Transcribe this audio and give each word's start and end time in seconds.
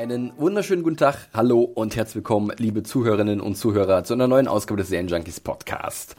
Einen 0.00 0.32
wunderschönen 0.38 0.82
guten 0.82 0.96
Tag, 0.96 1.28
hallo 1.34 1.60
und 1.60 1.94
herzlich 1.94 2.14
willkommen, 2.14 2.50
liebe 2.56 2.82
Zuhörerinnen 2.82 3.38
und 3.38 3.56
Zuhörer, 3.56 4.02
zu 4.02 4.14
einer 4.14 4.28
neuen 4.28 4.48
Ausgabe 4.48 4.80
des 4.80 4.88
Serienjunkies 4.88 5.40
Podcast. 5.40 6.16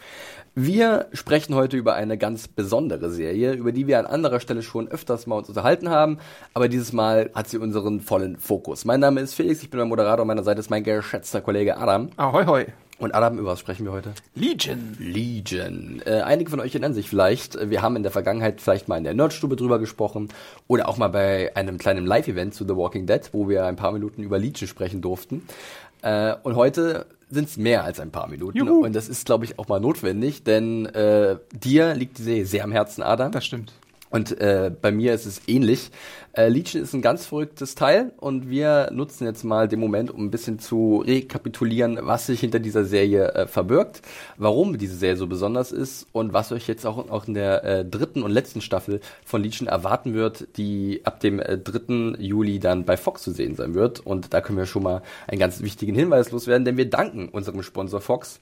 Wir 0.53 1.07
sprechen 1.13 1.55
heute 1.55 1.77
über 1.77 1.95
eine 1.95 2.19
ganz 2.19 2.47
besondere 2.47 3.09
Serie, 3.09 3.53
über 3.53 3.71
die 3.71 3.87
wir 3.87 3.97
an 3.97 4.05
anderer 4.05 4.39
Stelle 4.39 4.61
schon 4.61 4.87
öfters 4.87 5.25
mal 5.25 5.37
uns 5.37 5.49
unterhalten 5.49 5.89
haben, 5.89 6.19
aber 6.53 6.69
dieses 6.69 6.93
Mal 6.93 7.31
hat 7.33 7.49
sie 7.49 7.57
unseren 7.57 8.01
vollen 8.01 8.37
Fokus. 8.37 8.85
Mein 8.85 8.99
Name 8.99 9.19
ist 9.19 9.33
Felix, 9.33 9.63
ich 9.63 9.71
bin 9.71 9.79
der 9.79 9.87
Moderator, 9.87 10.25
meiner 10.25 10.43
Seite 10.43 10.59
ist 10.59 10.69
mein 10.69 10.83
geschätzter 10.83 11.41
Kollege 11.41 11.77
Adam. 11.77 12.11
Ahoi, 12.17 12.45
hoi. 12.45 12.65
Und 13.01 13.15
Adam, 13.15 13.39
über 13.39 13.53
was 13.53 13.59
sprechen 13.59 13.83
wir 13.83 13.91
heute? 13.91 14.13
Legion. 14.35 14.95
Legion. 14.99 16.03
Äh, 16.05 16.21
einige 16.21 16.51
von 16.51 16.59
euch 16.59 16.75
erinnern 16.75 16.93
sich 16.93 17.09
vielleicht, 17.09 17.55
äh, 17.55 17.71
wir 17.71 17.81
haben 17.81 17.95
in 17.95 18.03
der 18.03 18.11
Vergangenheit 18.11 18.61
vielleicht 18.61 18.87
mal 18.87 18.97
in 18.97 19.03
der 19.03 19.15
Nerdstube 19.15 19.55
drüber 19.55 19.79
gesprochen 19.79 20.29
oder 20.67 20.87
auch 20.87 20.97
mal 20.97 21.07
bei 21.07 21.55
einem 21.55 21.79
kleinen 21.79 22.05
Live-Event 22.05 22.53
zu 22.53 22.63
The 22.63 22.75
Walking 22.75 23.07
Dead, 23.07 23.21
wo 23.31 23.49
wir 23.49 23.65
ein 23.65 23.75
paar 23.75 23.91
Minuten 23.91 24.21
über 24.21 24.37
Legion 24.37 24.67
sprechen 24.67 25.01
durften. 25.01 25.41
Äh, 26.03 26.35
und 26.43 26.55
heute 26.55 27.07
sind 27.31 27.49
es 27.49 27.57
mehr 27.57 27.83
als 27.85 27.99
ein 27.99 28.11
paar 28.11 28.27
Minuten. 28.27 28.59
Juhu. 28.59 28.85
Und 28.85 28.95
das 28.95 29.09
ist, 29.09 29.25
glaube 29.25 29.45
ich, 29.45 29.57
auch 29.57 29.67
mal 29.67 29.79
notwendig, 29.79 30.43
denn 30.43 30.85
äh, 30.85 31.37
dir 31.53 31.95
liegt 31.95 32.19
die 32.19 32.23
Serie 32.23 32.45
sehr 32.45 32.63
am 32.63 32.71
Herzen, 32.71 33.01
Adam. 33.01 33.31
Das 33.31 33.45
stimmt. 33.45 33.73
Und 34.11 34.39
äh, 34.41 34.71
bei 34.79 34.91
mir 34.91 35.13
ist 35.13 35.25
es 35.25 35.41
ähnlich. 35.47 35.89
Äh, 36.33 36.49
Legion 36.49 36.83
ist 36.83 36.93
ein 36.93 37.01
ganz 37.01 37.25
verrücktes 37.25 37.75
Teil 37.75 38.11
und 38.17 38.49
wir 38.49 38.89
nutzen 38.91 39.25
jetzt 39.25 39.43
mal 39.43 39.67
den 39.67 39.79
Moment, 39.79 40.11
um 40.11 40.25
ein 40.25 40.31
bisschen 40.31 40.59
zu 40.59 41.03
rekapitulieren, 41.05 41.97
was 42.01 42.27
sich 42.27 42.41
hinter 42.41 42.59
dieser 42.59 42.83
Serie 42.85 43.33
äh, 43.33 43.47
verbirgt, 43.47 44.01
warum 44.37 44.77
diese 44.77 44.95
Serie 44.95 45.15
so 45.15 45.27
besonders 45.27 45.71
ist 45.71 46.07
und 46.11 46.33
was 46.33 46.51
euch 46.51 46.67
jetzt 46.67 46.85
auch, 46.85 47.09
auch 47.09 47.27
in 47.27 47.33
der 47.33 47.63
äh, 47.63 47.85
dritten 47.85 48.21
und 48.21 48.31
letzten 48.31 48.61
Staffel 48.61 48.99
von 49.25 49.43
Legion 49.43 49.67
erwarten 49.67 50.13
wird, 50.13 50.57
die 50.57 51.01
ab 51.05 51.21
dem 51.21 51.39
äh, 51.39 51.57
3. 51.57 52.17
Juli 52.19 52.59
dann 52.59 52.85
bei 52.85 52.97
Fox 52.97 53.23
zu 53.23 53.31
sehen 53.31 53.55
sein 53.55 53.73
wird. 53.73 54.01
Und 54.01 54.33
da 54.33 54.41
können 54.41 54.57
wir 54.57 54.65
schon 54.65 54.83
mal 54.83 55.01
einen 55.27 55.39
ganz 55.39 55.61
wichtigen 55.61 55.95
Hinweis 55.95 56.31
loswerden, 56.31 56.65
denn 56.65 56.77
wir 56.77 56.89
danken 56.89 57.29
unserem 57.29 57.63
Sponsor 57.63 58.01
Fox. 58.01 58.39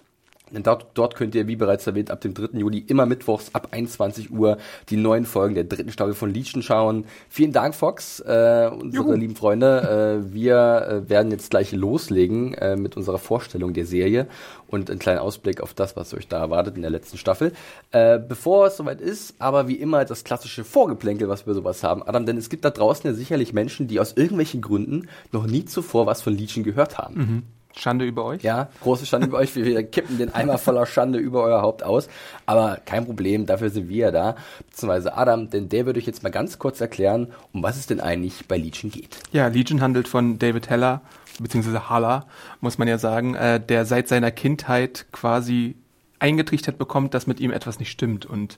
Denn 0.52 0.64
dort, 0.64 0.88
dort 0.94 1.16
könnt 1.16 1.36
ihr, 1.36 1.48
wie 1.48 1.56
bereits 1.56 1.86
erwähnt, 1.88 2.12
ab 2.12 2.22
dem 2.22 2.34
3. 2.34 2.58
Juli 2.58 2.80
immer 2.80 3.06
mittwochs 3.06 3.50
ab 3.54 3.70
21 3.72 4.32
Uhr 4.32 4.58
die 4.90 4.98
neuen 4.98 5.26
Folgen 5.26 5.56
der 5.56 5.64
dritten 5.64 5.92
Staffel 5.92 6.14
von 6.14 6.34
Legion 6.34 6.62
schauen. 6.62 7.06
Vielen 7.30 7.52
Dank, 7.52 7.76
Fox, 7.76 8.20
äh, 8.22 8.70
unsere 8.72 9.06
Juhu. 9.06 9.14
lieben 9.14 9.36
Freunde. 9.36 10.22
Äh, 10.26 10.34
wir 10.34 11.04
äh, 11.06 11.10
werden 11.10 11.32
jetzt 11.32 11.50
gleich 11.50 11.72
loslegen 11.72 12.54
äh, 12.56 12.76
mit 12.76 12.98
unserer 12.98 13.20
Vorstellung 13.20 13.74
der 13.74 13.86
Serie 13.86 14.28
und 14.68 14.90
einen 14.90 15.00
kleinen 15.00 15.20
Ausblick 15.20 15.62
auf 15.62 15.74
das, 15.74 15.96
was 15.96 16.14
euch 16.14 16.28
da 16.28 16.40
erwartet 16.40 16.76
in 16.76 16.82
der 16.82 16.92
letzten 16.92 17.18
Staffel. 17.18 17.54
Äh, 17.92 18.20
bevor 18.20 18.68
es 18.68 18.78
soweit 18.78 19.02
ist, 19.02 19.36
aber 19.40 19.68
wie 19.68 19.76
immer 19.76 20.06
das 20.06 20.24
klassische 20.24 20.64
Vorgeplänkel, 20.64 21.30
was 21.30 21.48
wir 21.48 21.54
sowas 21.54 21.84
haben. 21.84 22.04
Adam, 22.04 22.26
denn 22.26 22.38
es 22.38 22.50
gibt 22.50 22.66
da 22.66 22.70
draußen 22.70 23.10
ja 23.10 23.16
sicherlich 23.16 23.54
Menschen, 23.54 23.88
die 23.88 24.00
aus 24.00 24.14
irgendwelchen 24.14 24.62
Gründen 24.62 25.08
noch 25.32 25.48
nie 25.48 25.66
zuvor 25.66 26.06
was 26.06 26.22
von 26.22 26.36
Legion 26.36 26.64
gehört 26.64 26.98
haben. 26.98 27.44
Schande 27.76 28.06
über 28.06 28.26
euch. 28.26 28.42
Ja, 28.42 28.70
große 28.82 29.06
Schande 29.06 29.28
über 29.28 29.38
euch. 29.38 29.56
Wir, 29.56 29.66
wir 29.66 29.84
kippen 29.84 30.18
den 30.18 30.34
Eimer 30.34 30.58
voller 30.58 30.86
Schande 30.86 31.20
über 31.20 31.44
euer 31.44 31.62
Haupt 31.62 31.84
aus. 31.84 32.10
Aber 32.46 32.80
kein 32.86 33.06
Problem, 33.06 33.46
dafür 33.46 33.70
sind 33.70 33.90
wir 33.90 33.98
ja 33.98 34.12
da. 34.12 34.36
Beziehungsweise 34.70 35.16
Adam, 35.16 35.50
denn 35.50 35.70
der 35.70 35.86
würde 35.86 36.00
euch 36.00 36.08
jetzt 36.08 36.24
mal 36.24 36.30
ganz 36.30 36.60
kurz 36.60 36.82
erklären, 36.82 37.32
um 37.54 37.64
was 37.64 37.78
es 37.78 37.86
denn 37.88 38.00
eigentlich 38.00 38.48
bei 38.48 38.58
Legion 38.58 38.92
geht. 38.92 39.20
Ja, 39.32 39.48
Legion 39.48 39.82
handelt 39.82 40.08
von 40.08 40.40
David 40.40 40.70
Heller, 40.70 41.02
beziehungsweise 41.40 41.90
Haller, 41.90 42.26
muss 42.60 42.78
man 42.78 42.88
ja 42.88 42.98
sagen, 42.98 43.36
äh, 43.36 43.60
der 43.60 43.86
seit 43.86 44.08
seiner 44.08 44.32
Kindheit 44.32 45.06
quasi 45.12 45.76
eingetrichtert 46.20 46.78
bekommt, 46.78 47.14
dass 47.14 47.28
mit 47.28 47.40
ihm 47.40 47.52
etwas 47.52 47.80
nicht 47.80 47.92
stimmt. 47.92 48.26
Und 48.26 48.58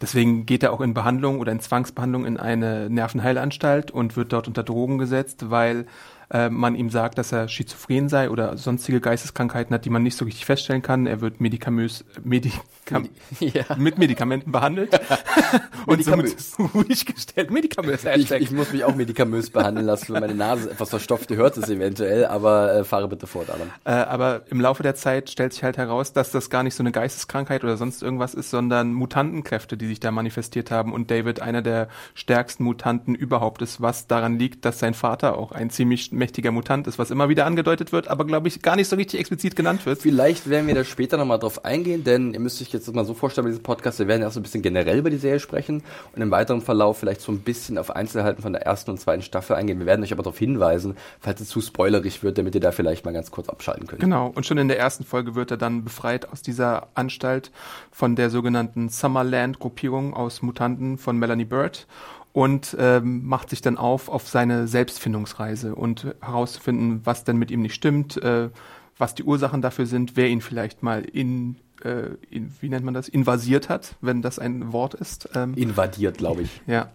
deswegen 0.00 0.46
geht 0.46 0.62
er 0.62 0.72
auch 0.72 0.80
in 0.80 0.94
Behandlung 0.94 1.38
oder 1.38 1.52
in 1.52 1.60
Zwangsbehandlung 1.60 2.26
in 2.26 2.36
eine 2.36 2.90
Nervenheilanstalt 2.90 3.90
und 3.90 4.16
wird 4.16 4.32
dort 4.32 4.48
unter 4.48 4.64
Drogen 4.64 4.98
gesetzt, 4.98 5.50
weil 5.50 5.86
äh, 6.30 6.50
man 6.50 6.74
ihm 6.74 6.90
sagt, 6.90 7.18
dass 7.18 7.32
er 7.32 7.48
schizophren 7.48 8.08
sei 8.08 8.30
oder 8.30 8.56
sonstige 8.56 9.00
Geisteskrankheiten 9.00 9.74
hat, 9.74 9.84
die 9.84 9.90
man 9.90 10.02
nicht 10.02 10.16
so 10.16 10.24
richtig 10.24 10.44
feststellen 10.44 10.82
kann. 10.82 11.06
Er 11.06 11.20
wird 11.20 11.40
medikamös, 11.40 12.04
Medikam 12.22 13.08
Ja. 13.40 13.64
mit 13.76 13.98
Medikamenten 13.98 14.52
behandelt 14.52 14.98
und 15.86 16.04
somit 16.04 16.36
ruhig 16.74 17.06
gestellt. 17.06 17.50
Medikamös, 17.50 18.04
Ich, 18.16 18.30
ich 18.30 18.50
muss 18.50 18.72
mich 18.72 18.84
auch 18.84 18.94
medikamös 18.94 19.50
behandeln 19.50 19.86
lassen, 19.86 20.12
weil 20.12 20.20
meine 20.20 20.34
Nase 20.34 20.70
etwas 20.70 20.90
verstopft. 20.90 21.30
Ihr 21.30 21.36
hört 21.36 21.56
es 21.56 21.68
eventuell, 21.68 22.26
aber 22.26 22.74
äh, 22.74 22.84
fahre 22.84 23.08
bitte 23.08 23.26
fort, 23.26 23.48
Adam. 23.50 23.68
Äh, 23.84 23.90
aber 23.90 24.42
im 24.50 24.60
Laufe 24.60 24.82
der 24.82 24.94
Zeit 24.94 25.30
stellt 25.30 25.52
sich 25.52 25.62
halt 25.64 25.76
heraus, 25.78 26.12
dass 26.12 26.30
das 26.30 26.50
gar 26.50 26.62
nicht 26.62 26.74
so 26.74 26.82
eine 26.82 26.92
Geisteskrankheit 26.92 27.64
oder 27.64 27.76
sonst 27.76 28.02
irgendwas 28.02 28.34
ist, 28.34 28.50
sondern 28.50 28.92
Mutantenkräfte, 28.92 29.76
die 29.76 29.86
sich 29.86 30.00
da 30.00 30.10
manifestiert 30.10 30.70
haben 30.70 30.92
und 30.92 31.10
David 31.10 31.40
einer 31.40 31.62
der 31.62 31.88
stärksten 32.14 32.64
Mutanten 32.64 33.14
überhaupt 33.14 33.62
ist, 33.62 33.80
was 33.80 34.06
daran 34.06 34.38
liegt, 34.38 34.64
dass 34.64 34.78
sein 34.78 34.94
Vater 34.94 35.36
auch 35.38 35.52
ein 35.52 35.70
ziemlich 35.70 36.12
mächtiger 36.18 36.52
Mutant 36.52 36.86
ist, 36.86 36.98
was 36.98 37.10
immer 37.10 37.28
wieder 37.28 37.46
angedeutet 37.46 37.92
wird, 37.92 38.08
aber 38.08 38.26
glaube 38.26 38.48
ich 38.48 38.60
gar 38.62 38.76
nicht 38.76 38.88
so 38.88 38.96
richtig 38.96 39.20
explizit 39.20 39.56
genannt 39.56 39.86
wird. 39.86 40.02
Vielleicht 40.02 40.48
werden 40.48 40.66
wir 40.66 40.74
da 40.74 40.84
später 40.84 41.16
nochmal 41.16 41.38
drauf 41.38 41.64
eingehen, 41.64 42.04
denn 42.04 42.34
ihr 42.34 42.40
müsst 42.40 42.60
euch 42.60 42.72
jetzt 42.72 42.92
mal 42.94 43.04
so 43.04 43.14
vorstellen 43.14 43.44
bei 43.44 43.50
diesem 43.50 43.62
Podcast, 43.62 43.98
wir 43.98 44.08
werden 44.08 44.22
erst 44.22 44.34
so 44.34 44.40
ein 44.40 44.42
bisschen 44.42 44.62
generell 44.62 44.98
über 44.98 45.10
die 45.10 45.16
Serie 45.16 45.40
sprechen 45.40 45.82
und 46.14 46.22
im 46.22 46.30
weiteren 46.30 46.60
Verlauf 46.60 46.98
vielleicht 46.98 47.20
so 47.20 47.32
ein 47.32 47.40
bisschen 47.40 47.78
auf 47.78 47.90
Einzelheiten 47.90 48.42
von 48.42 48.52
der 48.52 48.62
ersten 48.62 48.90
und 48.90 48.98
zweiten 48.98 49.22
Staffel 49.22 49.56
eingehen. 49.56 49.78
Wir 49.78 49.86
werden 49.86 50.02
euch 50.02 50.12
aber 50.12 50.22
darauf 50.22 50.38
hinweisen, 50.38 50.96
falls 51.20 51.40
es 51.40 51.48
zu 51.48 51.60
spoilerig 51.60 52.22
wird, 52.22 52.38
damit 52.38 52.54
ihr 52.54 52.60
da 52.60 52.72
vielleicht 52.72 53.04
mal 53.04 53.12
ganz 53.12 53.30
kurz 53.30 53.48
abschalten 53.48 53.86
könnt. 53.86 54.00
Genau, 54.00 54.32
und 54.34 54.46
schon 54.46 54.58
in 54.58 54.68
der 54.68 54.78
ersten 54.78 55.04
Folge 55.04 55.34
wird 55.34 55.50
er 55.50 55.56
dann 55.56 55.84
befreit 55.84 56.30
aus 56.30 56.42
dieser 56.42 56.88
Anstalt 56.94 57.50
von 57.90 58.16
der 58.16 58.30
sogenannten 58.30 58.88
Summerland-Gruppierung 58.88 60.14
aus 60.14 60.42
Mutanten 60.42 60.98
von 60.98 61.18
Melanie 61.18 61.44
Bird 61.44 61.86
und 62.32 62.76
ähm, 62.78 63.26
macht 63.26 63.50
sich 63.50 63.60
dann 63.60 63.76
auf 63.76 64.08
auf 64.08 64.28
seine 64.28 64.68
Selbstfindungsreise 64.68 65.74
und 65.74 66.14
herauszufinden, 66.20 67.00
was 67.04 67.24
denn 67.24 67.36
mit 67.36 67.50
ihm 67.50 67.62
nicht 67.62 67.74
stimmt, 67.74 68.16
äh, 68.22 68.50
was 68.98 69.14
die 69.14 69.22
Ursachen 69.22 69.62
dafür 69.62 69.86
sind, 69.86 70.16
wer 70.16 70.28
ihn 70.28 70.40
vielleicht 70.40 70.82
mal 70.82 71.02
in, 71.02 71.56
äh, 71.84 72.10
in 72.30 72.52
wie 72.60 72.68
nennt 72.68 72.84
man 72.84 72.94
das, 72.94 73.08
invasiert 73.08 73.68
hat, 73.68 73.94
wenn 74.00 74.22
das 74.22 74.38
ein 74.38 74.72
Wort 74.72 74.94
ist. 74.94 75.28
Ähm, 75.34 75.54
Invadiert, 75.54 76.18
glaube 76.18 76.42
ich. 76.42 76.60
ja. 76.66 76.90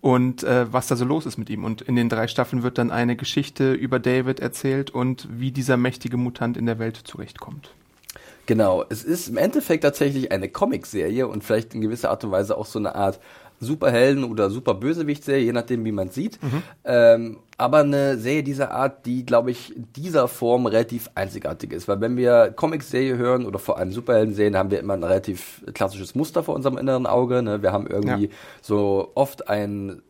Und 0.00 0.44
äh, 0.44 0.72
was 0.72 0.86
da 0.86 0.96
so 0.96 1.04
los 1.04 1.26
ist 1.26 1.38
mit 1.38 1.50
ihm. 1.50 1.64
Und 1.64 1.82
in 1.82 1.96
den 1.96 2.08
drei 2.08 2.28
Staffeln 2.28 2.62
wird 2.62 2.78
dann 2.78 2.90
eine 2.90 3.16
Geschichte 3.16 3.72
über 3.72 3.98
David 3.98 4.40
erzählt 4.40 4.90
und 4.90 5.26
wie 5.30 5.50
dieser 5.50 5.76
mächtige 5.76 6.16
Mutant 6.16 6.56
in 6.56 6.66
der 6.66 6.78
Welt 6.78 6.96
zurechtkommt. 6.96 7.70
Genau, 8.46 8.84
es 8.88 9.04
ist 9.04 9.28
im 9.28 9.36
Endeffekt 9.36 9.84
tatsächlich 9.84 10.32
eine 10.32 10.48
Comicserie 10.48 11.28
und 11.28 11.44
vielleicht 11.44 11.74
in 11.74 11.82
gewisser 11.82 12.10
Art 12.10 12.24
und 12.24 12.30
Weise 12.30 12.56
auch 12.56 12.64
so 12.64 12.78
eine 12.78 12.94
Art 12.94 13.20
Superhelden- 13.60 14.24
oder 14.24 14.50
Superbösewicht-Serie, 14.50 15.44
je 15.44 15.52
nachdem, 15.52 15.84
wie 15.84 15.92
man 15.92 16.10
sieht. 16.10 16.38
Ähm, 16.84 17.38
aber 17.56 17.78
eine 17.78 18.16
Serie 18.18 18.44
dieser 18.44 18.70
Art, 18.70 19.04
die, 19.04 19.26
glaube 19.26 19.50
ich, 19.50 19.74
in 19.74 19.86
dieser 19.96 20.28
Form 20.28 20.66
relativ 20.66 21.10
einzigartig 21.16 21.72
ist. 21.72 21.88
Weil 21.88 22.00
wenn 22.00 22.16
wir 22.16 22.52
Comicserie 22.54 23.16
hören 23.16 23.46
oder 23.46 23.58
vor 23.58 23.78
allem 23.78 23.90
Superhelden-Serien, 23.90 24.56
haben 24.56 24.70
wir 24.70 24.78
immer 24.78 24.94
ein 24.94 25.02
relativ 25.02 25.64
klassisches 25.74 26.14
Muster 26.14 26.44
vor 26.44 26.54
unserem 26.54 26.78
inneren 26.78 27.06
Auge. 27.06 27.42
Ne? 27.42 27.60
Wir 27.62 27.72
haben 27.72 27.88
irgendwie 27.88 28.26
Ja. 28.26 28.32
so 28.62 29.10
oft 29.16 29.48
ein 29.48 30.02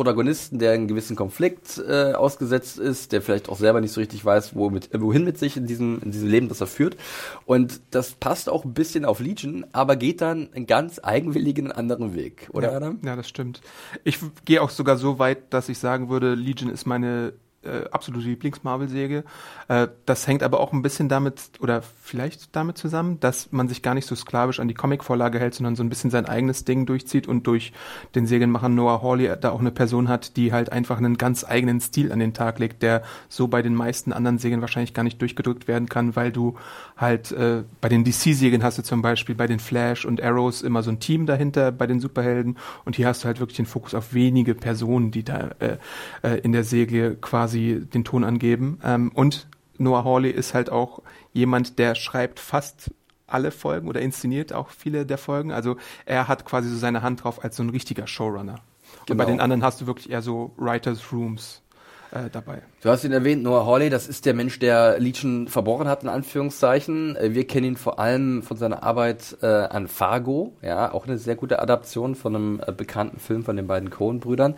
Protagonisten, 0.00 0.58
der 0.58 0.72
einen 0.72 0.88
gewissen 0.88 1.14
Konflikt 1.14 1.76
äh, 1.76 2.14
ausgesetzt 2.14 2.78
ist, 2.78 3.12
der 3.12 3.20
vielleicht 3.20 3.50
auch 3.50 3.58
selber 3.58 3.82
nicht 3.82 3.92
so 3.92 4.00
richtig 4.00 4.24
weiß, 4.24 4.54
wo 4.54 4.70
mit, 4.70 4.88
wohin 4.98 5.24
mit 5.24 5.36
sich 5.36 5.58
in 5.58 5.66
diesem, 5.66 6.00
in 6.00 6.10
diesem 6.10 6.26
Leben, 6.26 6.48
das 6.48 6.62
er 6.62 6.68
führt. 6.68 6.96
Und 7.44 7.82
das 7.90 8.12
passt 8.12 8.48
auch 8.48 8.64
ein 8.64 8.72
bisschen 8.72 9.04
auf 9.04 9.20
Legion, 9.20 9.66
aber 9.72 9.96
geht 9.96 10.22
dann 10.22 10.48
einen 10.54 10.64
ganz 10.64 11.00
eigenwilligen 11.02 11.70
anderen 11.70 12.14
Weg, 12.14 12.48
oder 12.54 12.70
ja, 12.70 12.76
Adam? 12.78 12.98
Ja, 13.04 13.14
das 13.14 13.28
stimmt. 13.28 13.60
Ich 14.02 14.18
gehe 14.46 14.62
auch 14.62 14.70
sogar 14.70 14.96
so 14.96 15.18
weit, 15.18 15.52
dass 15.52 15.68
ich 15.68 15.76
sagen 15.76 16.08
würde, 16.08 16.34
Legion 16.34 16.70
ist 16.70 16.86
meine 16.86 17.34
äh, 17.62 17.84
absolute 17.90 18.26
Lieblings-Marvel-Serie. 18.26 19.24
Äh, 19.68 19.88
das 20.06 20.26
hängt 20.26 20.42
aber 20.42 20.60
auch 20.60 20.72
ein 20.72 20.82
bisschen 20.82 21.08
damit 21.08 21.40
oder 21.60 21.82
vielleicht 21.82 22.56
damit 22.56 22.78
zusammen, 22.78 23.20
dass 23.20 23.52
man 23.52 23.68
sich 23.68 23.82
gar 23.82 23.94
nicht 23.94 24.06
so 24.06 24.14
sklavisch 24.14 24.60
an 24.60 24.68
die 24.68 24.74
Comic-Vorlage 24.74 25.38
hält, 25.38 25.54
sondern 25.54 25.76
so 25.76 25.82
ein 25.82 25.90
bisschen 25.90 26.10
sein 26.10 26.26
eigenes 26.26 26.64
Ding 26.64 26.86
durchzieht 26.86 27.28
und 27.28 27.46
durch 27.46 27.72
den 28.14 28.26
Serienmacher 28.26 28.68
Noah 28.68 29.02
Hawley 29.02 29.30
da 29.40 29.50
auch 29.50 29.60
eine 29.60 29.70
Person 29.70 30.08
hat, 30.08 30.36
die 30.36 30.52
halt 30.52 30.72
einfach 30.72 30.98
einen 30.98 31.18
ganz 31.18 31.44
eigenen 31.44 31.80
Stil 31.80 32.12
an 32.12 32.18
den 32.18 32.32
Tag 32.32 32.58
legt, 32.58 32.82
der 32.82 33.02
so 33.28 33.48
bei 33.48 33.60
den 33.60 33.74
meisten 33.74 34.12
anderen 34.12 34.38
Serien 34.38 34.62
wahrscheinlich 34.62 34.94
gar 34.94 35.02
nicht 35.02 35.20
durchgedrückt 35.20 35.68
werden 35.68 35.88
kann, 35.88 36.16
weil 36.16 36.32
du 36.32 36.56
halt 36.96 37.32
äh, 37.32 37.64
bei 37.80 37.88
den 37.90 38.04
DC-Serien 38.04 38.62
hast 38.62 38.78
du 38.78 38.82
zum 38.82 39.02
Beispiel 39.02 39.34
bei 39.34 39.46
den 39.46 39.60
Flash 39.60 40.04
und 40.06 40.22
Arrows 40.22 40.62
immer 40.62 40.82
so 40.82 40.90
ein 40.90 41.00
Team 41.00 41.26
dahinter 41.26 41.72
bei 41.72 41.86
den 41.86 42.00
Superhelden 42.00 42.56
und 42.86 42.96
hier 42.96 43.06
hast 43.06 43.22
du 43.22 43.26
halt 43.26 43.40
wirklich 43.40 43.56
den 43.56 43.66
Fokus 43.66 43.94
auf 43.94 44.14
wenige 44.14 44.54
Personen, 44.54 45.10
die 45.10 45.24
da 45.24 45.50
äh, 45.58 45.76
äh, 46.22 46.38
in 46.40 46.52
der 46.52 46.64
Serie 46.64 47.16
quasi 47.16 47.49
den 47.58 48.04
Ton 48.04 48.24
angeben. 48.24 48.78
Ähm, 48.84 49.10
und 49.14 49.48
Noah 49.78 50.04
Hawley 50.04 50.30
ist 50.30 50.54
halt 50.54 50.70
auch 50.70 51.02
jemand, 51.32 51.78
der 51.78 51.94
schreibt 51.94 52.38
fast 52.38 52.90
alle 53.26 53.50
Folgen 53.50 53.88
oder 53.88 54.00
inszeniert 54.00 54.52
auch 54.52 54.70
viele 54.70 55.06
der 55.06 55.18
Folgen. 55.18 55.52
Also 55.52 55.76
er 56.04 56.28
hat 56.28 56.44
quasi 56.44 56.68
so 56.68 56.76
seine 56.76 57.02
Hand 57.02 57.24
drauf 57.24 57.42
als 57.44 57.56
so 57.56 57.62
ein 57.62 57.70
richtiger 57.70 58.06
Showrunner. 58.06 58.56
Genau. 58.56 58.62
Und 59.10 59.16
bei 59.16 59.24
genau. 59.24 59.26
den 59.36 59.40
anderen 59.40 59.62
hast 59.62 59.80
du 59.80 59.86
wirklich 59.86 60.10
eher 60.10 60.22
so 60.22 60.52
Writers 60.56 61.12
Rooms 61.12 61.62
äh, 62.10 62.28
dabei. 62.30 62.62
Du 62.82 62.88
hast 62.88 63.04
ihn 63.04 63.12
erwähnt, 63.12 63.42
Noah 63.42 63.66
Hawley, 63.66 63.90
das 63.90 64.08
ist 64.08 64.24
der 64.24 64.32
Mensch, 64.32 64.58
der 64.58 64.98
Legion 64.98 65.48
verborgen 65.48 65.86
hat, 65.86 66.02
in 66.02 66.08
Anführungszeichen. 66.08 67.14
Äh, 67.14 67.34
wir 67.34 67.46
kennen 67.46 67.66
ihn 67.66 67.76
vor 67.76 67.98
allem 67.98 68.42
von 68.42 68.56
seiner 68.56 68.82
Arbeit 68.82 69.36
äh, 69.42 69.46
an 69.46 69.86
Fargo, 69.86 70.54
ja, 70.62 70.90
auch 70.90 71.06
eine 71.06 71.18
sehr 71.18 71.36
gute 71.36 71.60
Adaption 71.60 72.14
von 72.14 72.34
einem 72.34 72.62
äh, 72.66 72.72
bekannten 72.72 73.20
Film 73.20 73.44
von 73.44 73.56
den 73.56 73.66
beiden 73.66 73.90
Coen-Brüdern. 73.90 74.54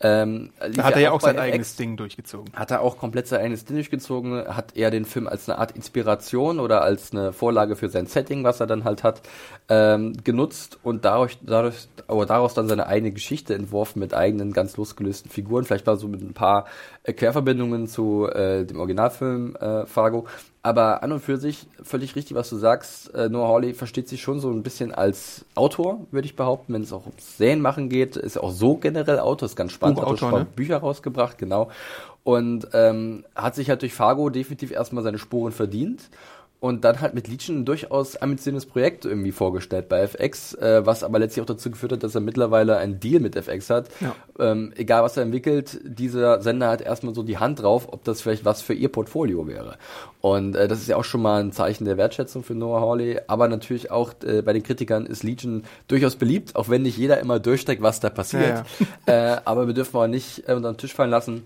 Ähm, 0.00 0.52
da 0.74 0.84
hat 0.84 0.94
er 0.94 1.02
ja 1.02 1.10
auch 1.10 1.20
sein 1.20 1.38
eigenes 1.38 1.72
Ex, 1.72 1.76
Ding 1.76 1.98
durchgezogen. 1.98 2.50
Hat 2.54 2.70
er 2.70 2.80
auch 2.80 2.96
komplett 2.96 3.26
sein 3.26 3.40
eigenes 3.40 3.66
Ding 3.66 3.76
durchgezogen, 3.76 4.46
hat 4.48 4.74
er 4.74 4.90
den 4.90 5.04
Film 5.04 5.26
als 5.26 5.46
eine 5.46 5.58
Art 5.58 5.72
Inspiration 5.72 6.60
oder 6.60 6.80
als 6.80 7.12
eine 7.12 7.34
Vorlage 7.34 7.76
für 7.76 7.90
sein 7.90 8.06
Setting, 8.06 8.42
was 8.42 8.58
er 8.58 8.66
dann 8.66 8.84
halt 8.84 9.02
hat, 9.02 9.20
ähm, 9.68 10.14
genutzt 10.24 10.78
und 10.82 11.04
dadurch, 11.04 11.36
dadurch, 11.42 11.88
aber 12.08 12.24
daraus 12.24 12.54
dann 12.54 12.68
seine 12.68 12.86
eigene 12.86 13.12
Geschichte 13.12 13.54
entworfen 13.54 14.00
mit 14.00 14.14
eigenen 14.14 14.54
ganz 14.54 14.78
losgelösten 14.78 15.30
Figuren, 15.30 15.66
vielleicht 15.66 15.84
mal 15.84 15.98
so 15.98 16.08
mit 16.08 16.22
ein 16.22 16.32
paar 16.32 16.64
äh, 17.02 17.12
Querverbindungen 17.12 17.65
zu 17.86 18.28
äh, 18.28 18.64
dem 18.64 18.78
Originalfilm 18.78 19.56
äh, 19.56 19.86
Fargo. 19.86 20.26
Aber 20.62 21.02
an 21.02 21.12
und 21.12 21.20
für 21.20 21.36
sich 21.36 21.68
völlig 21.82 22.16
richtig, 22.16 22.36
was 22.36 22.50
du 22.50 22.56
sagst. 22.56 23.14
Äh, 23.14 23.28
Noah 23.28 23.48
Hawley 23.48 23.72
versteht 23.74 24.08
sich 24.08 24.20
schon 24.20 24.40
so 24.40 24.50
ein 24.50 24.62
bisschen 24.62 24.92
als 24.92 25.44
Autor, 25.54 26.06
würde 26.10 26.26
ich 26.26 26.34
behaupten, 26.34 26.74
wenn 26.74 26.82
es 26.82 26.92
auch 26.92 27.06
ums 27.06 27.36
Serien 27.36 27.60
machen 27.60 27.88
geht. 27.88 28.16
Ist 28.16 28.36
auch 28.36 28.50
so 28.50 28.76
generell 28.76 29.20
Autor, 29.20 29.46
ist 29.46 29.56
ganz 29.56 29.72
spannend. 29.72 30.00
Hat 30.00 30.18
schon 30.18 30.32
ne? 30.32 30.46
Bücher 30.56 30.78
rausgebracht, 30.78 31.38
genau. 31.38 31.70
Und 32.24 32.68
ähm, 32.72 33.24
hat 33.36 33.54
sich 33.54 33.70
halt 33.70 33.82
durch 33.82 33.94
Fargo 33.94 34.30
definitiv 34.30 34.72
erstmal 34.72 35.04
seine 35.04 35.18
Spuren 35.18 35.52
verdient 35.52 36.08
und 36.58 36.84
dann 36.84 37.00
halt 37.00 37.14
mit 37.14 37.28
Legion 37.28 37.60
ein 37.60 37.64
durchaus 37.64 38.16
ambitioniertes 38.16 38.66
Projekt 38.66 39.04
irgendwie 39.04 39.32
vorgestellt 39.32 39.88
bei 39.88 40.00
FX, 40.00 40.54
äh, 40.54 40.86
was 40.86 41.04
aber 41.04 41.18
letztlich 41.18 41.42
auch 41.42 41.46
dazu 41.46 41.70
geführt 41.70 41.92
hat, 41.92 42.02
dass 42.02 42.14
er 42.14 42.22
mittlerweile 42.22 42.78
einen 42.78 42.98
Deal 42.98 43.20
mit 43.20 43.36
FX 43.36 43.68
hat. 43.68 43.88
Ja. 44.00 44.14
Ähm, 44.38 44.72
egal 44.76 45.02
was 45.02 45.16
er 45.16 45.24
entwickelt, 45.24 45.78
dieser 45.84 46.40
Sender 46.40 46.68
hat 46.68 46.80
erstmal 46.80 47.14
so 47.14 47.22
die 47.22 47.38
Hand 47.38 47.62
drauf, 47.62 47.92
ob 47.92 48.04
das 48.04 48.22
vielleicht 48.22 48.44
was 48.44 48.62
für 48.62 48.72
ihr 48.72 48.88
Portfolio 48.88 49.46
wäre. 49.46 49.76
Und 50.22 50.56
äh, 50.56 50.66
das 50.66 50.80
ist 50.80 50.88
ja 50.88 50.96
auch 50.96 51.04
schon 51.04 51.22
mal 51.22 51.42
ein 51.42 51.52
Zeichen 51.52 51.84
der 51.84 51.98
Wertschätzung 51.98 52.42
für 52.42 52.54
Noah 52.54 52.80
Hawley, 52.80 53.20
aber 53.26 53.48
natürlich 53.48 53.90
auch 53.90 54.14
äh, 54.24 54.40
bei 54.40 54.54
den 54.54 54.62
Kritikern 54.62 55.04
ist 55.04 55.22
Legion 55.22 55.64
durchaus 55.88 56.16
beliebt, 56.16 56.56
auch 56.56 56.70
wenn 56.70 56.82
nicht 56.82 56.96
jeder 56.96 57.20
immer 57.20 57.38
durchsteckt, 57.38 57.82
was 57.82 58.00
da 58.00 58.08
passiert. 58.08 58.64
Ja, 58.78 58.86
ja. 59.06 59.34
äh, 59.34 59.40
aber 59.44 59.66
wir 59.66 59.74
dürfen 59.74 59.96
auch 59.96 60.06
nicht 60.06 60.48
unter 60.48 60.72
den 60.72 60.78
Tisch 60.78 60.94
fallen 60.94 61.10
lassen 61.10 61.44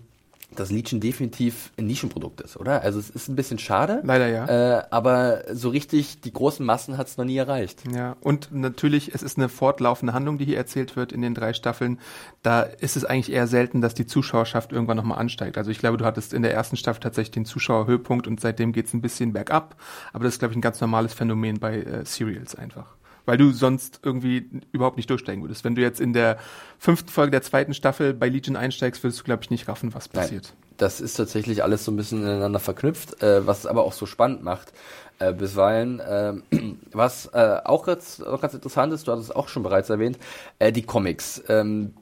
dass 0.55 0.71
Legion 0.71 0.99
definitiv 0.99 1.71
ein 1.77 1.87
Nischenprodukt 1.87 2.41
ist, 2.41 2.57
oder? 2.57 2.81
Also 2.81 2.99
es 2.99 3.09
ist 3.09 3.29
ein 3.29 3.35
bisschen 3.35 3.59
schade. 3.59 4.01
Leider 4.03 4.27
ja. 4.27 4.79
Äh, 4.79 4.83
aber 4.91 5.43
so 5.53 5.69
richtig 5.69 6.21
die 6.21 6.33
großen 6.33 6.65
Massen 6.65 6.97
hat 6.97 7.07
es 7.07 7.17
noch 7.17 7.25
nie 7.25 7.37
erreicht. 7.37 7.83
Ja, 7.93 8.17
und 8.21 8.51
natürlich, 8.51 9.15
es 9.15 9.23
ist 9.23 9.37
eine 9.37 9.49
fortlaufende 9.49 10.13
Handlung, 10.13 10.37
die 10.37 10.45
hier 10.45 10.57
erzählt 10.57 10.95
wird 10.95 11.11
in 11.11 11.21
den 11.21 11.33
drei 11.33 11.53
Staffeln. 11.53 11.99
Da 12.43 12.61
ist 12.63 12.97
es 12.97 13.05
eigentlich 13.05 13.31
eher 13.31 13.47
selten, 13.47 13.81
dass 13.81 13.93
die 13.93 14.05
Zuschauerschaft 14.05 14.71
irgendwann 14.71 14.97
nochmal 14.97 15.19
ansteigt. 15.19 15.57
Also 15.57 15.71
ich 15.71 15.79
glaube, 15.79 15.97
du 15.97 16.05
hattest 16.05 16.33
in 16.33 16.41
der 16.41 16.53
ersten 16.53 16.75
Staffel 16.75 17.01
tatsächlich 17.01 17.31
den 17.31 17.45
Zuschauerhöhepunkt 17.45 18.27
und 18.27 18.41
seitdem 18.41 18.73
geht 18.73 18.87
es 18.87 18.93
ein 18.93 19.01
bisschen 19.01 19.33
bergab. 19.33 19.75
Aber 20.11 20.25
das 20.25 20.33
ist, 20.33 20.39
glaube 20.39 20.53
ich, 20.53 20.57
ein 20.57 20.61
ganz 20.61 20.81
normales 20.81 21.13
Phänomen 21.13 21.59
bei 21.59 21.81
äh, 21.81 22.05
Serials 22.05 22.55
einfach 22.55 22.95
weil 23.25 23.37
du 23.37 23.51
sonst 23.51 23.99
irgendwie 24.03 24.49
überhaupt 24.71 24.97
nicht 24.97 25.09
durchsteigen 25.09 25.43
würdest. 25.43 25.63
Wenn 25.63 25.75
du 25.75 25.81
jetzt 25.81 25.99
in 25.99 26.13
der 26.13 26.37
fünften 26.77 27.09
Folge 27.09 27.31
der 27.31 27.41
zweiten 27.41 27.73
Staffel 27.73 28.13
bei 28.13 28.29
Legion 28.29 28.55
einsteigst, 28.55 29.03
würdest 29.03 29.19
du, 29.19 29.23
glaube 29.23 29.43
ich, 29.43 29.49
nicht 29.49 29.67
raffen, 29.67 29.93
was 29.93 30.07
passiert. 30.07 30.53
Nein, 30.53 30.73
das 30.77 31.01
ist 31.01 31.15
tatsächlich 31.15 31.63
alles 31.63 31.85
so 31.85 31.91
ein 31.91 31.95
bisschen 31.95 32.23
ineinander 32.23 32.59
verknüpft, 32.59 33.21
äh, 33.21 33.45
was 33.45 33.59
es 33.59 33.65
aber 33.65 33.83
auch 33.83 33.93
so 33.93 34.05
spannend 34.05 34.43
macht. 34.43 34.73
Äh, 35.19 35.33
bisweilen, 35.33 35.99
äh, 35.99 36.33
was 36.91 37.27
äh, 37.27 37.59
auch 37.63 37.85
ganz, 37.85 38.21
auch 38.21 38.41
ganz 38.41 38.55
interessant 38.55 38.91
ist, 38.91 39.07
du 39.07 39.11
hattest 39.11 39.29
es 39.29 39.35
auch 39.35 39.49
schon 39.49 39.61
bereits 39.61 39.89
erwähnt, 39.91 40.17
äh, 40.57 40.71
die 40.71 40.81
Comics. 40.81 41.43
Ähm, 41.47 41.93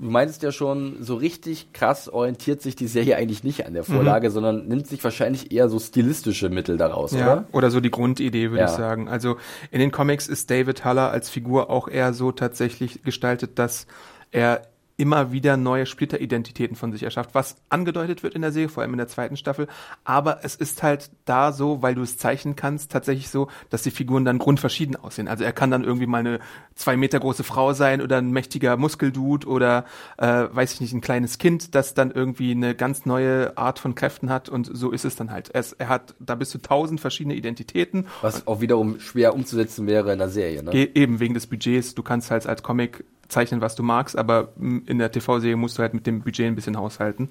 du 0.00 0.10
meintest 0.10 0.42
ja 0.42 0.52
schon, 0.52 0.96
so 1.00 1.14
richtig 1.14 1.72
krass 1.72 2.08
orientiert 2.08 2.62
sich 2.62 2.76
die 2.76 2.86
Serie 2.86 3.16
eigentlich 3.16 3.44
nicht 3.44 3.66
an 3.66 3.74
der 3.74 3.84
Vorlage, 3.84 4.28
mhm. 4.28 4.32
sondern 4.32 4.68
nimmt 4.68 4.86
sich 4.86 5.02
wahrscheinlich 5.02 5.52
eher 5.52 5.68
so 5.68 5.78
stilistische 5.78 6.48
Mittel 6.48 6.76
daraus, 6.76 7.12
ja, 7.12 7.32
oder? 7.32 7.44
Oder 7.52 7.70
so 7.70 7.80
die 7.80 7.90
Grundidee, 7.90 8.50
würde 8.50 8.64
ja. 8.64 8.70
ich 8.70 8.76
sagen. 8.76 9.08
Also 9.08 9.36
in 9.70 9.80
den 9.80 9.90
Comics 9.90 10.28
ist 10.28 10.50
David 10.50 10.84
Haller 10.84 11.10
als 11.10 11.30
Figur 11.30 11.70
auch 11.70 11.88
eher 11.88 12.12
so 12.12 12.32
tatsächlich 12.32 13.02
gestaltet, 13.02 13.58
dass 13.58 13.86
er 14.30 14.62
immer 15.00 15.32
wieder 15.32 15.56
neue 15.56 15.86
Splitteridentitäten 15.86 16.76
von 16.76 16.92
sich 16.92 17.02
erschafft, 17.02 17.34
was 17.34 17.56
angedeutet 17.70 18.22
wird 18.22 18.34
in 18.34 18.42
der 18.42 18.52
Serie, 18.52 18.68
vor 18.68 18.82
allem 18.82 18.92
in 18.92 18.98
der 18.98 19.08
zweiten 19.08 19.38
Staffel. 19.38 19.66
Aber 20.04 20.44
es 20.44 20.56
ist 20.56 20.82
halt 20.82 21.10
da 21.24 21.52
so, 21.52 21.80
weil 21.80 21.94
du 21.94 22.02
es 22.02 22.18
zeichnen 22.18 22.54
kannst, 22.54 22.92
tatsächlich 22.92 23.30
so, 23.30 23.48
dass 23.70 23.82
die 23.82 23.90
Figuren 23.90 24.26
dann 24.26 24.38
grundverschieden 24.38 24.96
aussehen. 24.96 25.26
Also 25.26 25.42
er 25.42 25.54
kann 25.54 25.70
dann 25.70 25.84
irgendwie 25.84 26.06
mal 26.06 26.18
eine 26.18 26.38
zwei 26.74 26.98
Meter 26.98 27.18
große 27.18 27.44
Frau 27.44 27.72
sein 27.72 28.02
oder 28.02 28.18
ein 28.18 28.30
mächtiger 28.30 28.76
Muskeldude 28.76 29.46
oder 29.46 29.86
äh, 30.18 30.44
weiß 30.52 30.74
ich 30.74 30.82
nicht, 30.82 30.92
ein 30.92 31.00
kleines 31.00 31.38
Kind, 31.38 31.74
das 31.74 31.94
dann 31.94 32.10
irgendwie 32.10 32.50
eine 32.50 32.74
ganz 32.74 33.06
neue 33.06 33.56
Art 33.56 33.78
von 33.78 33.94
Kräften 33.94 34.28
hat 34.28 34.50
und 34.50 34.68
so 34.70 34.90
ist 34.90 35.06
es 35.06 35.16
dann 35.16 35.30
halt. 35.30 35.50
Es, 35.54 35.72
er 35.72 35.88
hat 35.88 36.14
da 36.20 36.34
bis 36.34 36.50
zu 36.50 36.58
tausend 36.58 37.00
verschiedene 37.00 37.36
Identitäten. 37.36 38.06
Was 38.20 38.46
auch 38.46 38.60
wiederum 38.60 39.00
schwer 39.00 39.32
umzusetzen 39.32 39.86
wäre 39.86 40.12
in 40.12 40.18
der 40.18 40.28
Serie, 40.28 40.62
ne? 40.62 40.74
Eben 40.74 41.20
wegen 41.20 41.32
des 41.32 41.46
Budgets. 41.46 41.94
Du 41.94 42.02
kannst 42.02 42.30
halt 42.30 42.46
als 42.46 42.62
Comic 42.62 43.02
zeichnen, 43.30 43.60
was 43.60 43.74
du 43.74 43.82
magst, 43.82 44.18
aber 44.18 44.52
in 44.58 44.98
der 44.98 45.10
TV-Serie 45.10 45.56
musst 45.56 45.78
du 45.78 45.82
halt 45.82 45.94
mit 45.94 46.06
dem 46.06 46.20
Budget 46.22 46.46
ein 46.46 46.54
bisschen 46.54 46.76
haushalten. 46.76 47.30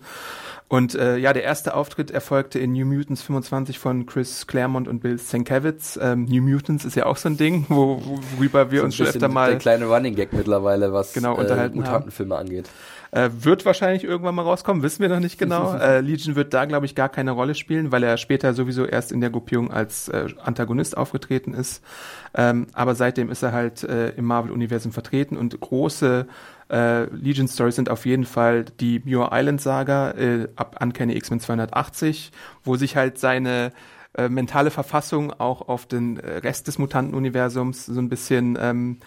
Und 0.68 0.96
äh, 0.96 1.18
ja, 1.18 1.34
der 1.34 1.44
erste 1.44 1.74
Auftritt 1.74 2.12
erfolgte 2.12 2.60
in 2.60 2.74
New 2.74 2.86
Mutants 2.86 3.22
25 3.24 3.80
von 3.80 4.06
Chris 4.06 4.48
Claremont 4.48 4.88
und 4.88 5.00
Bill 5.02 5.18
Sienkiewicz. 5.18 6.00
Ähm, 6.02 6.26
New 6.26 6.42
Mutants 6.42 6.86
ist 6.86 6.96
ja 6.96 7.06
auch 7.06 7.18
so 7.18 7.30
ein 7.30 7.38
Ding, 7.38 7.66
wo, 7.70 8.02
worüber 8.38 8.72
wir 8.72 8.80
so 8.80 8.86
uns 8.86 8.96
schon 8.96 9.08
öfter 9.08 9.28
mal... 9.28 9.50
Der 9.50 9.60
kleine 9.60 9.86
Running 9.86 10.16
Gag 10.16 10.32
mittlerweile, 10.32 10.94
was 10.94 11.14
genau, 11.14 11.40
äh, 11.40 11.70
Mutantenfilme 11.70 12.36
angeht. 12.36 12.70
Äh, 13.12 13.30
wird 13.32 13.66
wahrscheinlich 13.66 14.04
irgendwann 14.04 14.36
mal 14.36 14.44
rauskommen, 14.44 14.84
wissen 14.84 15.02
wir 15.02 15.10
noch 15.10 15.20
nicht 15.20 15.40
genau. 15.40 15.74
äh, 15.80 16.00
Legion 16.00 16.36
wird 16.36 16.54
da, 16.54 16.66
glaube 16.66 16.86
ich, 16.86 16.94
gar 16.94 17.10
keine 17.10 17.32
Rolle 17.32 17.56
spielen, 17.56 17.92
weil 17.92 18.04
er 18.04 18.18
später 18.18 18.54
sowieso 18.54 18.86
erst 18.86 19.12
in 19.12 19.20
der 19.20 19.32
Gruppierung 19.32 19.72
als 19.72 20.10
äh, 20.10 20.28
Antagonist 20.44 20.96
aufgetreten 20.96 21.54
ist. 21.54 21.84
Ähm, 22.36 22.68
aber 22.74 22.94
seitdem 22.94 23.32
ist 23.32 23.42
er 23.42 23.52
halt 23.52 23.84
äh, 23.84 24.10
im 24.10 24.26
Marvel-Universum 24.26 24.92
vertreten 24.92 25.38
und 25.38 25.60
große 25.60 26.28
äh, 26.70 27.06
Legion 27.06 27.48
Stories 27.48 27.78
sind 27.78 27.90
auf 27.90 28.06
jeden 28.06 28.26
Fall 28.26 28.66
die 28.80 29.02
Muir 29.04 29.30
Island 29.32 29.60
Saga 29.60 30.12
äh, 30.12 30.48
ab 30.56 30.78
Uncanny 30.80 31.16
X-Men 31.18 31.40
280, 31.40 32.32
wo 32.64 32.76
sich 32.76 32.96
halt 32.96 33.18
seine 33.18 33.72
mentale 34.28 34.72
Verfassung 34.72 35.32
auch 35.34 35.70
auf 35.70 35.86
den 35.86 36.18
Rest 36.18 36.68
des 36.68 36.80
Mutantenuniversums 36.80 37.86
so 37.86 38.02
ein 38.02 38.10
bisschen 38.10 38.58
ähm, 38.60 38.98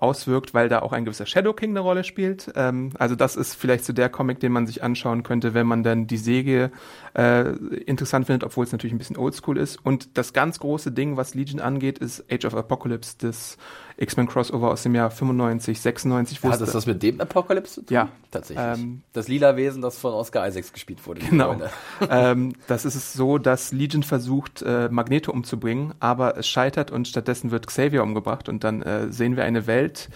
auswirkt, 0.00 0.54
weil 0.54 0.68
da 0.68 0.80
auch 0.80 0.92
ein 0.92 1.04
gewisser 1.04 1.26
Shadow 1.26 1.52
King 1.52 1.70
eine 1.70 1.80
Rolle 1.80 2.04
spielt. 2.04 2.50
Ähm, 2.56 2.90
also 2.98 3.14
das 3.14 3.36
ist 3.36 3.54
vielleicht 3.54 3.84
so 3.84 3.92
der 3.92 4.08
Comic, 4.08 4.40
den 4.40 4.52
man 4.52 4.66
sich 4.66 4.82
anschauen 4.82 5.22
könnte, 5.22 5.54
wenn 5.54 5.66
man 5.66 5.82
dann 5.82 6.06
die 6.06 6.16
Säge 6.16 6.70
äh, 7.14 7.50
interessant 7.50 8.26
findet, 8.26 8.44
obwohl 8.44 8.64
es 8.64 8.72
natürlich 8.72 8.94
ein 8.94 8.98
bisschen 8.98 9.16
oldschool 9.16 9.58
ist. 9.58 9.76
Und 9.84 10.16
das 10.16 10.32
ganz 10.32 10.58
große 10.58 10.92
Ding, 10.92 11.16
was 11.16 11.34
Legion 11.34 11.60
angeht, 11.60 11.98
ist 11.98 12.24
Age 12.30 12.46
of 12.46 12.54
Apocalypse, 12.54 13.16
das 13.18 13.58
X-Men 14.00 14.26
Crossover 14.26 14.70
aus 14.70 14.82
dem 14.82 14.94
Jahr 14.94 15.10
95, 15.10 15.80
96. 15.80 16.42
Hat 16.42 16.60
das 16.60 16.72
das 16.72 16.86
mit 16.86 17.02
dem 17.02 17.20
Apocalypse 17.20 17.74
zu 17.74 17.80
tun? 17.82 17.94
Ja. 17.94 18.08
Tatsächlich. 18.30 18.64
Ähm, 18.64 19.02
das 19.12 19.28
lila 19.28 19.56
Wesen, 19.56 19.82
das 19.82 19.98
von 19.98 20.14
Oscar 20.14 20.46
Isaacs 20.46 20.72
gespielt 20.72 21.04
wurde. 21.06 21.20
Genau. 21.20 21.56
ähm, 22.10 22.54
das 22.66 22.84
ist 22.84 22.94
es 22.94 23.12
so, 23.12 23.38
dass 23.38 23.72
Legion 23.72 24.02
versucht, 24.02 24.62
äh, 24.62 24.88
Magneto 24.88 25.32
umzubringen, 25.32 25.94
aber 26.00 26.36
es 26.38 26.48
scheitert 26.48 26.90
und 26.90 27.08
stattdessen 27.08 27.50
wird 27.50 27.66
Xavier 27.66 28.02
umgebracht 28.02 28.48
und 28.48 28.64
dann 28.64 28.82
äh, 28.82 29.12
sehen 29.12 29.36
wir 29.36 29.44
eine 29.44 29.66
Welt, 29.66 30.08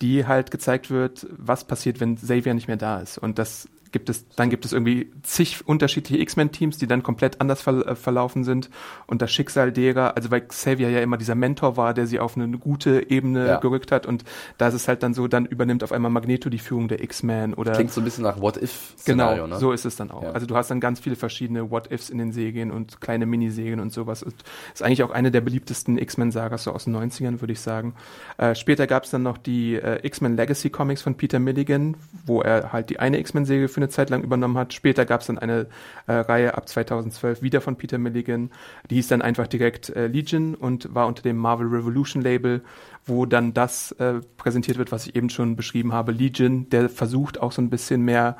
die 0.00 0.26
halt 0.26 0.50
gezeigt 0.50 0.90
wird, 0.90 1.26
was 1.30 1.64
passiert, 1.64 2.00
wenn 2.00 2.16
Xavier 2.16 2.54
nicht 2.54 2.68
mehr 2.68 2.76
da 2.76 3.00
ist. 3.00 3.18
Und 3.18 3.38
das 3.38 3.68
gibt 3.92 4.08
es, 4.08 4.28
dann 4.30 4.50
gibt 4.50 4.64
es 4.64 4.72
irgendwie 4.72 5.10
zig 5.22 5.66
unterschiedliche 5.66 6.20
X-Men-Teams, 6.20 6.78
die 6.78 6.86
dann 6.86 7.02
komplett 7.02 7.40
anders 7.40 7.62
ver 7.62 7.86
äh, 7.86 7.94
verlaufen 7.94 8.44
sind. 8.44 8.70
Und 9.06 9.22
das 9.22 9.30
Schicksal 9.30 9.72
derer, 9.72 10.16
also 10.16 10.30
weil 10.30 10.42
Xavier 10.42 10.90
ja 10.90 11.00
immer 11.00 11.16
dieser 11.16 11.34
Mentor 11.34 11.76
war, 11.76 11.94
der 11.94 12.06
sie 12.06 12.20
auf 12.20 12.36
eine 12.36 12.58
gute 12.58 13.10
Ebene 13.10 13.46
ja. 13.46 13.56
gerückt 13.56 13.92
hat. 13.92 14.06
Und 14.06 14.24
da 14.58 14.68
ist 14.68 14.74
es 14.74 14.88
halt 14.88 15.02
dann 15.02 15.14
so, 15.14 15.28
dann 15.28 15.46
übernimmt 15.46 15.82
auf 15.84 15.92
einmal 15.92 16.10
Magneto 16.10 16.50
die 16.50 16.58
Führung 16.58 16.88
der 16.88 17.02
X-Men 17.02 17.54
oder. 17.54 17.72
Klingt 17.72 17.92
so 17.92 18.00
ein 18.00 18.04
bisschen 18.04 18.24
nach 18.24 18.40
What-If. 18.40 18.94
Genau, 19.04 19.46
ne? 19.46 19.56
so 19.58 19.72
ist 19.72 19.84
es 19.84 19.96
dann 19.96 20.10
auch. 20.10 20.22
Ja. 20.22 20.32
Also 20.32 20.46
du 20.46 20.56
hast 20.56 20.70
dann 20.70 20.80
ganz 20.80 21.00
viele 21.00 21.16
verschiedene 21.16 21.70
What-Ifs 21.70 22.10
in 22.10 22.18
den 22.18 22.32
Serien 22.32 22.70
und 22.70 23.00
kleine 23.00 23.26
Miniserien 23.26 23.80
und 23.80 23.92
sowas. 23.92 24.22
Und 24.22 24.34
ist 24.72 24.82
eigentlich 24.82 25.02
auch 25.02 25.10
eine 25.10 25.30
der 25.30 25.40
beliebtesten 25.40 25.98
X-Men-Sagas 25.98 26.64
so 26.64 26.72
aus 26.72 26.84
den 26.84 26.96
90ern, 26.96 27.40
würde 27.40 27.52
ich 27.52 27.60
sagen. 27.60 27.94
Äh, 28.36 28.54
später 28.54 28.86
gab 28.86 29.04
es 29.04 29.10
dann 29.10 29.22
noch 29.22 29.38
die 29.38 29.74
äh, 29.74 30.06
X-Men 30.06 30.36
Legacy 30.36 30.70
Comics 30.70 31.02
von 31.02 31.14
Peter 31.14 31.38
Milligan, 31.38 31.96
wo 32.26 32.42
er 32.42 32.72
halt 32.72 32.90
die 32.90 32.98
eine 32.98 33.18
X-Men-Serie 33.18 33.68
für 33.78 33.82
eine 33.84 33.88
Zeit 33.88 34.10
lang 34.10 34.22
übernommen 34.22 34.58
hat. 34.58 34.74
Später 34.74 35.04
gab 35.04 35.20
es 35.20 35.28
dann 35.28 35.38
eine 35.38 35.66
äh, 36.08 36.12
Reihe 36.12 36.56
ab 36.56 36.68
2012 36.68 37.42
wieder 37.42 37.60
von 37.60 37.76
Peter 37.76 37.96
Milligan. 37.98 38.50
Die 38.90 38.96
hieß 38.96 39.08
dann 39.08 39.22
einfach 39.22 39.46
direkt 39.46 39.90
äh, 39.90 40.08
Legion 40.08 40.56
und 40.56 40.92
war 40.94 41.06
unter 41.06 41.22
dem 41.22 41.36
Marvel 41.36 41.68
Revolution 41.68 42.22
Label, 42.22 42.62
wo 43.06 43.24
dann 43.24 43.54
das 43.54 43.92
äh, 43.92 44.14
präsentiert 44.36 44.78
wird, 44.78 44.90
was 44.90 45.06
ich 45.06 45.14
eben 45.14 45.30
schon 45.30 45.54
beschrieben 45.54 45.92
habe. 45.92 46.10
Legion, 46.10 46.68
der 46.70 46.88
versucht 46.88 47.40
auch 47.40 47.52
so 47.52 47.62
ein 47.62 47.70
bisschen 47.70 48.02
mehr 48.02 48.36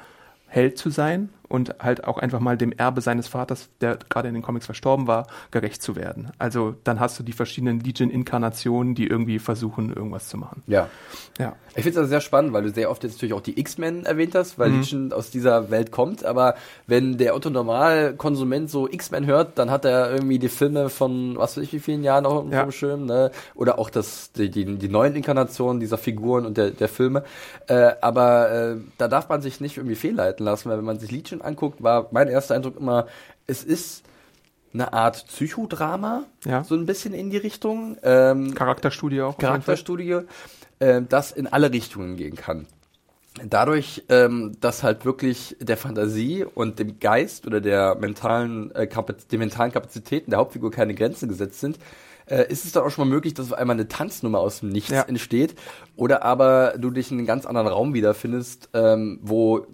Held 0.48 0.76
zu 0.76 0.90
sein 0.90 1.28
und 1.48 1.76
halt 1.80 2.04
auch 2.04 2.18
einfach 2.18 2.40
mal 2.40 2.56
dem 2.56 2.72
Erbe 2.72 3.00
seines 3.00 3.28
Vaters, 3.28 3.68
der 3.80 3.98
gerade 4.08 4.28
in 4.28 4.34
den 4.34 4.42
Comics 4.42 4.66
verstorben 4.66 5.06
war, 5.06 5.26
gerecht 5.50 5.82
zu 5.82 5.96
werden. 5.96 6.30
Also 6.38 6.74
dann 6.84 7.00
hast 7.00 7.18
du 7.18 7.22
die 7.22 7.32
verschiedenen 7.32 7.80
Legion-Inkarnationen, 7.80 8.94
die 8.94 9.06
irgendwie 9.06 9.38
versuchen, 9.38 9.92
irgendwas 9.92 10.28
zu 10.28 10.36
machen. 10.36 10.62
Ja. 10.66 10.88
ja. 11.38 11.56
Ich 11.70 11.84
finde 11.84 11.90
es 11.90 11.96
also 11.98 12.08
sehr 12.08 12.20
spannend, 12.20 12.52
weil 12.52 12.64
du 12.64 12.70
sehr 12.70 12.90
oft 12.90 13.02
jetzt 13.04 13.14
natürlich 13.14 13.34
auch 13.34 13.40
die 13.40 13.58
X-Men 13.58 14.04
erwähnt 14.04 14.34
hast, 14.34 14.58
weil 14.58 14.70
mhm. 14.70 14.80
Legion 14.80 15.12
aus 15.12 15.30
dieser 15.30 15.70
Welt 15.70 15.90
kommt, 15.90 16.24
aber 16.24 16.54
wenn 16.86 17.18
der 17.18 17.34
Otto 17.34 17.50
Normal-Konsument 17.50 18.70
so 18.70 18.88
X-Men 18.88 19.26
hört, 19.26 19.58
dann 19.58 19.70
hat 19.70 19.84
er 19.84 20.12
irgendwie 20.12 20.38
die 20.38 20.48
Filme 20.48 20.88
von 20.88 21.36
was 21.38 21.56
weiß 21.56 21.64
ich 21.64 21.72
wie 21.72 21.78
vielen 21.80 22.02
Jahren 22.02 22.24
noch 22.24 22.42
im 22.42 22.52
ja. 22.52 22.70
Schirm, 22.70 23.06
ne? 23.06 23.30
Oder 23.54 23.78
auch 23.78 23.90
das, 23.90 24.32
die, 24.32 24.50
die, 24.50 24.64
die 24.76 24.88
neuen 24.88 25.14
Inkarnationen 25.14 25.80
dieser 25.80 25.98
Figuren 25.98 26.46
und 26.46 26.56
der, 26.56 26.70
der 26.70 26.88
Filme. 26.88 27.24
Äh, 27.66 27.92
aber 28.00 28.50
äh, 28.50 28.76
da 28.98 29.08
darf 29.08 29.28
man 29.28 29.42
sich 29.42 29.60
nicht 29.60 29.76
irgendwie 29.76 29.96
fehlleiten 29.96 30.44
lassen, 30.44 30.68
weil 30.68 30.78
wenn 30.78 30.84
man 30.84 30.98
sich 30.98 31.10
Legion 31.10 31.37
Action 31.38 31.42
anguckt, 31.42 31.82
war 31.82 32.08
mein 32.10 32.28
erster 32.28 32.54
Eindruck 32.54 32.78
immer, 32.78 33.06
es 33.46 33.64
ist 33.64 34.04
eine 34.74 34.92
Art 34.92 35.26
Psychodrama, 35.28 36.24
ja. 36.44 36.62
so 36.62 36.74
ein 36.74 36.86
bisschen 36.86 37.14
in 37.14 37.30
die 37.30 37.38
Richtung. 37.38 37.96
Ähm, 38.02 38.54
Charakterstudie 38.54 39.22
auch. 39.22 39.38
Charakterstudie, 39.38 40.20
äh, 40.78 41.02
das 41.08 41.32
in 41.32 41.46
alle 41.46 41.72
Richtungen 41.72 42.16
gehen 42.16 42.36
kann. 42.36 42.66
Dadurch, 43.44 44.04
ähm, 44.08 44.56
dass 44.60 44.82
halt 44.82 45.04
wirklich 45.04 45.56
der 45.60 45.76
Fantasie 45.76 46.44
und 46.44 46.78
dem 46.80 46.98
Geist 46.98 47.46
oder 47.46 47.60
der 47.60 47.94
mentalen, 47.94 48.72
äh, 48.72 48.88
den 49.30 49.38
mentalen 49.38 49.72
Kapazitäten 49.72 50.30
der 50.30 50.40
Hauptfigur 50.40 50.72
keine 50.72 50.94
Grenzen 50.94 51.28
gesetzt 51.28 51.60
sind, 51.60 51.78
äh, 52.26 52.50
ist 52.50 52.64
es 52.64 52.72
dann 52.72 52.82
auch 52.82 52.90
schon 52.90 53.08
mal 53.08 53.14
möglich, 53.14 53.34
dass 53.34 53.52
auf 53.52 53.58
einmal 53.58 53.76
eine 53.76 53.86
Tanznummer 53.86 54.40
aus 54.40 54.60
dem 54.60 54.70
Nichts 54.70 54.90
ja. 54.90 55.02
entsteht. 55.02 55.54
Oder 55.96 56.24
aber 56.24 56.74
du 56.78 56.90
dich 56.90 57.12
in 57.12 57.18
einem 57.18 57.26
ganz 57.26 57.46
anderen 57.46 57.68
Raum 57.68 57.94
wiederfindest, 57.94 58.70
ähm, 58.74 59.20
wo 59.22 59.66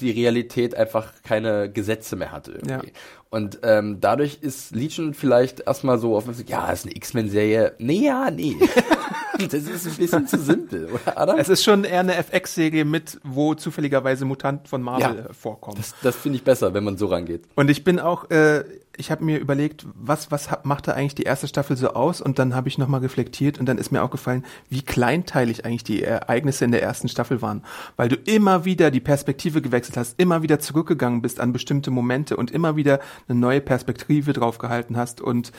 die 0.00 0.10
Realität 0.10 0.74
einfach 0.74 1.12
keine 1.22 1.70
Gesetze 1.70 2.16
mehr 2.16 2.32
hat 2.32 2.48
irgendwie. 2.48 2.70
Ja. 2.70 2.92
Und 3.30 3.58
ähm, 3.64 3.98
dadurch 4.00 4.38
ist 4.42 4.74
Legion 4.74 5.12
vielleicht 5.12 5.60
erstmal 5.60 5.98
so 5.98 6.16
auf 6.16 6.24
ja, 6.46 6.70
ist 6.70 6.86
eine 6.86 6.94
X-Men-Serie. 6.94 7.74
Nee, 7.78 8.06
ja, 8.06 8.30
nee. 8.30 8.56
das 9.38 9.54
ist 9.54 9.86
ein 9.86 9.96
bisschen 9.96 10.28
zu 10.28 10.38
simpel, 10.38 10.88
oder 10.92 11.18
Adam? 11.18 11.38
Es 11.38 11.48
ist 11.48 11.64
schon 11.64 11.82
eher 11.82 12.00
eine 12.00 12.14
FX-Serie 12.14 12.84
mit, 12.84 13.18
wo 13.24 13.54
zufälligerweise 13.54 14.24
Mutant 14.24 14.68
von 14.68 14.82
Marvel 14.82 15.24
ja, 15.26 15.32
vorkommt. 15.32 15.80
Das, 15.80 15.94
das 16.02 16.14
finde 16.14 16.36
ich 16.36 16.44
besser, 16.44 16.74
wenn 16.74 16.84
man 16.84 16.96
so 16.96 17.06
rangeht. 17.06 17.44
Und 17.56 17.70
ich 17.70 17.82
bin 17.82 17.98
auch, 17.98 18.30
äh, 18.30 18.62
ich 18.96 19.10
habe 19.10 19.24
mir 19.24 19.38
überlegt, 19.38 19.86
was, 19.94 20.30
was 20.30 20.48
machte 20.62 20.94
eigentlich 20.94 21.14
die 21.14 21.24
erste 21.24 21.48
Staffel 21.48 21.76
so 21.76 21.90
aus? 21.90 22.20
Und 22.20 22.38
dann 22.38 22.54
habe 22.54 22.68
ich 22.68 22.78
nochmal 22.78 23.00
reflektiert 23.00 23.58
und 23.58 23.66
dann 23.66 23.78
ist 23.78 23.90
mir 23.90 24.02
auch 24.02 24.10
gefallen, 24.10 24.44
wie 24.68 24.82
kleinteilig 24.82 25.64
eigentlich 25.64 25.84
die 25.84 26.02
Ereignisse 26.02 26.64
in 26.64 26.72
der 26.72 26.82
ersten 26.82 27.08
Staffel 27.08 27.42
waren. 27.42 27.62
Weil 27.96 28.08
du 28.08 28.16
immer 28.16 28.64
wieder 28.64 28.90
die 28.90 29.00
Perspektive 29.00 29.62
gewechselt 29.62 29.96
hast, 29.96 30.18
immer 30.20 30.42
wieder 30.42 30.60
zurückgegangen 30.60 31.22
bist 31.22 31.40
an 31.40 31.52
bestimmte 31.52 31.90
Momente 31.90 32.36
und 32.36 32.50
immer 32.50 32.76
wieder 32.76 33.00
eine 33.28 33.38
neue 33.38 33.60
Perspektive 33.60 34.32
drauf 34.32 34.58
gehalten 34.58 34.96
hast 34.96 35.20
und 35.20 35.52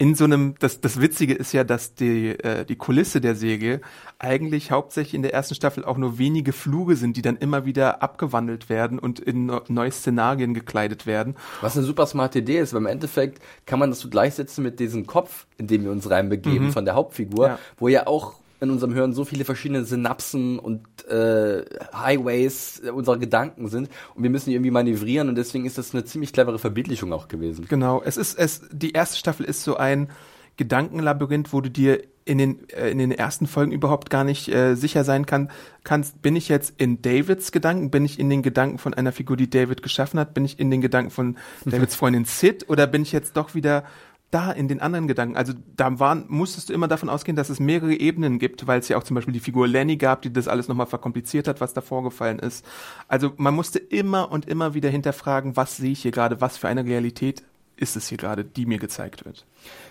in 0.00 0.14
so 0.14 0.24
einem, 0.24 0.54
das, 0.58 0.80
das 0.80 0.98
Witzige 0.98 1.34
ist 1.34 1.52
ja, 1.52 1.62
dass 1.62 1.94
die, 1.94 2.30
äh, 2.30 2.64
die 2.64 2.76
Kulisse 2.76 3.20
der 3.20 3.34
Serie 3.34 3.82
eigentlich 4.18 4.70
hauptsächlich 4.70 5.12
in 5.12 5.20
der 5.20 5.34
ersten 5.34 5.54
Staffel 5.54 5.84
auch 5.84 5.98
nur 5.98 6.16
wenige 6.16 6.54
Fluge 6.54 6.96
sind, 6.96 7.18
die 7.18 7.22
dann 7.22 7.36
immer 7.36 7.66
wieder 7.66 8.02
abgewandelt 8.02 8.70
werden 8.70 8.98
und 8.98 9.20
in 9.20 9.52
neue 9.68 9.92
Szenarien 9.92 10.54
gekleidet 10.54 11.04
werden. 11.04 11.36
Was 11.60 11.76
eine 11.76 11.84
super 11.84 12.06
smarte 12.06 12.38
Idee 12.38 12.60
ist, 12.60 12.72
weil 12.72 12.80
im 12.80 12.86
Endeffekt 12.86 13.42
kann 13.66 13.78
man 13.78 13.90
das 13.90 14.00
so 14.00 14.08
gleichsetzen 14.08 14.64
mit 14.64 14.80
diesem 14.80 15.06
Kopf, 15.06 15.46
in 15.58 15.66
dem 15.66 15.84
wir 15.84 15.90
uns 15.90 16.08
reinbegeben 16.08 16.68
mhm. 16.68 16.72
von 16.72 16.86
der 16.86 16.94
Hauptfigur, 16.94 17.46
ja. 17.46 17.58
wo 17.76 17.88
ja 17.88 18.06
auch 18.06 18.39
in 18.60 18.70
unserem 18.70 18.92
Hirn 18.92 19.12
so 19.12 19.24
viele 19.24 19.44
verschiedene 19.44 19.84
Synapsen 19.84 20.58
und 20.58 20.82
äh, 21.08 21.64
Highways 21.94 22.82
unserer 22.92 23.18
Gedanken 23.18 23.68
sind. 23.68 23.88
Und 24.14 24.22
wir 24.22 24.30
müssen 24.30 24.50
die 24.50 24.56
irgendwie 24.56 24.70
manövrieren 24.70 25.28
und 25.28 25.36
deswegen 25.36 25.64
ist 25.64 25.78
das 25.78 25.94
eine 25.94 26.04
ziemlich 26.04 26.32
clevere 26.32 26.58
Verbildlichung 26.58 27.12
auch 27.12 27.28
gewesen. 27.28 27.66
Genau, 27.68 28.02
es 28.04 28.16
ist 28.16 28.38
es 28.38 28.62
die 28.70 28.92
erste 28.92 29.16
Staffel 29.16 29.46
ist 29.46 29.62
so 29.62 29.76
ein 29.76 30.08
Gedankenlabyrinth, 30.56 31.52
wo 31.52 31.62
du 31.62 31.70
dir 31.70 32.02
in 32.26 32.36
den 32.36 32.68
äh, 32.68 32.90
in 32.90 32.98
den 32.98 33.12
ersten 33.12 33.46
Folgen 33.46 33.72
überhaupt 33.72 34.10
gar 34.10 34.24
nicht 34.24 34.48
äh, 34.48 34.74
sicher 34.74 35.04
sein 35.04 35.24
kann, 35.24 35.50
kannst. 35.84 36.20
Bin 36.20 36.36
ich 36.36 36.50
jetzt 36.50 36.74
in 36.76 37.00
Davids 37.00 37.50
Gedanken, 37.50 37.90
bin 37.90 38.04
ich 38.04 38.18
in 38.18 38.28
den 38.28 38.42
Gedanken 38.42 38.76
von 38.76 38.92
einer 38.92 39.12
Figur, 39.12 39.38
die 39.38 39.48
David 39.48 39.82
geschaffen 39.82 40.20
hat, 40.20 40.34
bin 40.34 40.44
ich 40.44 40.58
in 40.58 40.70
den 40.70 40.82
Gedanken 40.82 41.10
von 41.10 41.36
Davids 41.64 41.96
Freundin 41.96 42.26
Sid? 42.26 42.68
Oder 42.68 42.86
bin 42.86 43.02
ich 43.02 43.12
jetzt 43.12 43.38
doch 43.38 43.54
wieder 43.54 43.84
da 44.30 44.52
in 44.52 44.68
den 44.68 44.80
anderen 44.80 45.08
Gedanken, 45.08 45.36
also 45.36 45.52
da 45.76 45.98
waren, 45.98 46.24
musstest 46.28 46.68
du 46.68 46.72
immer 46.72 46.88
davon 46.88 47.08
ausgehen, 47.08 47.36
dass 47.36 47.50
es 47.50 47.58
mehrere 47.58 47.94
Ebenen 47.94 48.38
gibt, 48.38 48.66
weil 48.66 48.78
es 48.78 48.88
ja 48.88 48.96
auch 48.96 49.02
zum 49.02 49.16
Beispiel 49.16 49.34
die 49.34 49.40
Figur 49.40 49.66
Lenny 49.66 49.96
gab, 49.96 50.22
die 50.22 50.32
das 50.32 50.46
alles 50.46 50.68
nochmal 50.68 50.86
verkompliziert 50.86 51.48
hat, 51.48 51.60
was 51.60 51.74
da 51.74 51.80
vorgefallen 51.80 52.38
ist. 52.38 52.64
Also 53.08 53.32
man 53.36 53.54
musste 53.54 53.78
immer 53.78 54.30
und 54.30 54.46
immer 54.46 54.74
wieder 54.74 54.88
hinterfragen, 54.88 55.56
was 55.56 55.76
sehe 55.76 55.92
ich 55.92 56.02
hier 56.02 56.12
gerade, 56.12 56.40
was 56.40 56.56
für 56.56 56.68
eine 56.68 56.84
Realität 56.84 57.42
ist 57.76 57.96
es 57.96 58.08
hier 58.08 58.18
gerade, 58.18 58.44
die 58.44 58.66
mir 58.66 58.78
gezeigt 58.78 59.24
wird. 59.24 59.46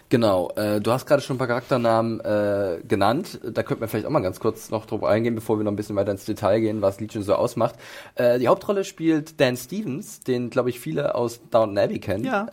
Genau, 0.10 0.50
äh, 0.56 0.82
du 0.82 0.92
hast 0.92 1.06
gerade 1.06 1.22
schon 1.22 1.36
ein 1.36 1.38
paar 1.38 1.48
Charakternamen 1.48 2.20
äh, 2.22 2.80
genannt. 2.88 3.40
Da 3.44 3.62
könnten 3.62 3.82
wir 3.82 3.88
vielleicht 3.88 4.08
auch 4.08 4.12
mal 4.12 4.22
ganz 4.22 4.40
kurz 4.40 4.72
noch 4.72 4.88
drauf 4.88 5.04
eingehen, 5.04 5.36
bevor 5.36 5.60
wir 5.60 5.64
noch 5.64 5.72
ein 5.72 5.76
bisschen 5.76 5.96
weiter 5.96 6.12
ins 6.12 6.26
Detail 6.26 6.62
gehen, 6.62 6.82
was 6.82 7.00
Legion 7.00 7.22
so 7.22 7.36
ausmacht. 7.36 7.76
Äh, 8.16 8.40
die 8.40 8.48
Hauptrolle 8.48 8.86
spielt 8.86 9.40
Dan 9.40 9.56
Stevens, 9.56 10.22
den 10.22 10.50
glaube 10.50 10.72
ich 10.72 10.80
viele 10.80 11.14
aus 11.14 11.40
Downton 11.52 11.78
Abbey 11.78 12.00
kennen. 12.00 12.24
Ja. 12.24 12.48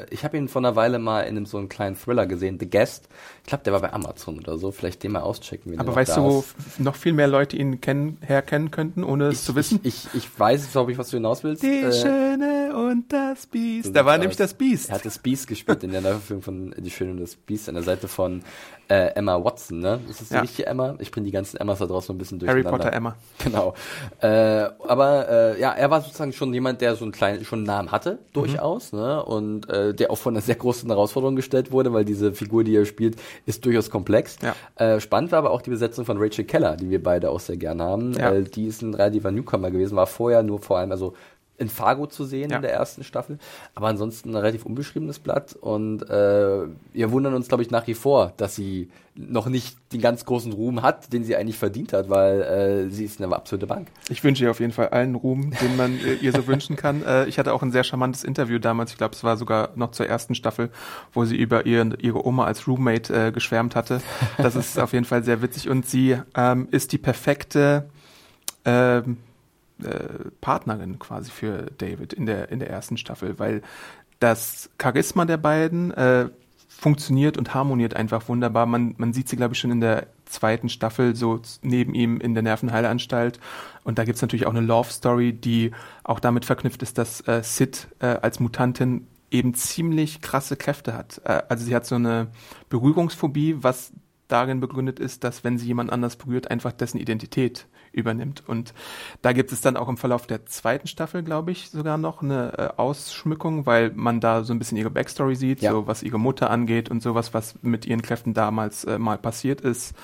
Äh, 0.00 0.06
ich 0.10 0.22
habe 0.22 0.36
ihn 0.36 0.48
vor 0.48 0.60
einer 0.60 0.76
Weile 0.76 0.98
mal 0.98 1.22
in 1.22 1.38
einem 1.38 1.46
so 1.46 1.56
einen 1.56 1.70
kleinen 1.70 1.96
Thriller 1.96 2.26
gesehen, 2.26 2.58
The 2.60 2.68
Guest. 2.68 3.08
Ich 3.42 3.48
glaube, 3.48 3.64
der 3.64 3.72
war 3.72 3.80
bei 3.80 3.92
Amazon 3.94 4.38
oder 4.40 4.58
so. 4.58 4.70
Vielleicht 4.70 5.02
den 5.02 5.12
mal 5.12 5.20
auschecken. 5.20 5.80
Aber 5.80 5.96
weißt 5.96 6.18
du, 6.18 6.22
wo 6.22 6.44
noch 6.76 6.94
viel 6.94 7.14
mehr 7.14 7.28
Leute 7.28 7.56
ihn 7.56 7.80
kennen, 7.80 8.18
herkennen 8.20 8.70
könnten, 8.70 9.02
ohne 9.02 9.28
es 9.28 9.46
zu 9.46 9.54
wissen? 9.54 9.80
Ich, 9.82 10.08
ich, 10.12 10.24
ich 10.24 10.38
weiß, 10.38 10.72
glaube 10.72 10.92
ich, 10.92 10.98
was 10.98 11.08
du 11.08 11.16
hinaus 11.16 11.42
willst. 11.42 11.62
Die 11.62 11.80
äh, 11.80 11.90
Schöne 11.90 12.76
und 12.76 13.10
das 13.10 13.46
Biest. 13.46 13.96
Da 13.96 14.04
war 14.04 14.18
nämlich 14.18 14.36
das 14.36 14.52
Biest. 14.52 14.90
Er 14.90 14.96
hat 14.96 15.06
das 15.06 15.18
Biest 15.18 15.46
gespielt 15.46 15.82
in 15.82 15.92
der 15.92 16.02
Neuverfilmung 16.02 16.42
von 16.42 16.74
Die 16.76 16.90
Und 17.06 17.20
das 17.20 17.36
Biest 17.36 17.68
an 17.68 17.74
der 17.76 17.84
Seite 17.84 18.08
von 18.08 18.42
äh, 18.88 19.14
Emma 19.14 19.42
Watson, 19.42 19.80
ne? 19.80 20.00
Ist 20.08 20.20
das 20.20 20.28
die 20.28 20.34
ja. 20.34 20.40
richtige 20.40 20.66
Emma? 20.66 20.96
Ich 20.98 21.10
bringe 21.10 21.26
die 21.26 21.30
ganzen 21.30 21.58
Emmas 21.58 21.78
da 21.78 21.86
draußen 21.86 22.14
ein 22.14 22.18
bisschen 22.18 22.38
durcheinander. 22.38 22.70
Harry 22.70 22.78
Potter 22.78 22.92
Emma. 22.92 23.16
Genau. 23.44 23.74
Äh, 24.20 24.68
aber 24.86 25.28
äh, 25.28 25.60
ja, 25.60 25.72
er 25.72 25.90
war 25.90 26.00
sozusagen 26.00 26.32
schon 26.32 26.52
jemand, 26.52 26.80
der 26.80 26.96
so 26.96 27.04
einen 27.04 27.12
kleinen, 27.12 27.44
schon 27.44 27.60
einen 27.60 27.66
Namen 27.66 27.92
hatte, 27.92 28.18
durchaus, 28.32 28.92
mhm. 28.92 28.98
ne? 28.98 29.24
Und 29.24 29.68
äh, 29.68 29.94
der 29.94 30.10
auch 30.10 30.18
von 30.18 30.34
einer 30.34 30.40
sehr 30.40 30.54
großen 30.54 30.88
Herausforderung 30.88 31.36
gestellt 31.36 31.70
wurde, 31.70 31.92
weil 31.92 32.04
diese 32.04 32.32
Figur, 32.32 32.64
die 32.64 32.74
er 32.74 32.86
spielt, 32.86 33.16
ist 33.46 33.64
durchaus 33.64 33.90
komplex. 33.90 34.38
Ja. 34.42 34.54
Äh, 34.76 35.00
spannend 35.00 35.32
war 35.32 35.40
aber 35.40 35.50
auch 35.50 35.62
die 35.62 35.70
Besetzung 35.70 36.04
von 36.04 36.16
Rachel 36.18 36.44
Keller, 36.44 36.76
die 36.76 36.90
wir 36.90 37.02
beide 37.02 37.30
auch 37.30 37.40
sehr 37.40 37.56
gerne 37.56 37.84
haben. 37.84 38.12
Ja. 38.14 38.32
Äh, 38.32 38.42
die 38.42 38.66
ist 38.66 38.82
ein 38.82 38.94
relativer 38.94 39.30
Newcomer 39.30 39.70
gewesen, 39.70 39.96
war 39.96 40.06
vorher 40.06 40.42
nur 40.42 40.60
vor 40.60 40.78
allem, 40.78 40.92
also 40.92 41.14
in 41.58 41.68
Fargo 41.68 42.06
zu 42.06 42.24
sehen 42.24 42.50
ja. 42.50 42.56
in 42.56 42.62
der 42.62 42.72
ersten 42.72 43.04
Staffel. 43.04 43.38
Aber 43.74 43.88
ansonsten 43.88 44.30
ein 44.30 44.36
relativ 44.36 44.64
unbeschriebenes 44.64 45.18
Blatt. 45.18 45.54
Und 45.54 46.08
äh, 46.08 46.66
wir 46.92 47.10
wundern 47.10 47.34
uns, 47.34 47.48
glaube 47.48 47.62
ich, 47.62 47.70
nach 47.70 47.86
wie 47.86 47.94
vor, 47.94 48.32
dass 48.36 48.54
sie 48.54 48.88
noch 49.18 49.46
nicht 49.46 49.76
den 49.92 50.00
ganz 50.00 50.24
großen 50.24 50.52
Ruhm 50.52 50.82
hat, 50.82 51.12
den 51.12 51.24
sie 51.24 51.34
eigentlich 51.34 51.58
verdient 51.58 51.92
hat, 51.92 52.08
weil 52.08 52.42
äh, 52.42 52.90
sie 52.90 53.04
ist 53.04 53.20
eine 53.20 53.34
absolute 53.34 53.66
Bank. 53.66 53.88
Ich 54.08 54.22
wünsche 54.22 54.44
ihr 54.44 54.50
auf 54.50 54.60
jeden 54.60 54.72
Fall 54.72 54.88
allen 54.88 55.16
Ruhm, 55.16 55.50
den 55.60 55.76
man 55.76 55.98
äh, 55.98 56.14
ihr 56.14 56.32
so 56.32 56.46
wünschen 56.46 56.76
kann. 56.76 57.02
Äh, 57.08 57.26
ich 57.26 57.38
hatte 57.38 57.54
auch 57.54 57.62
ein 57.62 57.70
sehr 57.70 57.84
charmantes 57.84 58.22
Interview 58.22 58.58
damals, 58.58 58.90
ich 58.90 58.98
glaube, 58.98 59.14
es 59.14 59.24
war 59.24 59.36
sogar 59.36 59.70
noch 59.76 59.92
zur 59.92 60.06
ersten 60.06 60.34
Staffel, 60.34 60.70
wo 61.12 61.24
sie 61.24 61.36
über 61.36 61.64
ihr, 61.64 61.96
ihre 62.00 62.26
Oma 62.26 62.44
als 62.44 62.66
Roommate 62.66 63.28
äh, 63.28 63.32
geschwärmt 63.32 63.76
hatte. 63.76 64.02
Das 64.36 64.56
ist 64.56 64.78
auf 64.80 64.92
jeden 64.92 65.04
Fall 65.04 65.22
sehr 65.24 65.40
witzig. 65.40 65.68
Und 65.68 65.86
sie 65.86 66.18
ähm, 66.34 66.68
ist 66.70 66.92
die 66.92 66.98
perfekte 66.98 67.88
ähm, 68.64 69.16
äh, 69.84 70.30
Partnerin 70.40 70.98
quasi 70.98 71.30
für 71.30 71.70
David 71.78 72.12
in 72.12 72.26
der, 72.26 72.50
in 72.50 72.58
der 72.58 72.70
ersten 72.70 72.96
Staffel, 72.96 73.38
weil 73.38 73.62
das 74.20 74.70
Charisma 74.78 75.24
der 75.24 75.36
beiden, 75.36 75.92
äh, 75.92 76.28
funktioniert 76.78 77.36
und 77.36 77.54
harmoniert 77.54 77.96
einfach 77.96 78.28
wunderbar. 78.28 78.64
Man, 78.66 78.94
man 78.98 79.12
sieht 79.12 79.28
sie, 79.28 79.36
glaube 79.36 79.54
ich, 79.54 79.58
schon 79.58 79.72
in 79.72 79.80
der 79.80 80.06
zweiten 80.26 80.68
Staffel 80.68 81.16
so 81.16 81.40
neben 81.60 81.92
ihm 81.92 82.20
in 82.20 82.34
der 82.34 82.44
Nervenheilanstalt. 82.44 83.40
Und 83.82 83.98
da 83.98 84.04
gibt's 84.04 84.22
natürlich 84.22 84.46
auch 84.46 84.54
eine 84.54 84.60
Love 84.60 84.90
Story, 84.92 85.32
die 85.32 85.72
auch 86.04 86.20
damit 86.20 86.44
verknüpft 86.44 86.82
ist, 86.84 86.96
dass 86.96 87.26
äh, 87.26 87.42
Sid 87.42 87.88
äh, 87.98 88.06
als 88.06 88.38
Mutantin 88.38 89.08
eben 89.32 89.54
ziemlich 89.54 90.20
krasse 90.20 90.56
Kräfte 90.56 90.94
hat. 90.94 91.20
Äh, 91.24 91.42
also 91.48 91.64
sie 91.64 91.74
hat 91.74 91.84
so 91.84 91.96
eine 91.96 92.28
Berührungsphobie, 92.68 93.56
was 93.58 93.92
darin 94.28 94.60
begründet 94.60 95.00
ist, 95.00 95.24
dass 95.24 95.42
wenn 95.42 95.58
sie 95.58 95.66
jemand 95.66 95.90
anders 95.90 96.14
berührt, 96.14 96.48
einfach 96.48 96.70
dessen 96.70 96.98
Identität 96.98 97.66
übernimmt. 97.92 98.42
Und 98.46 98.74
da 99.22 99.32
gibt 99.32 99.52
es 99.52 99.60
dann 99.60 99.76
auch 99.76 99.88
im 99.88 99.96
Verlauf 99.96 100.26
der 100.26 100.46
zweiten 100.46 100.86
Staffel, 100.86 101.22
glaube 101.22 101.50
ich, 101.50 101.70
sogar 101.70 101.98
noch 101.98 102.22
eine 102.22 102.52
äh, 102.58 102.68
Ausschmückung, 102.76 103.66
weil 103.66 103.90
man 103.94 104.20
da 104.20 104.44
so 104.44 104.52
ein 104.52 104.58
bisschen 104.58 104.78
ihre 104.78 104.90
Backstory 104.90 105.36
sieht, 105.36 105.60
ja. 105.60 105.72
so 105.72 105.86
was 105.86 106.02
ihre 106.02 106.18
Mutter 106.18 106.50
angeht 106.50 106.90
und 106.90 107.02
sowas, 107.02 107.34
was 107.34 107.56
mit 107.62 107.86
ihren 107.86 108.02
Kräften 108.02 108.34
damals 108.34 108.84
äh, 108.84 108.98
mal 108.98 109.18
passiert 109.18 109.60
ist. 109.60 109.94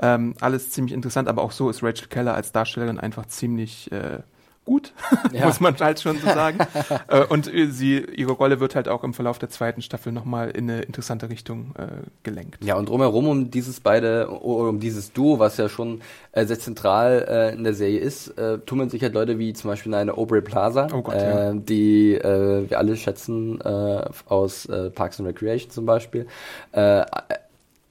Ähm, 0.00 0.34
alles 0.40 0.70
ziemlich 0.70 0.94
interessant, 0.94 1.28
aber 1.28 1.42
auch 1.42 1.52
so 1.52 1.70
ist 1.70 1.82
Rachel 1.82 2.08
Keller 2.08 2.34
als 2.34 2.52
Darstellerin 2.52 2.98
einfach 2.98 3.26
ziemlich 3.26 3.90
äh, 3.92 4.20
gut, 4.68 4.92
ja. 5.32 5.46
muss 5.46 5.60
man 5.60 5.74
halt 5.80 6.00
schon 6.00 6.18
so 6.18 6.26
sagen. 6.26 6.58
Äh, 7.08 7.24
und 7.24 7.50
sie, 7.70 7.98
ihre 7.98 8.32
Rolle 8.32 8.60
wird 8.60 8.74
halt 8.74 8.88
auch 8.88 9.02
im 9.02 9.14
Verlauf 9.14 9.38
der 9.38 9.48
zweiten 9.48 9.82
Staffel 9.82 10.12
nochmal 10.12 10.50
in 10.50 10.70
eine 10.70 10.82
interessante 10.82 11.30
Richtung 11.30 11.74
äh, 11.78 11.86
gelenkt. 12.22 12.62
Ja, 12.62 12.76
und 12.76 12.88
drumherum 12.88 13.28
um 13.28 13.50
dieses 13.50 13.80
beide, 13.80 14.28
um 14.28 14.80
dieses 14.80 15.12
Duo, 15.12 15.38
was 15.38 15.56
ja 15.56 15.68
schon 15.68 16.00
äh, 16.32 16.44
sehr 16.44 16.58
zentral 16.58 17.26
äh, 17.28 17.54
in 17.54 17.64
der 17.64 17.74
Serie 17.74 18.00
ist, 18.00 18.28
äh, 18.38 18.58
tummeln 18.58 18.90
sich 18.90 19.02
halt 19.02 19.14
Leute 19.14 19.38
wie 19.38 19.52
zum 19.52 19.70
Beispiel 19.70 19.94
eine 19.94 20.16
Aubrey 20.16 20.42
Plaza, 20.42 20.88
oh 20.92 21.02
Gott, 21.02 21.14
ja. 21.14 21.50
Äh, 21.50 21.54
die 21.56 22.14
äh, 22.14 22.68
wir 22.68 22.78
alle 22.78 22.96
schätzen 22.96 23.60
äh, 23.60 24.04
aus 24.26 24.66
äh, 24.66 24.90
Parks 24.90 25.20
and 25.20 25.28
Recreation 25.28 25.70
zum 25.70 25.86
Beispiel. 25.86 26.26
Äh, 26.72 27.04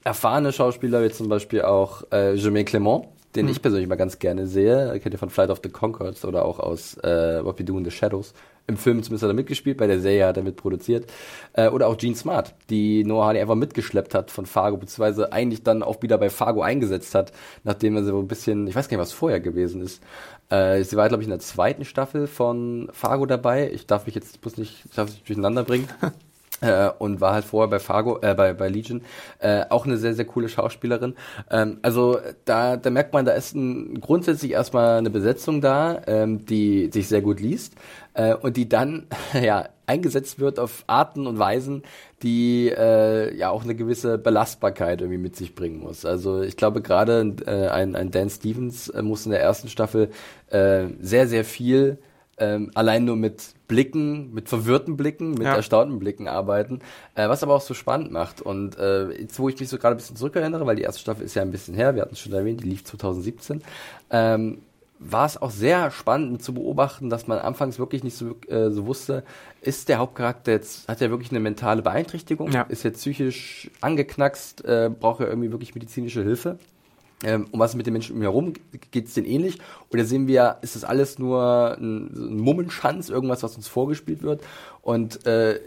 erfahrene 0.04 0.52
Schauspieler 0.52 1.02
wie 1.02 1.10
zum 1.10 1.28
Beispiel 1.28 1.62
auch 1.62 2.02
äh, 2.12 2.34
Jermaine 2.34 2.64
Clement, 2.64 3.04
den 3.38 3.46
hm. 3.46 3.52
ich 3.52 3.62
persönlich 3.62 3.88
mal 3.88 3.96
ganz 3.96 4.18
gerne 4.18 4.46
sehe. 4.46 4.98
Kennt 5.00 5.14
ihr 5.14 5.18
von 5.18 5.30
Flight 5.30 5.50
of 5.50 5.60
the 5.62 5.70
Concords 5.70 6.24
oder 6.24 6.44
auch 6.44 6.58
aus 6.58 6.96
äh, 6.98 7.44
What 7.44 7.58
We 7.58 7.64
Do 7.64 7.78
in 7.78 7.84
the 7.84 7.90
Shadows. 7.90 8.34
Im 8.66 8.76
Film 8.76 9.02
zumindest 9.02 9.22
hat 9.22 9.30
er 9.30 9.34
mitgespielt, 9.34 9.78
bei 9.78 9.86
der 9.86 10.00
Serie 10.00 10.26
hat 10.26 10.36
er 10.36 10.42
mitproduziert. 10.42 11.10
Äh, 11.54 11.68
oder 11.68 11.86
auch 11.86 11.96
Gene 11.96 12.16
Smart, 12.16 12.54
die 12.68 13.04
Noah 13.04 13.26
Hardy 13.26 13.40
einfach 13.40 13.54
mitgeschleppt 13.54 14.14
hat 14.14 14.30
von 14.30 14.44
Fargo, 14.44 14.76
beziehungsweise 14.76 15.32
eigentlich 15.32 15.62
dann 15.62 15.82
auch 15.82 16.02
wieder 16.02 16.18
bei 16.18 16.28
Fargo 16.28 16.60
eingesetzt 16.60 17.14
hat, 17.14 17.32
nachdem 17.64 17.96
er 17.96 18.04
so 18.04 18.18
ein 18.18 18.28
bisschen, 18.28 18.66
ich 18.66 18.74
weiß 18.74 18.88
gar 18.88 18.96
nicht, 18.98 19.02
was 19.02 19.12
vorher 19.12 19.40
gewesen 19.40 19.80
ist. 19.80 20.02
Äh, 20.50 20.82
sie 20.82 20.96
war, 20.96 21.08
glaube 21.08 21.22
ich, 21.22 21.28
in 21.28 21.30
der 21.30 21.40
zweiten 21.40 21.86
Staffel 21.86 22.26
von 22.26 22.90
Fargo 22.92 23.24
dabei. 23.24 23.70
Ich 23.72 23.86
darf 23.86 24.04
mich 24.04 24.14
jetzt 24.14 24.40
bloß 24.40 24.58
nicht, 24.58 24.84
ich 24.84 24.94
darf 24.94 25.08
nicht 25.08 25.26
durcheinander 25.26 25.64
bringen. 25.64 25.88
Äh, 26.60 26.90
und 26.98 27.20
war 27.20 27.34
halt 27.34 27.44
vorher 27.44 27.68
bei 27.68 27.78
Fargo, 27.78 28.18
äh, 28.20 28.34
bei, 28.34 28.52
bei 28.52 28.68
Legion, 28.68 29.02
äh, 29.38 29.64
auch 29.68 29.86
eine 29.86 29.96
sehr, 29.96 30.14
sehr 30.14 30.24
coole 30.24 30.48
Schauspielerin. 30.48 31.14
Ähm, 31.50 31.78
also 31.82 32.18
da, 32.44 32.76
da 32.76 32.90
merkt 32.90 33.12
man, 33.12 33.24
da 33.24 33.32
ist 33.32 33.54
ein, 33.54 34.00
grundsätzlich 34.00 34.52
erstmal 34.52 34.98
eine 34.98 35.10
Besetzung 35.10 35.60
da, 35.60 36.02
ähm, 36.06 36.46
die 36.46 36.90
sich 36.92 37.06
sehr 37.06 37.22
gut 37.22 37.40
liest 37.40 37.74
äh, 38.14 38.34
und 38.34 38.56
die 38.56 38.68
dann 38.68 39.06
ja 39.40 39.68
eingesetzt 39.86 40.38
wird 40.38 40.58
auf 40.58 40.84
Arten 40.86 41.26
und 41.26 41.38
Weisen, 41.38 41.82
die 42.22 42.68
äh, 42.68 43.34
ja 43.36 43.50
auch 43.50 43.64
eine 43.64 43.74
gewisse 43.74 44.18
Belastbarkeit 44.18 45.00
irgendwie 45.00 45.18
mit 45.18 45.36
sich 45.36 45.54
bringen 45.54 45.80
muss. 45.80 46.04
Also 46.04 46.42
ich 46.42 46.56
glaube 46.56 46.82
gerade 46.82 47.36
äh, 47.46 47.68
ein, 47.68 47.96
ein 47.96 48.10
Dan 48.10 48.28
Stevens 48.28 48.88
äh, 48.88 49.02
muss 49.02 49.24
in 49.24 49.32
der 49.32 49.40
ersten 49.40 49.68
Staffel 49.68 50.10
äh, 50.50 50.86
sehr, 51.00 51.28
sehr 51.28 51.44
viel 51.44 51.98
ähm, 52.38 52.70
allein 52.74 53.04
nur 53.04 53.16
mit 53.16 53.54
Blicken, 53.68 54.32
mit 54.32 54.48
verwirrten 54.48 54.96
Blicken, 54.96 55.32
mit 55.32 55.42
ja. 55.42 55.54
erstaunten 55.54 55.98
Blicken 55.98 56.28
arbeiten, 56.28 56.80
äh, 57.14 57.28
was 57.28 57.42
aber 57.42 57.54
auch 57.54 57.60
so 57.60 57.74
spannend 57.74 58.10
macht. 58.10 58.40
Und 58.40 58.78
äh, 58.78 59.10
jetzt, 59.10 59.38
wo 59.38 59.48
ich 59.48 59.58
mich 59.60 59.68
so 59.68 59.78
gerade 59.78 59.94
ein 59.94 59.98
bisschen 59.98 60.16
zurückerinnere, 60.16 60.66
weil 60.66 60.76
die 60.76 60.82
erste 60.82 61.00
Staffel 61.00 61.24
ist 61.24 61.34
ja 61.34 61.42
ein 61.42 61.50
bisschen 61.50 61.74
her, 61.74 61.94
wir 61.94 62.02
hatten 62.02 62.14
es 62.14 62.20
schon 62.20 62.32
erwähnt, 62.32 62.62
die 62.62 62.68
lief 62.68 62.84
2017, 62.84 63.62
ähm, 64.10 64.58
war 64.98 65.26
es 65.26 65.40
auch 65.40 65.50
sehr 65.50 65.90
spannend 65.90 66.42
zu 66.42 66.54
beobachten, 66.54 67.08
dass 67.08 67.26
man 67.26 67.38
anfangs 67.38 67.78
wirklich 67.78 68.02
nicht 68.02 68.16
so, 68.16 68.36
äh, 68.48 68.70
so 68.70 68.86
wusste, 68.86 69.22
ist 69.60 69.88
der 69.88 69.98
Hauptcharakter 69.98 70.52
jetzt, 70.52 70.88
hat 70.88 71.00
er 71.00 71.10
wirklich 71.10 71.30
eine 71.30 71.40
mentale 71.40 71.82
Beeinträchtigung, 71.82 72.50
ja. 72.50 72.62
ist 72.62 72.84
er 72.84 72.92
psychisch 72.92 73.70
angeknackst, 73.80 74.64
äh, 74.64 74.90
braucht 74.90 75.20
er 75.20 75.28
irgendwie 75.28 75.52
wirklich 75.52 75.74
medizinische 75.74 76.22
Hilfe? 76.22 76.58
Ähm, 77.24 77.46
und 77.50 77.58
was 77.58 77.74
mit 77.74 77.86
den 77.86 77.92
Menschen 77.92 78.16
um 78.16 78.22
herum 78.22 78.52
geht 78.90 79.06
es 79.06 79.14
denen 79.14 79.26
ähnlich? 79.26 79.58
Oder 79.90 80.04
sehen 80.04 80.26
wir, 80.26 80.58
ist 80.62 80.76
das 80.76 80.84
alles 80.84 81.18
nur 81.18 81.76
ein, 81.78 82.10
ein 82.14 82.36
Mummenschanz, 82.38 83.08
irgendwas, 83.08 83.42
was 83.42 83.56
uns 83.56 83.68
vorgespielt 83.68 84.22
wird? 84.22 84.42
Und 84.82 85.26
äh, 85.26 85.58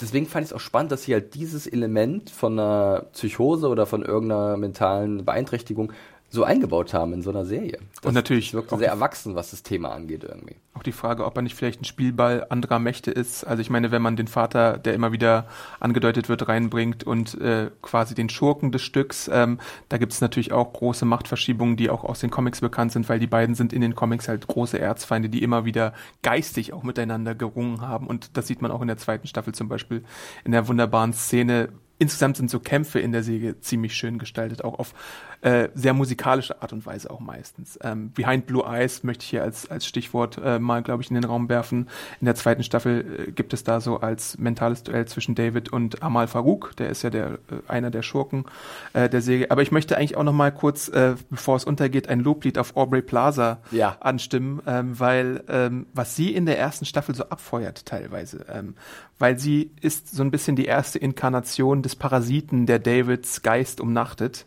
deswegen 0.00 0.26
fand 0.26 0.44
ich 0.44 0.50
es 0.50 0.56
auch 0.56 0.60
spannend, 0.60 0.92
dass 0.92 1.04
sie 1.04 1.12
halt 1.12 1.34
dieses 1.34 1.66
Element 1.66 2.30
von 2.30 2.58
einer 2.58 3.06
Psychose 3.12 3.68
oder 3.68 3.86
von 3.86 4.02
irgendeiner 4.02 4.56
mentalen 4.56 5.24
Beeinträchtigung 5.24 5.92
so 6.32 6.44
eingebaut 6.44 6.94
haben 6.94 7.12
in 7.12 7.22
so 7.22 7.30
einer 7.30 7.44
Serie. 7.44 7.78
Das, 7.96 8.06
und 8.06 8.14
natürlich 8.14 8.54
wirkt 8.54 8.70
sehr 8.70 8.88
erwachsen, 8.88 9.34
was 9.34 9.50
das 9.50 9.64
Thema 9.64 9.90
angeht 9.90 10.22
irgendwie. 10.22 10.54
Auch 10.74 10.84
die 10.84 10.92
Frage, 10.92 11.24
ob 11.24 11.36
er 11.36 11.42
nicht 11.42 11.56
vielleicht 11.56 11.80
ein 11.82 11.84
Spielball 11.84 12.46
anderer 12.48 12.78
Mächte 12.78 13.10
ist. 13.10 13.42
Also 13.42 13.60
ich 13.60 13.68
meine, 13.68 13.90
wenn 13.90 14.00
man 14.00 14.14
den 14.14 14.28
Vater, 14.28 14.78
der 14.78 14.94
immer 14.94 15.10
wieder 15.10 15.46
angedeutet 15.80 16.28
wird, 16.28 16.48
reinbringt 16.48 17.02
und 17.02 17.38
äh, 17.40 17.70
quasi 17.82 18.14
den 18.14 18.28
Schurken 18.28 18.70
des 18.70 18.82
Stücks, 18.82 19.28
ähm, 19.32 19.58
da 19.88 19.98
gibt 19.98 20.12
es 20.12 20.20
natürlich 20.20 20.52
auch 20.52 20.72
große 20.72 21.04
Machtverschiebungen, 21.04 21.76
die 21.76 21.90
auch 21.90 22.04
aus 22.04 22.20
den 22.20 22.30
Comics 22.30 22.60
bekannt 22.60 22.92
sind, 22.92 23.08
weil 23.08 23.18
die 23.18 23.26
beiden 23.26 23.56
sind 23.56 23.72
in 23.72 23.80
den 23.80 23.96
Comics 23.96 24.28
halt 24.28 24.46
große 24.46 24.78
Erzfeinde, 24.78 25.28
die 25.28 25.42
immer 25.42 25.64
wieder 25.64 25.92
geistig 26.22 26.72
auch 26.72 26.84
miteinander 26.84 27.34
gerungen 27.34 27.80
haben. 27.80 28.06
Und 28.06 28.36
das 28.36 28.46
sieht 28.46 28.62
man 28.62 28.70
auch 28.70 28.82
in 28.82 28.88
der 28.88 28.98
zweiten 28.98 29.26
Staffel 29.26 29.52
zum 29.52 29.68
Beispiel 29.68 30.04
in 30.44 30.52
der 30.52 30.68
wunderbaren 30.68 31.12
Szene, 31.12 31.70
insgesamt 32.00 32.38
sind 32.38 32.50
so 32.50 32.58
Kämpfe 32.58 32.98
in 32.98 33.12
der 33.12 33.22
Säge 33.22 33.60
ziemlich 33.60 33.94
schön 33.94 34.18
gestaltet, 34.18 34.64
auch 34.64 34.78
auf 34.78 34.94
äh, 35.42 35.68
sehr 35.74 35.94
musikalische 35.94 36.60
Art 36.60 36.72
und 36.72 36.84
Weise 36.86 37.10
auch 37.10 37.20
meistens. 37.20 37.78
Ähm, 37.82 38.10
Behind 38.12 38.46
Blue 38.46 38.64
Eyes 38.64 39.04
möchte 39.04 39.22
ich 39.22 39.30
hier 39.30 39.42
als, 39.42 39.70
als 39.70 39.86
Stichwort 39.86 40.38
äh, 40.42 40.58
mal, 40.58 40.82
glaube 40.82 41.02
ich, 41.02 41.10
in 41.10 41.14
den 41.14 41.24
Raum 41.24 41.48
werfen. 41.48 41.88
In 42.20 42.24
der 42.24 42.34
zweiten 42.34 42.62
Staffel 42.62 43.26
äh, 43.28 43.32
gibt 43.32 43.52
es 43.52 43.64
da 43.64 43.80
so 43.80 44.00
als 44.00 44.38
mentales 44.38 44.82
Duell 44.82 45.06
zwischen 45.06 45.34
David 45.34 45.72
und 45.72 46.02
Amal 46.02 46.26
Farouk, 46.26 46.76
der 46.76 46.90
ist 46.90 47.02
ja 47.02 47.10
der 47.10 47.38
äh, 47.50 47.68
einer 47.68 47.90
der 47.90 48.02
Schurken 48.02 48.44
äh, 48.92 49.08
der 49.08 49.22
Säge. 49.22 49.50
Aber 49.50 49.62
ich 49.62 49.72
möchte 49.72 49.96
eigentlich 49.96 50.16
auch 50.16 50.24
noch 50.24 50.32
mal 50.32 50.52
kurz, 50.52 50.88
äh, 50.88 51.14
bevor 51.30 51.56
es 51.56 51.64
untergeht, 51.64 52.08
ein 52.08 52.20
Loblied 52.20 52.58
auf 52.58 52.76
Aubrey 52.76 53.02
Plaza 53.02 53.58
ja. 53.70 53.96
anstimmen, 54.00 54.60
ähm, 54.66 54.98
weil 54.98 55.44
ähm, 55.48 55.86
was 55.94 56.16
sie 56.16 56.34
in 56.34 56.46
der 56.46 56.58
ersten 56.58 56.84
Staffel 56.84 57.14
so 57.14 57.24
abfeuert 57.24 57.86
teilweise, 57.86 58.44
ähm, 58.52 58.74
weil 59.18 59.38
sie 59.38 59.70
ist 59.80 60.14
so 60.14 60.22
ein 60.22 60.30
bisschen 60.30 60.56
die 60.56 60.64
erste 60.64 60.98
Inkarnation 60.98 61.82
des 61.82 61.89
Parasiten, 61.96 62.66
der 62.66 62.78
Davids 62.78 63.42
Geist 63.42 63.80
umnachtet. 63.80 64.46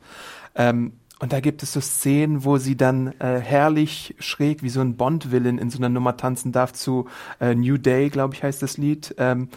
Ähm, 0.55 0.93
und 1.19 1.31
da 1.31 1.39
gibt 1.39 1.63
es 1.63 1.71
so 1.71 1.79
Szenen, 1.79 2.43
wo 2.43 2.57
sie 2.57 2.75
dann 2.75 3.13
äh, 3.19 3.39
herrlich 3.39 4.13
schräg 4.19 4.61
wie 4.61 4.69
so 4.69 4.81
ein 4.81 4.97
Bond-Villain 4.97 5.57
in 5.57 5.69
so 5.69 5.77
einer 5.77 5.87
Nummer 5.87 6.17
tanzen 6.17 6.51
darf 6.51 6.73
zu 6.73 7.07
äh, 7.39 7.55
New 7.55 7.77
Day, 7.77 8.09
glaube 8.09 8.33
ich, 8.33 8.43
heißt 8.43 8.61
das 8.61 8.77
Lied. 8.77 9.15
Ähm, 9.17 9.47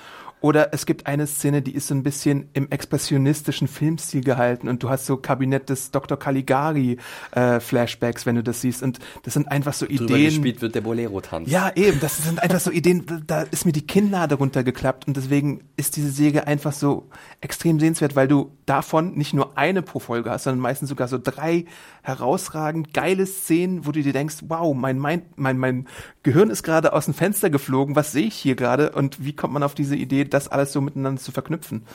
oder 0.41 0.75
es 0.75 0.87
gibt 0.87 1.07
eine 1.07 1.27
Szene, 1.27 1.63
die 1.63 1.75
ist 1.75 1.89
so 1.89 1.95
ein 1.95 2.03
bisschen 2.03 2.51
im 2.53 2.71
expressionistischen 2.71 3.69
Filmstil 3.69 4.23
gehalten 4.23 4.69
und 4.69 4.83
du 4.83 4.91
hast 4.91 5.07
so 5.07 5.17
Kabinett 5.17 5.71
des 5.71 5.91
Dr. 5.91 6.19
Caligari 6.19 6.99
äh, 7.33 7.59
Flashbacks, 7.59 8.27
wenn 8.27 8.37
du 8.37 8.43
das 8.43 8.61
siehst. 8.61 8.83
Und 8.83 8.99
das 9.23 9.35
sind 9.35 9.51
einfach 9.51 9.73
so 9.73 9.87
Drüber 9.87 10.05
Ideen. 10.05 10.25
gespielt 10.27 10.63
wird 10.63 10.75
der 10.75 10.83
Bolero-Tanz. 10.83 11.51
Ja, 11.51 11.73
eben. 11.75 12.01
Das 12.01 12.19
sind 12.19 12.43
einfach 12.43 12.61
so 12.61 12.71
Ideen. 12.71 13.25
Da 13.27 13.43
ist 13.43 13.65
mir 13.65 13.73
die 13.73 13.87
Kinnlade 13.87 14.35
runtergeklappt 14.35 15.07
und 15.07 15.17
deswegen 15.17 15.63
ist 15.77 15.97
diese 15.97 16.11
Säge 16.11 16.47
einfach 16.47 16.73
so 16.73 17.09
extrem 17.41 17.81
sehenswert, 17.81 18.15
weil 18.15 18.29
du 18.29 18.56
davon 18.67 19.15
nicht 19.15 19.33
nur 19.33 19.57
eine 19.57 19.83
pro 19.83 20.01
Folge 20.01 20.31
hast, 20.31 20.45
sondern 20.45 20.61
meistens 20.61 20.89
sogar 20.89 21.09
so 21.09 21.19
drei 21.23 21.65
herausragend 22.03 22.93
geile 22.93 23.27
Szenen, 23.27 23.87
wo 23.87 23.93
du 23.93 24.03
dir 24.03 24.13
denkst, 24.13 24.37
wow, 24.49 24.75
mein, 24.75 24.99
mein, 24.99 25.23
mein, 25.37 25.59
mein 25.59 25.87
Gehirn 26.23 26.51
ist 26.51 26.65
gerade 26.65 26.93
aus 26.93 27.07
dem 27.07 27.15
Fenster 27.15 27.49
geflogen, 27.49 27.97
was 27.97 28.13
sehe 28.13 28.27
ich 28.27 28.35
hier 28.35 28.57
gerade 28.57 28.91
und 28.91 29.25
wie 29.25 29.35
kommt 29.35 29.55
man 29.55 29.63
auf 29.63 29.75
diese 29.75 29.97
Idee, 29.97 30.25
das 30.25 30.49
alles 30.49 30.73
so 30.73 30.81
miteinander 30.81 31.23
zu 31.23 31.33
verknüpfen? 31.33 31.87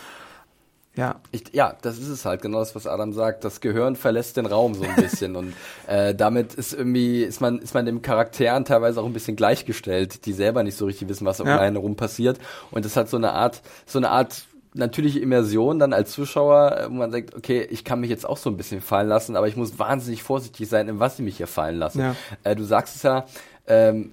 Ja. 0.96 1.22
Ich, 1.32 1.54
ja, 1.54 1.78
das 1.82 1.98
ist 1.98 2.10
es 2.10 2.26
halt, 2.26 2.42
genau 2.42 2.60
das, 2.60 2.76
was 2.76 2.86
Adam 2.86 3.14
sagt. 3.14 3.46
Das 3.46 3.62
Gehirn 3.62 3.96
verlässt 3.96 4.36
den 4.36 4.46
Raum 4.46 4.74
so 4.74 4.84
ein 4.84 4.96
bisschen 4.98 5.38
und 5.38 5.54
äh, 5.88 6.14
damit 6.14 6.54
ist 6.54 6.74
irgendwie, 6.74 7.24
ist 7.24 7.40
man, 7.40 7.60
ist 7.60 7.74
man 7.74 7.86
dem 7.86 8.02
Charakteren 8.02 8.66
teilweise 8.66 9.02
auch 9.02 9.06
ein 9.06 9.14
bisschen 9.14 9.38
gleichgestellt, 9.38 10.26
die 10.26 10.34
selber 10.34 10.64
nicht 10.64 10.78
so 10.78 10.86
richtig 10.86 11.08
wissen, 11.08 11.26
was 11.26 11.40
um 11.40 11.48
ja. 11.48 11.60
einen 11.60 11.78
herum 11.78 11.96
passiert. 11.96 12.40
Und 12.72 12.84
das 12.84 12.98
hat 12.98 13.10
so 13.10 13.16
eine 13.16 13.32
Art, 13.32 13.62
so 13.86 14.00
eine 14.00 14.10
Art 14.10 14.44
natürliche 14.74 15.20
Immersion 15.20 15.80
dann 15.80 15.94
als 15.94 16.12
Zuschauer, 16.12 16.78
äh, 16.78 16.90
wo 16.90 16.94
man 16.94 17.12
sagt, 17.12 17.36
okay, 17.36 17.68
ich 17.70 17.84
kann 17.84 18.00
mich 18.00 18.10
jetzt 18.10 18.26
auch 18.26 18.38
so 18.38 18.50
ein 18.50 18.58
bisschen 18.58 18.82
fallen 18.82 19.10
lassen, 19.10 19.36
aber 19.36 19.48
ich 19.48 19.56
muss 19.56 19.80
wahnsinnig 19.80 20.24
vorsichtig 20.24 20.70
sein, 20.70 20.88
in 20.88 21.00
was 21.00 21.20
ich 21.20 21.26
mich 21.26 21.38
hier 21.38 21.48
fallen 21.48 21.78
lasse. 21.78 22.00
Ja. 22.00 22.16
Äh, 22.44 22.56
du 22.56 22.64
sagst 22.64 22.96
es 22.96 23.04
ja, 23.04 23.26
ähm, 23.68 24.12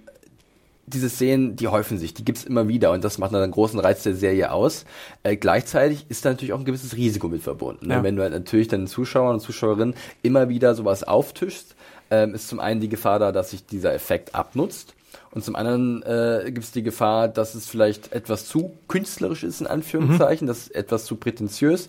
diese 0.86 1.10
Szenen, 1.10 1.54
die 1.56 1.68
häufen 1.68 1.98
sich, 1.98 2.14
die 2.14 2.24
gibt's 2.24 2.44
immer 2.44 2.66
wieder 2.66 2.92
und 2.92 3.04
das 3.04 3.18
macht 3.18 3.34
dann 3.34 3.42
einen 3.42 3.52
großen 3.52 3.78
Reiz 3.78 4.02
der 4.02 4.14
Serie 4.14 4.52
aus. 4.52 4.84
Äh, 5.22 5.36
gleichzeitig 5.36 6.06
ist 6.08 6.24
da 6.24 6.30
natürlich 6.30 6.52
auch 6.52 6.58
ein 6.58 6.64
gewisses 6.64 6.96
Risiko 6.96 7.28
mit 7.28 7.42
verbunden. 7.42 7.88
Ne? 7.88 7.94
Ja. 7.94 8.02
Wenn 8.02 8.16
du 8.16 8.22
halt 8.22 8.32
natürlich 8.32 8.68
dann 8.68 8.86
Zuschauer 8.86 9.30
und 9.30 9.40
Zuschauerinnen 9.40 9.94
immer 10.22 10.48
wieder 10.48 10.74
sowas 10.74 11.04
auftischst, 11.04 11.76
ähm, 12.10 12.34
ist 12.34 12.48
zum 12.48 12.58
einen 12.58 12.80
die 12.80 12.88
Gefahr 12.88 13.18
da, 13.18 13.32
dass 13.32 13.50
sich 13.50 13.66
dieser 13.66 13.92
Effekt 13.92 14.34
abnutzt 14.34 14.94
Und 15.30 15.44
zum 15.44 15.56
anderen 15.56 16.02
äh, 16.04 16.44
gibt 16.46 16.64
es 16.64 16.72
die 16.72 16.82
Gefahr, 16.82 17.28
dass 17.28 17.54
es 17.54 17.68
vielleicht 17.68 18.12
etwas 18.12 18.46
zu 18.46 18.72
künstlerisch 18.88 19.44
ist, 19.44 19.60
in 19.60 19.66
Anführungszeichen, 19.66 20.46
mhm. 20.46 20.48
das 20.48 20.58
ist 20.58 20.74
etwas 20.74 21.04
zu 21.04 21.16
prätentiös 21.16 21.88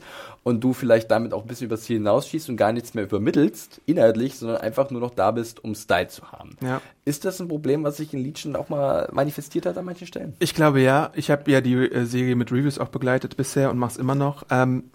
und 0.49 0.61
du 0.61 0.73
vielleicht 0.73 1.09
damit 1.11 1.33
auch 1.33 1.43
ein 1.43 1.47
bisschen 1.47 1.67
übers 1.67 1.83
Ziel 1.83 1.97
hinausschießt 1.97 2.49
und 2.49 2.57
gar 2.57 2.73
nichts 2.73 2.93
mehr 2.93 3.03
übermittelst, 3.03 3.81
inhaltlich, 3.85 4.35
sondern 4.35 4.57
einfach 4.57 4.89
nur 4.89 4.99
noch 4.99 5.11
da 5.11 5.31
bist, 5.31 5.63
um 5.63 5.75
Style 5.75 6.07
zu 6.07 6.31
haben. 6.31 6.57
Ja. 6.61 6.81
Ist 7.05 7.25
das 7.25 7.39
ein 7.39 7.47
Problem, 7.47 7.83
was 7.83 7.97
sich 7.97 8.13
in 8.13 8.23
Legion 8.23 8.55
auch 8.55 8.69
mal 8.69 9.09
manifestiert 9.11 9.65
hat 9.65 9.77
an 9.77 9.85
manchen 9.85 10.07
Stellen? 10.07 10.35
Ich 10.39 10.53
glaube 10.53 10.81
ja. 10.81 11.11
Ich 11.15 11.31
habe 11.31 11.49
ja 11.51 11.61
die 11.61 11.73
äh, 11.73 12.05
Serie 12.05 12.35
mit 12.35 12.51
Reviews 12.51 12.79
auch 12.79 12.89
begleitet 12.89 13.37
bisher 13.37 13.69
und 13.69 13.77
mache 13.77 13.91
es 13.91 13.97
immer 13.97 14.15
noch. 14.15 14.43
Ähm, 14.49 14.91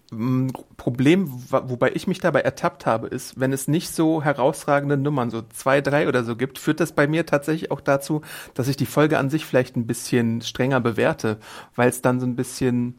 Problem, 0.77 1.29
wobei 1.51 1.93
ich 1.95 2.07
mich 2.07 2.21
dabei 2.21 2.40
ertappt 2.40 2.87
habe, 2.87 3.09
ist, 3.09 3.40
wenn 3.40 3.53
es 3.53 3.67
nicht 3.69 3.90
so 3.90 4.23
herausragende 4.23 4.97
Nummern, 4.97 5.31
so 5.31 5.43
zwei, 5.43 5.81
drei 5.81 6.09
oder 6.09 6.25
so 6.25 6.37
gibt, 6.37 6.59
führt 6.59 6.81
das 6.81 6.93
bei 6.93 7.07
mir 7.07 7.27
tatsächlich 7.27 7.71
auch 7.71 7.81
dazu, 7.81 8.23
dass 8.55 8.69
ich 8.69 8.77
die 8.77 8.87
Folge 8.87 9.19
an 9.19 9.31
sich 9.31 9.45
vielleicht 9.45 9.77
ein 9.77 9.87
bisschen 9.87 10.40
strenger 10.40 10.81
bewerte, 10.81 11.38
weil 11.75 11.88
es 11.88 12.03
dann 12.03 12.21
so 12.21 12.27
ein 12.27 12.37
bisschen 12.37 12.99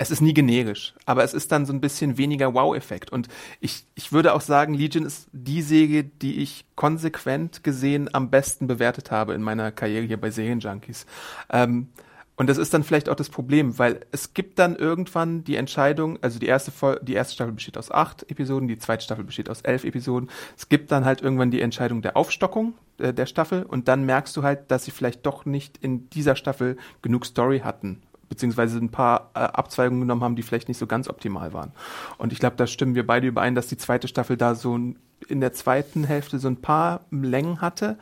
es 0.00 0.12
ist 0.12 0.20
nie 0.20 0.32
generisch, 0.32 0.94
aber 1.06 1.24
es 1.24 1.34
ist 1.34 1.50
dann 1.50 1.66
so 1.66 1.72
ein 1.72 1.80
bisschen 1.80 2.16
weniger 2.18 2.54
Wow-Effekt. 2.54 3.10
Und 3.10 3.28
ich, 3.60 3.84
ich 3.96 4.12
würde 4.12 4.32
auch 4.32 4.40
sagen, 4.40 4.72
Legion 4.72 5.04
ist 5.04 5.28
die 5.32 5.60
Serie, 5.60 6.04
die 6.04 6.36
ich 6.40 6.64
konsequent 6.76 7.64
gesehen 7.64 8.08
am 8.14 8.30
besten 8.30 8.68
bewertet 8.68 9.10
habe 9.10 9.34
in 9.34 9.42
meiner 9.42 9.72
Karriere 9.72 10.06
hier 10.06 10.20
bei 10.20 10.30
Serienjunkies. 10.30 11.04
Ähm, 11.50 11.88
und 12.36 12.48
das 12.48 12.58
ist 12.58 12.72
dann 12.72 12.84
vielleicht 12.84 13.08
auch 13.08 13.16
das 13.16 13.28
Problem, 13.28 13.80
weil 13.80 13.98
es 14.12 14.32
gibt 14.32 14.60
dann 14.60 14.76
irgendwann 14.76 15.42
die 15.42 15.56
Entscheidung, 15.56 16.20
also 16.22 16.38
die 16.38 16.46
erste, 16.46 16.70
Vol 16.70 17.00
die 17.02 17.14
erste 17.14 17.34
Staffel 17.34 17.52
besteht 17.52 17.76
aus 17.76 17.90
acht 17.90 18.30
Episoden, 18.30 18.68
die 18.68 18.78
zweite 18.78 19.02
Staffel 19.02 19.24
besteht 19.24 19.50
aus 19.50 19.62
elf 19.62 19.82
Episoden. 19.82 20.30
Es 20.56 20.68
gibt 20.68 20.92
dann 20.92 21.04
halt 21.04 21.20
irgendwann 21.20 21.50
die 21.50 21.60
Entscheidung 21.60 22.00
der 22.02 22.16
Aufstockung 22.16 22.74
äh, 22.98 23.12
der 23.12 23.26
Staffel 23.26 23.64
und 23.64 23.88
dann 23.88 24.06
merkst 24.06 24.36
du 24.36 24.44
halt, 24.44 24.70
dass 24.70 24.84
sie 24.84 24.92
vielleicht 24.92 25.26
doch 25.26 25.44
nicht 25.44 25.78
in 25.78 26.08
dieser 26.10 26.36
Staffel 26.36 26.76
genug 27.02 27.26
Story 27.26 27.62
hatten 27.64 28.02
beziehungsweise 28.28 28.78
ein 28.78 28.90
paar 28.90 29.30
äh, 29.34 29.40
Abzweigungen 29.40 30.00
genommen 30.02 30.22
haben, 30.22 30.36
die 30.36 30.42
vielleicht 30.42 30.68
nicht 30.68 30.78
so 30.78 30.86
ganz 30.86 31.08
optimal 31.08 31.52
waren. 31.52 31.72
Und 32.18 32.32
ich 32.32 32.38
glaube, 32.38 32.56
da 32.56 32.66
stimmen 32.66 32.94
wir 32.94 33.06
beide 33.06 33.26
überein, 33.26 33.54
dass 33.54 33.66
die 33.66 33.76
zweite 33.76 34.08
Staffel 34.08 34.36
da 34.36 34.54
so 34.54 34.76
in 34.76 35.40
der 35.40 35.52
zweiten 35.52 36.04
Hälfte 36.04 36.38
so 36.38 36.48
ein 36.48 36.56
paar 36.56 37.00
Längen 37.10 37.60
hatte. 37.60 37.98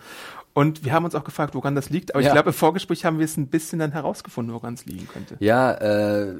Und 0.52 0.84
wir 0.84 0.92
haben 0.92 1.04
uns 1.04 1.14
auch 1.14 1.24
gefragt, 1.24 1.54
woran 1.54 1.74
das 1.74 1.90
liegt. 1.90 2.14
Aber 2.14 2.22
ja. 2.22 2.28
ich 2.28 2.32
glaube, 2.32 2.50
im 2.50 2.54
Vorgespräch 2.54 3.04
haben 3.04 3.18
wir 3.18 3.26
es 3.26 3.36
ein 3.36 3.48
bisschen 3.48 3.78
dann 3.78 3.92
herausgefunden, 3.92 4.54
woran 4.54 4.74
es 4.74 4.86
liegen 4.86 5.06
könnte. 5.06 5.36
Ja, 5.40 5.72
äh, 5.72 6.34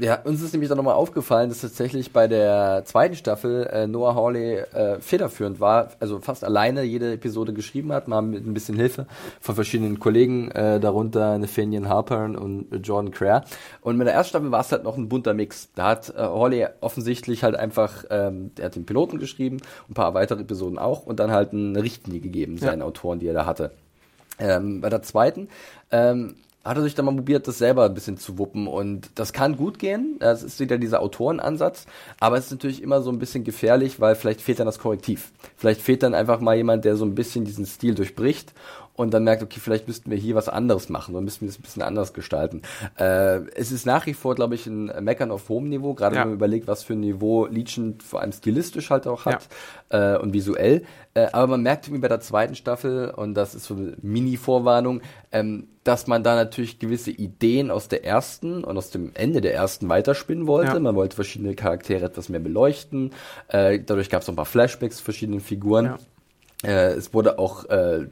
ja, 0.00 0.20
uns 0.22 0.42
ist 0.42 0.52
nämlich 0.52 0.68
dann 0.68 0.76
nochmal 0.76 0.94
aufgefallen, 0.94 1.48
dass 1.48 1.60
tatsächlich 1.60 2.12
bei 2.12 2.28
der 2.28 2.82
zweiten 2.84 3.14
Staffel 3.14 3.66
äh, 3.66 3.86
Noah 3.86 4.14
Hawley 4.14 4.56
äh, 4.56 5.00
federführend 5.00 5.60
war, 5.60 5.90
also 6.00 6.20
fast 6.20 6.44
alleine 6.44 6.82
jede 6.82 7.12
Episode 7.12 7.52
geschrieben 7.52 7.92
hat, 7.92 8.08
mal 8.08 8.22
mit 8.22 8.46
ein 8.46 8.54
bisschen 8.54 8.76
Hilfe 8.76 9.06
von 9.40 9.54
verschiedenen 9.54 9.98
Kollegen, 9.98 10.50
äh, 10.50 10.80
darunter 10.80 11.38
Nathaniel 11.38 11.88
Harper 11.88 12.24
und 12.24 12.66
Jordan 12.82 13.10
Crair. 13.10 13.44
Und 13.80 13.96
mit 13.96 14.06
der 14.06 14.14
ersten 14.14 14.30
Staffel 14.30 14.50
war 14.50 14.60
es 14.60 14.72
halt 14.72 14.84
noch 14.84 14.96
ein 14.96 15.08
bunter 15.08 15.34
Mix. 15.34 15.70
Da 15.74 15.88
hat 15.88 16.10
äh, 16.10 16.20
Hawley 16.20 16.66
offensichtlich 16.80 17.44
halt 17.44 17.56
einfach, 17.56 18.04
ähm, 18.10 18.54
der 18.56 18.66
hat 18.66 18.76
den 18.76 18.86
Piloten 18.86 19.18
geschrieben, 19.18 19.58
ein 19.88 19.94
paar 19.94 20.14
weitere 20.14 20.42
Episoden 20.42 20.78
auch 20.78 21.06
und 21.06 21.20
dann 21.20 21.30
halt 21.30 21.52
eine 21.52 21.82
Richtlinie 21.82 22.20
gegeben, 22.20 22.58
seinen 22.58 22.80
ja. 22.80 22.86
Autoren, 22.86 23.18
die 23.18 23.26
er 23.26 23.34
da 23.34 23.46
hatte. 23.46 23.72
Ähm, 24.38 24.80
bei 24.80 24.88
der 24.88 25.02
zweiten 25.02 25.48
ähm, 25.90 26.36
hat 26.68 26.76
er 26.76 26.82
sich 26.82 26.94
dann 26.94 27.06
mal 27.06 27.14
probiert, 27.14 27.48
das 27.48 27.58
selber 27.58 27.84
ein 27.84 27.94
bisschen 27.94 28.18
zu 28.18 28.38
wuppen. 28.38 28.66
Und 28.66 29.10
das 29.14 29.32
kann 29.32 29.56
gut 29.56 29.78
gehen. 29.78 30.16
Das 30.20 30.42
ist 30.42 30.60
wieder 30.60 30.78
dieser 30.78 31.00
Autorenansatz. 31.00 31.86
Aber 32.20 32.36
es 32.36 32.46
ist 32.46 32.50
natürlich 32.52 32.82
immer 32.82 33.00
so 33.00 33.10
ein 33.10 33.18
bisschen 33.18 33.42
gefährlich, 33.42 34.00
weil 34.00 34.14
vielleicht 34.14 34.42
fehlt 34.42 34.60
dann 34.60 34.66
das 34.66 34.78
Korrektiv. 34.78 35.32
Vielleicht 35.56 35.80
fehlt 35.80 36.02
dann 36.02 36.14
einfach 36.14 36.40
mal 36.40 36.56
jemand, 36.56 36.84
der 36.84 36.96
so 36.96 37.04
ein 37.04 37.14
bisschen 37.14 37.44
diesen 37.44 37.66
Stil 37.66 37.94
durchbricht 37.94 38.52
und 38.98 39.14
dann 39.14 39.22
merkt, 39.22 39.44
okay, 39.44 39.60
vielleicht 39.60 39.86
müssten 39.86 40.10
wir 40.10 40.18
hier 40.18 40.34
was 40.34 40.48
anderes 40.48 40.88
machen 40.88 41.14
oder 41.14 41.22
müssten 41.22 41.42
wir 41.42 41.48
das 41.48 41.58
ein 41.58 41.62
bisschen 41.62 41.82
anders 41.82 42.12
gestalten. 42.12 42.62
Äh, 42.98 43.42
es 43.54 43.70
ist 43.70 43.86
nach 43.86 44.06
wie 44.06 44.12
vor, 44.12 44.34
glaube 44.34 44.56
ich, 44.56 44.66
ein 44.66 44.86
Meckern 45.04 45.30
auf 45.30 45.48
hohem 45.48 45.68
Niveau, 45.68 45.94
gerade 45.94 46.16
ja. 46.16 46.22
wenn 46.22 46.30
man 46.30 46.36
überlegt, 46.36 46.66
was 46.66 46.82
für 46.82 46.94
ein 46.94 47.00
Niveau 47.00 47.46
Legion 47.46 47.98
vor 48.04 48.20
allem 48.20 48.32
stilistisch 48.32 48.90
halt 48.90 49.06
auch 49.06 49.24
hat 49.24 49.48
ja. 49.92 50.16
äh, 50.16 50.18
und 50.18 50.32
visuell. 50.32 50.82
Äh, 51.14 51.28
aber 51.32 51.46
man 51.46 51.62
merkt 51.62 51.86
irgendwie 51.86 52.02
bei 52.02 52.08
der 52.08 52.18
zweiten 52.18 52.56
Staffel, 52.56 53.10
und 53.10 53.34
das 53.34 53.54
ist 53.54 53.66
so 53.66 53.74
eine 53.74 53.94
Mini-Vorwarnung, 54.02 55.00
ähm, 55.30 55.68
dass 55.84 56.08
man 56.08 56.24
da 56.24 56.34
natürlich 56.34 56.80
gewisse 56.80 57.12
Ideen 57.12 57.70
aus 57.70 57.86
der 57.86 58.04
ersten 58.04 58.64
und 58.64 58.76
aus 58.76 58.90
dem 58.90 59.12
Ende 59.14 59.40
der 59.40 59.54
ersten 59.54 59.88
weiterspinnen 59.88 60.48
wollte. 60.48 60.72
Ja. 60.72 60.80
Man 60.80 60.96
wollte 60.96 61.14
verschiedene 61.14 61.54
Charaktere 61.54 62.06
etwas 62.06 62.28
mehr 62.28 62.40
beleuchten. 62.40 63.12
Äh, 63.46 63.78
dadurch 63.78 64.10
gab 64.10 64.22
es 64.22 64.26
noch 64.26 64.34
ein 64.34 64.36
paar 64.36 64.44
Flashbacks 64.44 64.96
zu 64.96 65.04
verschiedenen 65.04 65.40
Figuren. 65.40 65.94
Äh, 66.64 66.94
es 66.94 67.14
wurde 67.14 67.38
auch 67.38 67.64
äh, 67.66 68.08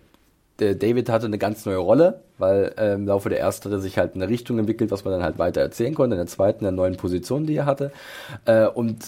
der 0.59 0.75
David 0.75 1.09
hatte 1.09 1.27
eine 1.27 1.39
ganz 1.39 1.67
neue 1.67 1.79
Rolle, 1.79 2.23
weil 2.39 2.75
äh, 2.79 2.95
im 2.95 3.07
Laufe 3.07 3.29
der 3.29 3.41
ersten 3.41 3.81
sich 3.81 3.99
halt 3.99 4.15
eine 4.15 4.29
Richtung 4.29 4.59
entwickelt, 4.59 4.91
was 4.91 5.05
man 5.05 5.13
dann 5.13 5.23
halt 5.23 5.39
weiter 5.39 5.61
erzählen 5.61 5.95
konnte, 5.95 6.15
in 6.15 6.19
der 6.19 6.27
zweiten, 6.27 6.61
in 6.61 6.65
der 6.65 6.73
neuen 6.73 6.97
Position, 6.97 7.47
die 7.47 7.57
er 7.57 7.67
hatte. 7.67 7.93
Äh, 8.45 8.67
und 8.67 9.05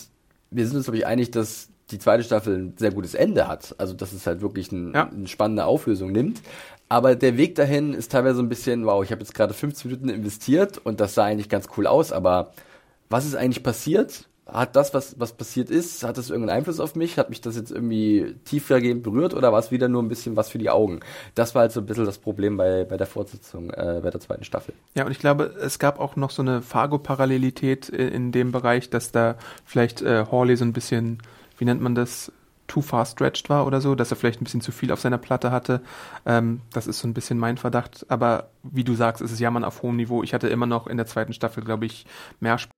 wir 0.50 0.66
sind 0.66 0.76
uns, 0.76 0.86
glaube 0.86 0.98
ich, 0.98 1.06
einig, 1.06 1.30
dass 1.30 1.68
die 1.90 1.98
zweite 1.98 2.22
Staffel 2.22 2.58
ein 2.58 2.74
sehr 2.76 2.90
gutes 2.90 3.14
Ende 3.14 3.48
hat. 3.48 3.74
Also, 3.78 3.94
dass 3.94 4.12
es 4.12 4.26
halt 4.26 4.42
wirklich 4.42 4.70
ein, 4.72 4.92
ja. 4.94 5.08
eine 5.08 5.26
spannende 5.26 5.64
Auflösung 5.64 6.12
nimmt. 6.12 6.42
Aber 6.88 7.16
der 7.16 7.36
Weg 7.36 7.54
dahin 7.54 7.94
ist 7.94 8.12
teilweise 8.12 8.40
ein 8.40 8.48
bisschen, 8.48 8.86
wow, 8.86 9.02
ich 9.02 9.10
habe 9.10 9.20
jetzt 9.20 9.34
gerade 9.34 9.52
15 9.52 9.90
Minuten 9.90 10.08
investiert 10.08 10.78
und 10.78 11.00
das 11.00 11.14
sah 11.14 11.24
eigentlich 11.24 11.48
ganz 11.48 11.68
cool 11.76 11.86
aus, 11.86 12.12
aber 12.12 12.52
was 13.10 13.26
ist 13.26 13.36
eigentlich 13.36 13.62
passiert? 13.62 14.26
Hat 14.50 14.76
das, 14.76 14.94
was, 14.94 15.20
was 15.20 15.32
passiert 15.32 15.70
ist, 15.70 16.02
hat 16.02 16.16
das 16.16 16.30
irgendeinen 16.30 16.58
Einfluss 16.58 16.80
auf 16.80 16.94
mich? 16.94 17.18
Hat 17.18 17.28
mich 17.28 17.40
das 17.40 17.56
jetzt 17.56 17.70
irgendwie 17.70 18.34
tiefergehend 18.44 19.02
berührt 19.02 19.34
oder 19.34 19.52
war 19.52 19.58
es 19.58 19.70
wieder 19.70 19.88
nur 19.88 20.02
ein 20.02 20.08
bisschen 20.08 20.36
was 20.36 20.48
für 20.48 20.58
die 20.58 20.70
Augen? 20.70 21.00
Das 21.34 21.54
war 21.54 21.62
halt 21.62 21.72
so 21.72 21.80
ein 21.80 21.86
bisschen 21.86 22.06
das 22.06 22.18
Problem 22.18 22.56
bei, 22.56 22.84
bei 22.84 22.96
der 22.96 23.06
Fortsetzung, 23.06 23.70
äh, 23.70 24.00
bei 24.02 24.10
der 24.10 24.20
zweiten 24.20 24.44
Staffel. 24.44 24.74
Ja, 24.94 25.04
und 25.04 25.12
ich 25.12 25.18
glaube, 25.18 25.54
es 25.60 25.78
gab 25.78 26.00
auch 26.00 26.16
noch 26.16 26.30
so 26.30 26.42
eine 26.42 26.62
Fargo-Parallelität 26.62 27.88
in, 27.90 28.08
in, 28.08 28.32
dem 28.32 28.50
Bereich, 28.52 28.88
dass 28.88 29.12
da 29.12 29.36
vielleicht 29.64 30.02
äh, 30.02 30.24
Hawley 30.30 30.56
so 30.56 30.64
ein 30.64 30.72
bisschen, 30.72 31.18
wie 31.58 31.66
nennt 31.66 31.82
man 31.82 31.94
das, 31.94 32.32
too 32.68 32.82
far 32.82 33.06
stretched 33.06 33.48
war 33.48 33.66
oder 33.66 33.80
so, 33.80 33.94
dass 33.94 34.10
er 34.10 34.16
vielleicht 34.16 34.40
ein 34.40 34.44
bisschen 34.44 34.60
zu 34.60 34.72
viel 34.72 34.92
auf 34.92 35.00
seiner 35.00 35.18
Platte 35.18 35.50
hatte. 35.50 35.80
Ähm, 36.26 36.60
das 36.72 36.86
ist 36.86 37.00
so 37.00 37.08
ein 37.08 37.14
bisschen 37.14 37.38
mein 37.38 37.56
Verdacht. 37.56 38.06
Aber 38.08 38.50
wie 38.62 38.84
du 38.84 38.94
sagst, 38.94 39.22
ist 39.22 39.32
es 39.32 39.40
Jammern 39.40 39.64
auf 39.64 39.82
hohem 39.82 39.96
Niveau. 39.96 40.22
Ich 40.22 40.34
hatte 40.34 40.48
immer 40.48 40.66
noch 40.66 40.86
in 40.86 40.98
der 40.98 41.06
zweiten 41.06 41.32
Staffel, 41.32 41.64
glaube 41.64 41.86
ich, 41.86 42.06
mehr 42.40 42.58
Spaß 42.58 42.77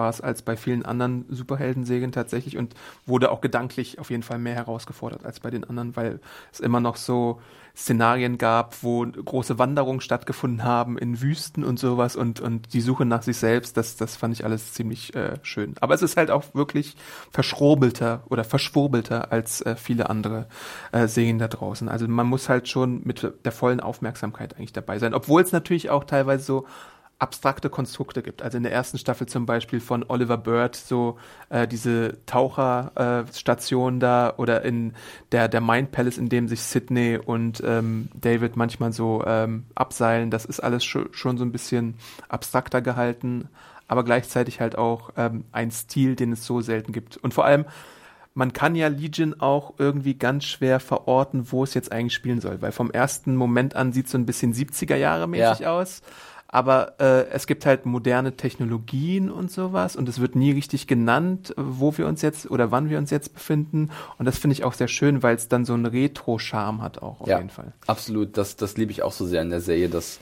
Spaß 0.00 0.22
als 0.22 0.40
bei 0.40 0.56
vielen 0.56 0.84
anderen 0.84 1.26
Superhelden-Serien 1.28 2.12
tatsächlich 2.12 2.56
und 2.56 2.74
wurde 3.04 3.30
auch 3.30 3.42
gedanklich 3.42 3.98
auf 3.98 4.10
jeden 4.10 4.22
Fall 4.22 4.38
mehr 4.38 4.54
herausgefordert 4.54 5.26
als 5.26 5.40
bei 5.40 5.50
den 5.50 5.64
anderen, 5.64 5.94
weil 5.94 6.20
es 6.52 6.60
immer 6.60 6.80
noch 6.80 6.96
so 6.96 7.40
Szenarien 7.76 8.38
gab, 8.38 8.82
wo 8.82 9.06
große 9.06 9.58
Wanderungen 9.58 10.00
stattgefunden 10.00 10.64
haben 10.64 10.96
in 10.96 11.20
Wüsten 11.20 11.64
und 11.64 11.78
sowas 11.78 12.16
und, 12.16 12.40
und 12.40 12.72
die 12.72 12.80
Suche 12.80 13.04
nach 13.04 13.22
sich 13.22 13.36
selbst, 13.36 13.76
das, 13.76 13.96
das 13.96 14.16
fand 14.16 14.34
ich 14.34 14.44
alles 14.44 14.72
ziemlich 14.72 15.14
äh, 15.14 15.36
schön. 15.42 15.74
Aber 15.80 15.94
es 15.94 16.02
ist 16.02 16.16
halt 16.16 16.30
auch 16.30 16.54
wirklich 16.54 16.96
verschrobelter 17.30 18.22
oder 18.28 18.44
verschwurbelter 18.44 19.32
als 19.32 19.60
äh, 19.60 19.76
viele 19.76 20.08
andere 20.08 20.46
äh, 20.92 21.06
Serien 21.08 21.38
da 21.38 21.48
draußen. 21.48 21.88
Also 21.88 22.08
man 22.08 22.26
muss 22.26 22.48
halt 22.48 22.68
schon 22.68 23.02
mit 23.04 23.32
der 23.44 23.52
vollen 23.52 23.80
Aufmerksamkeit 23.80 24.56
eigentlich 24.56 24.72
dabei 24.72 24.98
sein, 24.98 25.14
obwohl 25.14 25.42
es 25.42 25.52
natürlich 25.52 25.90
auch 25.90 26.04
teilweise 26.04 26.44
so 26.44 26.66
abstrakte 27.20 27.68
Konstrukte 27.68 28.22
gibt. 28.22 28.42
Also 28.42 28.56
in 28.56 28.62
der 28.62 28.72
ersten 28.72 28.98
Staffel 28.98 29.26
zum 29.26 29.44
Beispiel 29.44 29.80
von 29.80 30.04
Oliver 30.08 30.38
Bird 30.38 30.74
so 30.74 31.18
äh, 31.50 31.68
diese 31.68 32.16
Taucherstation 32.24 33.96
äh, 33.96 34.00
da 34.00 34.34
oder 34.38 34.62
in 34.64 34.94
der 35.30 35.48
der 35.48 35.60
Mind 35.60 35.92
Palace, 35.92 36.16
in 36.18 36.30
dem 36.30 36.48
sich 36.48 36.62
Sydney 36.62 37.18
und 37.22 37.62
ähm, 37.64 38.08
David 38.14 38.56
manchmal 38.56 38.92
so 38.92 39.22
ähm, 39.26 39.66
abseilen. 39.74 40.30
Das 40.30 40.46
ist 40.46 40.60
alles 40.60 40.82
schon, 40.82 41.08
schon 41.12 41.36
so 41.36 41.44
ein 41.44 41.52
bisschen 41.52 41.94
abstrakter 42.30 42.80
gehalten, 42.80 43.48
aber 43.86 44.02
gleichzeitig 44.02 44.60
halt 44.60 44.78
auch 44.78 45.10
ähm, 45.18 45.44
ein 45.52 45.70
Stil, 45.70 46.16
den 46.16 46.32
es 46.32 46.46
so 46.46 46.62
selten 46.62 46.92
gibt. 46.92 47.18
Und 47.18 47.34
vor 47.34 47.44
allem 47.44 47.66
man 48.32 48.52
kann 48.52 48.76
ja 48.76 48.86
Legion 48.86 49.40
auch 49.40 49.74
irgendwie 49.78 50.14
ganz 50.14 50.44
schwer 50.44 50.78
verorten, 50.78 51.50
wo 51.50 51.64
es 51.64 51.74
jetzt 51.74 51.90
eigentlich 51.90 52.14
spielen 52.14 52.40
soll, 52.40 52.62
weil 52.62 52.70
vom 52.70 52.90
ersten 52.92 53.34
Moment 53.34 53.74
an 53.74 53.92
sieht 53.92 54.06
es 54.06 54.12
so 54.12 54.18
ein 54.18 54.24
bisschen 54.24 54.54
70er 54.54 54.94
Jahre 54.94 55.28
mäßig 55.28 55.60
ja. 55.60 55.72
aus 55.72 56.00
aber 56.52 57.00
äh, 57.00 57.28
es 57.30 57.46
gibt 57.46 57.64
halt 57.64 57.86
moderne 57.86 58.36
Technologien 58.36 59.30
und 59.30 59.50
sowas 59.50 59.94
und 59.96 60.08
es 60.08 60.20
wird 60.20 60.34
nie 60.34 60.50
richtig 60.50 60.86
genannt, 60.86 61.54
wo 61.56 61.96
wir 61.96 62.06
uns 62.06 62.22
jetzt 62.22 62.50
oder 62.50 62.70
wann 62.70 62.90
wir 62.90 62.98
uns 62.98 63.10
jetzt 63.10 63.34
befinden 63.34 63.90
und 64.18 64.26
das 64.26 64.38
finde 64.38 64.54
ich 64.54 64.64
auch 64.64 64.72
sehr 64.72 64.88
schön, 64.88 65.22
weil 65.22 65.36
es 65.36 65.48
dann 65.48 65.64
so 65.64 65.74
einen 65.74 65.86
Retro-Charme 65.86 66.82
hat 66.82 67.02
auch 67.02 67.20
auf 67.20 67.28
ja, 67.28 67.38
jeden 67.38 67.50
Fall. 67.50 67.72
Absolut, 67.86 68.36
das, 68.36 68.56
das 68.56 68.76
liebe 68.76 68.90
ich 68.90 69.02
auch 69.02 69.12
so 69.12 69.26
sehr 69.26 69.42
in 69.42 69.50
der 69.50 69.60
Serie, 69.60 69.88
dass 69.88 70.18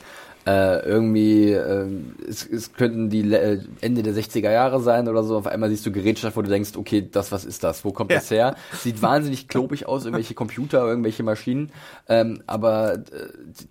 äh, 0.49 0.79
irgendwie, 0.79 1.51
äh, 1.51 1.87
es, 2.27 2.45
es 2.47 2.73
könnten 2.73 3.09
die 3.09 3.31
äh, 3.31 3.59
Ende 3.81 4.01
der 4.01 4.13
60er 4.13 4.51
Jahre 4.51 4.81
sein 4.81 5.07
oder 5.07 5.21
so. 5.23 5.37
Auf 5.37 5.45
einmal 5.45 5.69
siehst 5.69 5.85
du 5.85 5.91
Gerätschaft, 5.91 6.35
wo 6.35 6.41
du 6.41 6.49
denkst, 6.49 6.71
okay, 6.75 7.07
das, 7.11 7.31
was 7.31 7.45
ist 7.45 7.63
das? 7.63 7.85
Wo 7.85 7.91
kommt 7.91 8.11
ja. 8.11 8.17
das 8.17 8.31
her? 8.31 8.55
Sieht 8.73 9.01
wahnsinnig 9.03 9.47
klobig 9.47 9.87
aus, 9.87 10.05
irgendwelche 10.05 10.33
Computer, 10.33 10.87
irgendwelche 10.87 11.21
Maschinen. 11.21 11.71
Ähm, 12.07 12.41
aber 12.47 12.95
äh, 12.95 12.99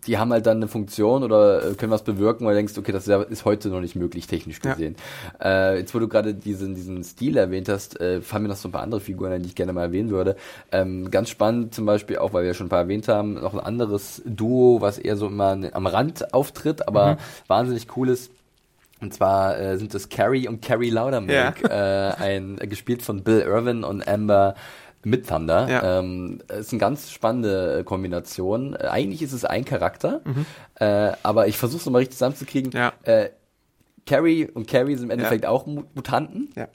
die 0.06 0.18
haben 0.18 0.32
halt 0.32 0.46
dann 0.46 0.58
eine 0.58 0.68
Funktion 0.68 1.24
oder 1.24 1.70
äh, 1.70 1.74
können 1.74 1.90
was 1.90 2.04
bewirken, 2.04 2.46
weil 2.46 2.52
du 2.52 2.58
denkst, 2.58 2.78
okay, 2.78 2.92
das 2.92 3.08
ist 3.08 3.44
heute 3.44 3.70
noch 3.70 3.80
nicht 3.80 3.96
möglich, 3.96 4.28
technisch 4.28 4.60
gesehen. 4.60 4.94
Ja. 5.40 5.72
Äh, 5.72 5.78
jetzt, 5.78 5.94
wo 5.94 5.98
du 5.98 6.06
gerade 6.06 6.32
diesen, 6.32 6.76
diesen 6.76 7.02
Stil 7.02 7.36
erwähnt 7.36 7.68
hast, 7.68 8.00
äh, 8.00 8.20
fallen 8.20 8.44
mir 8.44 8.50
noch 8.50 8.56
so 8.56 8.68
ein 8.68 8.72
paar 8.72 8.82
andere 8.82 9.00
Figuren, 9.00 9.42
die 9.42 9.48
ich 9.48 9.56
gerne 9.56 9.72
mal 9.72 9.82
erwähnen 9.82 10.10
würde. 10.10 10.36
Ähm, 10.70 11.10
ganz 11.10 11.28
spannend 11.28 11.74
zum 11.74 11.86
Beispiel 11.86 12.18
auch, 12.18 12.32
weil 12.32 12.42
wir 12.44 12.48
ja 12.48 12.54
schon 12.54 12.66
ein 12.66 12.70
paar 12.70 12.82
erwähnt 12.82 13.08
haben, 13.08 13.34
noch 13.34 13.54
ein 13.54 13.60
anderes 13.60 14.22
Duo, 14.24 14.80
was 14.80 14.98
eher 14.98 15.16
so 15.16 15.26
immer 15.26 15.58
am 15.72 15.86
Rand 15.86 16.32
auftritt 16.32 16.67
auftritt, 16.68 16.86
aber 16.86 17.14
mhm. 17.14 17.18
wahnsinnig 17.46 17.86
cool 17.96 18.08
ist. 18.08 18.30
Und 19.00 19.14
zwar 19.14 19.58
äh, 19.58 19.78
sind 19.78 19.94
es 19.94 20.08
Carrie 20.08 20.48
und 20.48 20.60
Carrie 20.60 20.90
Laudermilk, 20.90 21.62
ja. 21.62 22.10
äh, 22.10 22.14
ein 22.14 22.58
äh, 22.60 22.66
gespielt 22.66 23.02
von 23.02 23.22
Bill 23.22 23.40
Irwin 23.40 23.84
und 23.84 24.06
Amber 24.08 24.54
mit 25.04 25.28
Thunder. 25.28 25.68
Ja. 25.68 26.00
Ähm, 26.00 26.40
ist 26.48 26.72
eine 26.72 26.80
ganz 26.80 27.12
spannende 27.12 27.84
Kombination. 27.84 28.74
Äh, 28.74 28.88
eigentlich 28.88 29.22
ist 29.22 29.32
es 29.32 29.44
ein 29.44 29.64
Charakter, 29.64 30.20
mhm. 30.24 30.46
äh, 30.74 31.12
aber 31.22 31.46
ich 31.46 31.56
versuche 31.56 31.78
es 31.78 31.86
nochmal 31.86 32.00
richtig 32.00 32.18
zusammenzukriegen. 32.18 32.72
Ja. 32.72 32.92
Äh, 33.04 33.30
Carrie 34.04 34.48
und 34.52 34.66
Carrie 34.66 34.96
sind 34.96 35.04
im 35.04 35.10
Endeffekt 35.10 35.44
ja. 35.44 35.50
auch 35.50 35.66
Mutanten. 35.66 36.50
Ja. 36.56 36.66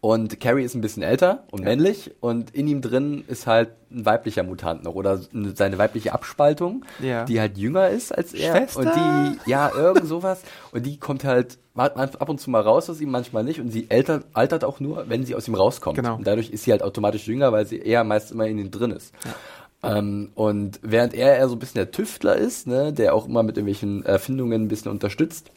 Und 0.00 0.38
Carrie 0.38 0.62
ist 0.62 0.76
ein 0.76 0.80
bisschen 0.80 1.02
älter 1.02 1.44
und 1.50 1.60
ja. 1.60 1.70
männlich 1.70 2.12
und 2.20 2.54
in 2.54 2.68
ihm 2.68 2.82
drin 2.82 3.24
ist 3.26 3.48
halt 3.48 3.70
ein 3.90 4.06
weiblicher 4.06 4.44
Mutant 4.44 4.84
noch 4.84 4.94
oder 4.94 5.20
seine 5.54 5.76
weibliche 5.78 6.12
Abspaltung, 6.12 6.84
ja. 7.00 7.24
die 7.24 7.40
halt 7.40 7.58
jünger 7.58 7.88
ist 7.88 8.16
als 8.16 8.32
er. 8.32 8.54
Schwester? 8.54 8.80
Und 8.80 8.94
die, 8.94 9.50
ja, 9.50 9.72
irgend 9.74 10.06
sowas. 10.06 10.42
Und 10.70 10.86
die 10.86 10.98
kommt 10.98 11.24
halt 11.24 11.58
ab 11.74 12.28
und 12.28 12.40
zu 12.40 12.50
mal 12.50 12.60
raus 12.60 12.88
aus 12.88 13.00
ihm, 13.00 13.10
manchmal 13.10 13.42
nicht. 13.42 13.60
Und 13.60 13.70
sie 13.70 13.88
altert, 13.90 14.26
altert 14.34 14.62
auch 14.62 14.78
nur, 14.78 15.08
wenn 15.08 15.24
sie 15.24 15.34
aus 15.34 15.48
ihm 15.48 15.56
rauskommt. 15.56 15.96
Genau. 15.96 16.14
Und 16.14 16.26
dadurch 16.26 16.50
ist 16.50 16.64
sie 16.64 16.70
halt 16.70 16.82
automatisch 16.82 17.26
jünger, 17.26 17.50
weil 17.50 17.66
sie 17.66 17.78
eher 17.78 18.04
meist 18.04 18.30
immer 18.30 18.46
in 18.46 18.58
ihm 18.58 18.70
drin 18.70 18.92
ist. 18.92 19.12
Ja. 19.24 19.98
Ähm, 19.98 20.30
und 20.34 20.80
während 20.82 21.14
er 21.14 21.36
eher 21.36 21.48
so 21.48 21.56
ein 21.56 21.58
bisschen 21.58 21.78
der 21.78 21.90
Tüftler 21.90 22.36
ist, 22.36 22.66
ne, 22.66 22.92
der 22.92 23.14
auch 23.14 23.26
immer 23.26 23.42
mit 23.42 23.56
irgendwelchen 23.56 24.04
Erfindungen 24.04 24.62
ein 24.62 24.68
bisschen 24.68 24.90
unterstützt, 24.90 25.50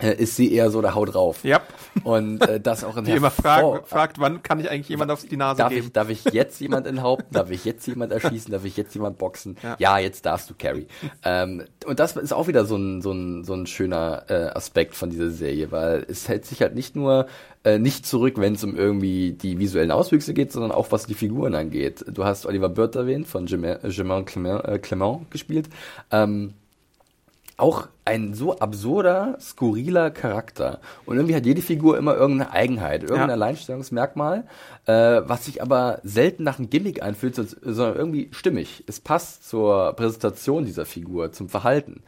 ist 0.00 0.36
sie 0.36 0.52
eher 0.52 0.70
so 0.70 0.82
der 0.82 0.94
Haut 0.94 1.14
drauf. 1.14 1.42
Ja. 1.42 1.62
Und 2.04 2.46
äh, 2.46 2.60
das 2.60 2.84
auch 2.84 2.96
in 2.96 3.04
Die 3.06 3.12
immer 3.12 3.30
fragt, 3.30 3.88
fragt, 3.88 4.18
wann 4.18 4.42
kann 4.42 4.60
ich 4.60 4.70
eigentlich 4.70 4.88
jemand 4.88 5.10
auf 5.10 5.24
die 5.24 5.36
Nase 5.36 5.58
darf 5.58 5.70
geben? 5.70 5.86
Ich, 5.86 5.92
darf 5.92 6.10
ich 6.10 6.24
jetzt 6.24 6.60
jemand 6.60 6.86
enthaupten? 6.86 7.32
darf 7.32 7.50
ich 7.50 7.64
jetzt 7.64 7.86
jemand 7.86 8.12
erschießen? 8.12 8.52
Darf 8.52 8.64
ich 8.64 8.76
jetzt 8.76 8.94
jemand 8.94 9.18
boxen? 9.18 9.56
Ja, 9.62 9.76
ja 9.78 9.98
jetzt 9.98 10.26
darfst 10.26 10.50
du, 10.50 10.54
Carrie. 10.58 10.86
ähm, 11.24 11.64
und 11.86 11.98
das 11.98 12.16
ist 12.16 12.32
auch 12.32 12.46
wieder 12.46 12.66
so 12.66 12.76
ein, 12.76 13.00
so 13.00 13.12
ein, 13.12 13.44
so 13.44 13.54
ein 13.54 13.66
schöner 13.66 14.24
äh, 14.28 14.48
Aspekt 14.54 14.94
von 14.94 15.10
dieser 15.10 15.30
Serie, 15.30 15.72
weil 15.72 16.04
es 16.08 16.28
hält 16.28 16.44
sich 16.44 16.60
halt 16.60 16.74
nicht 16.74 16.94
nur 16.94 17.26
äh, 17.64 17.78
nicht 17.78 18.06
zurück, 18.06 18.34
wenn 18.36 18.54
es 18.54 18.62
um 18.62 18.76
irgendwie 18.76 19.32
die 19.32 19.58
visuellen 19.58 19.90
Auswüchse 19.90 20.34
geht, 20.34 20.52
sondern 20.52 20.72
auch 20.72 20.92
was 20.92 21.06
die 21.06 21.14
Figuren 21.14 21.54
angeht. 21.54 22.04
Du 22.08 22.24
hast 22.24 22.46
Oliver 22.46 22.68
Bird 22.68 22.94
erwähnt, 22.94 23.26
von 23.26 23.46
Germain 23.46 24.24
Clement, 24.24 24.64
äh, 24.64 24.78
Clement 24.78 25.30
gespielt. 25.30 25.68
Ähm, 26.12 26.54
auch 27.56 27.88
ein 28.04 28.34
so 28.34 28.58
absurder, 28.58 29.36
skurriler 29.40 30.10
Charakter. 30.10 30.80
Und 31.06 31.16
irgendwie 31.16 31.34
hat 31.34 31.46
jede 31.46 31.62
Figur 31.62 31.96
immer 31.96 32.14
irgendeine 32.14 32.52
Eigenheit, 32.52 33.02
irgendein 33.02 33.28
ja. 33.28 33.34
Alleinstellungsmerkmal, 33.34 34.46
äh, 34.84 34.92
was 35.24 35.46
sich 35.46 35.62
aber 35.62 36.00
selten 36.02 36.44
nach 36.44 36.58
einem 36.58 36.70
Gimmick 36.70 37.02
anfühlt, 37.02 37.34
sondern 37.34 37.96
irgendwie 37.96 38.28
stimmig. 38.32 38.84
Es 38.86 39.00
passt 39.00 39.48
zur 39.48 39.94
Präsentation 39.94 40.66
dieser 40.66 40.84
Figur, 40.84 41.32
zum 41.32 41.48
Verhalten. 41.48 42.02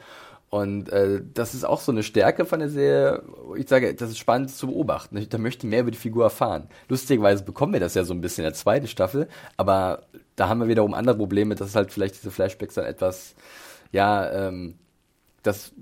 Und 0.50 0.88
äh, 0.90 1.22
das 1.34 1.54
ist 1.54 1.64
auch 1.64 1.80
so 1.80 1.92
eine 1.92 2.02
Stärke 2.02 2.46
von 2.46 2.60
der 2.60 2.70
Serie. 2.70 3.22
Ich 3.56 3.68
sage, 3.68 3.94
das 3.94 4.10
ist 4.10 4.18
spannend 4.18 4.50
zu 4.50 4.68
beobachten. 4.68 5.16
Ich, 5.18 5.28
da 5.28 5.36
möchte 5.36 5.66
ich 5.66 5.70
mehr 5.70 5.80
über 5.80 5.90
die 5.90 5.98
Figur 5.98 6.24
erfahren. 6.24 6.68
Lustigerweise 6.88 7.44
bekommen 7.44 7.74
wir 7.74 7.80
das 7.80 7.94
ja 7.94 8.04
so 8.04 8.14
ein 8.14 8.20
bisschen 8.22 8.44
in 8.44 8.50
der 8.50 8.54
zweiten 8.54 8.86
Staffel, 8.86 9.28
aber 9.56 10.04
da 10.36 10.48
haben 10.48 10.60
wir 10.60 10.68
wiederum 10.68 10.94
andere 10.94 11.16
Probleme, 11.16 11.54
dass 11.54 11.74
halt 11.74 11.92
vielleicht 11.92 12.16
diese 12.16 12.30
Flashbacks 12.30 12.74
dann 12.74 12.86
etwas, 12.86 13.34
ja, 13.92 14.48
ähm, 14.48 14.78
das 15.48 15.72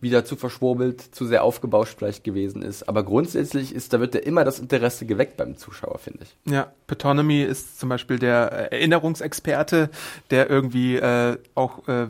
wieder 0.00 0.24
zu 0.24 0.36
verschwurbelt, 0.36 1.00
zu 1.00 1.26
sehr 1.26 1.44
aufgebauscht 1.44 1.98
vielleicht 1.98 2.24
gewesen 2.24 2.62
ist. 2.62 2.88
Aber 2.88 3.02
grundsätzlich 3.02 3.74
ist, 3.74 3.92
da 3.92 4.00
wird 4.00 4.14
ja 4.14 4.20
immer 4.20 4.44
das 4.44 4.58
Interesse 4.58 5.04
geweckt 5.06 5.36
beim 5.36 5.56
Zuschauer, 5.56 5.98
finde 5.98 6.20
ich. 6.22 6.52
Ja, 6.52 6.72
Petonomy 6.86 7.42
ist 7.42 7.78
zum 7.78 7.90
Beispiel 7.90 8.18
der 8.18 8.72
Erinnerungsexperte, 8.72 9.90
der 10.30 10.48
irgendwie 10.48 10.96
äh, 10.96 11.36
auch 11.54 11.86
äh, 11.88 12.08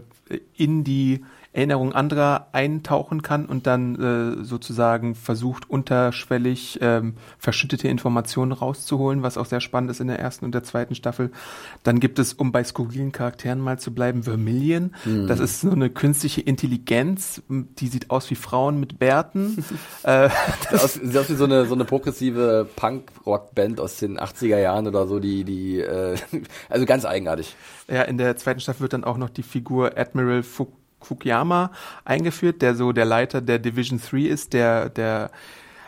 in 0.56 0.84
die 0.84 1.24
Erinnerungen 1.52 1.92
anderer 1.92 2.46
eintauchen 2.52 3.22
kann 3.22 3.46
und 3.46 3.66
dann 3.66 4.40
äh, 4.40 4.44
sozusagen 4.44 5.16
versucht, 5.16 5.68
unterschwellig 5.68 6.78
ähm, 6.80 7.14
verschüttete 7.38 7.88
Informationen 7.88 8.52
rauszuholen, 8.52 9.24
was 9.24 9.36
auch 9.36 9.46
sehr 9.46 9.60
spannend 9.60 9.90
ist 9.90 10.00
in 10.00 10.06
der 10.06 10.20
ersten 10.20 10.44
und 10.44 10.54
der 10.54 10.62
zweiten 10.62 10.94
Staffel. 10.94 11.32
Dann 11.82 11.98
gibt 11.98 12.20
es, 12.20 12.34
um 12.34 12.52
bei 12.52 12.62
skurrilen 12.62 13.10
Charakteren 13.10 13.58
mal 13.58 13.80
zu 13.80 13.92
bleiben, 13.92 14.22
Vermilion. 14.22 14.94
Mhm. 15.04 15.26
Das 15.26 15.40
ist 15.40 15.60
so 15.60 15.72
eine 15.72 15.90
künstliche 15.90 16.40
Intelligenz, 16.40 17.42
die 17.48 17.88
sieht 17.88 18.10
aus 18.10 18.30
wie 18.30 18.36
Frauen 18.36 18.78
mit 18.78 19.00
Bärten. 19.00 19.64
äh, 20.04 20.28
das 20.70 20.94
sieht 20.94 21.16
aus 21.16 21.28
wie 21.30 21.34
so 21.34 21.44
eine, 21.44 21.66
so 21.66 21.74
eine 21.74 21.84
progressive 21.84 22.68
Punk-Rock-Band 22.76 23.80
aus 23.80 23.96
den 23.96 24.20
80er 24.20 24.58
Jahren 24.58 24.86
oder 24.86 25.08
so, 25.08 25.18
die, 25.18 25.42
die, 25.42 25.80
äh, 25.80 26.16
also 26.68 26.86
ganz 26.86 27.04
eigenartig. 27.04 27.56
Ja, 27.88 28.02
in 28.02 28.18
der 28.18 28.36
zweiten 28.36 28.60
Staffel 28.60 28.82
wird 28.82 28.92
dann 28.92 29.02
auch 29.02 29.16
noch 29.16 29.30
die 29.30 29.42
Figur 29.42 29.98
Admiral 29.98 30.44
Fuk 30.44 30.70
Fukuyama 31.00 31.70
eingeführt, 32.04 32.62
der 32.62 32.74
so 32.74 32.92
der 32.92 33.04
Leiter 33.04 33.40
der 33.40 33.58
Division 33.58 34.00
3 34.00 34.18
ist, 34.22 34.52
der, 34.52 34.88
der 34.88 35.30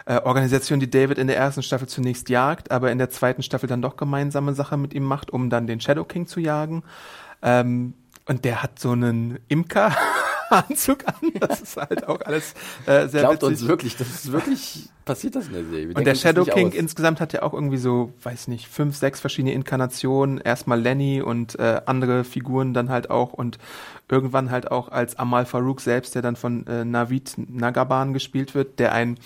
äh, 0.06 0.16
Organisation, 0.16 0.80
die 0.80 0.90
David 0.90 1.18
in 1.18 1.26
der 1.26 1.36
ersten 1.36 1.62
Staffel 1.62 1.88
zunächst 1.88 2.28
jagt, 2.28 2.70
aber 2.70 2.90
in 2.90 2.98
der 2.98 3.10
zweiten 3.10 3.42
Staffel 3.42 3.68
dann 3.68 3.82
doch 3.82 3.96
gemeinsame 3.96 4.54
Sache 4.54 4.76
mit 4.76 4.94
ihm 4.94 5.04
macht, 5.04 5.30
um 5.30 5.50
dann 5.50 5.66
den 5.66 5.80
Shadow 5.80 6.04
King 6.04 6.26
zu 6.26 6.40
jagen. 6.40 6.82
Ähm, 7.42 7.94
und 8.26 8.44
der 8.44 8.62
hat 8.62 8.78
so 8.78 8.92
einen 8.92 9.38
Imker. 9.48 9.96
Anzug 10.52 11.06
an. 11.06 11.14
Das 11.40 11.60
ist 11.60 11.76
halt 11.76 12.06
auch 12.06 12.20
alles 12.20 12.54
äh, 12.86 13.08
sehr 13.08 13.22
Glaubt 13.22 13.42
witzig. 13.42 13.48
uns 13.48 13.68
wirklich, 13.68 13.96
das 13.96 14.08
ist 14.08 14.32
wirklich, 14.32 14.88
passiert 15.04 15.34
das 15.36 15.46
in 15.46 15.52
der 15.54 15.64
Serie. 15.64 15.88
Wir 15.88 15.96
und 15.96 16.06
der 16.06 16.14
Shadow 16.14 16.44
King 16.44 16.68
aus. 16.68 16.74
insgesamt 16.74 17.20
hat 17.20 17.32
ja 17.32 17.42
auch 17.42 17.54
irgendwie 17.54 17.78
so, 17.78 18.12
weiß 18.22 18.48
nicht, 18.48 18.68
fünf, 18.68 18.96
sechs 18.96 19.20
verschiedene 19.20 19.52
Inkarnationen. 19.54 20.38
Erstmal 20.38 20.80
Lenny 20.80 21.22
und 21.22 21.58
äh, 21.58 21.80
andere 21.86 22.24
Figuren 22.24 22.74
dann 22.74 22.88
halt 22.90 23.10
auch 23.10 23.32
und 23.32 23.58
irgendwann 24.08 24.50
halt 24.50 24.70
auch 24.70 24.90
als 24.90 25.16
Amal 25.18 25.46
Farouk 25.46 25.80
selbst, 25.80 26.14
der 26.14 26.22
dann 26.22 26.36
von 26.36 26.66
äh, 26.66 26.84
Navid 26.84 27.34
Nagaban 27.36 28.12
gespielt 28.12 28.54
wird, 28.54 28.78
der 28.78 28.92
ein 28.92 29.18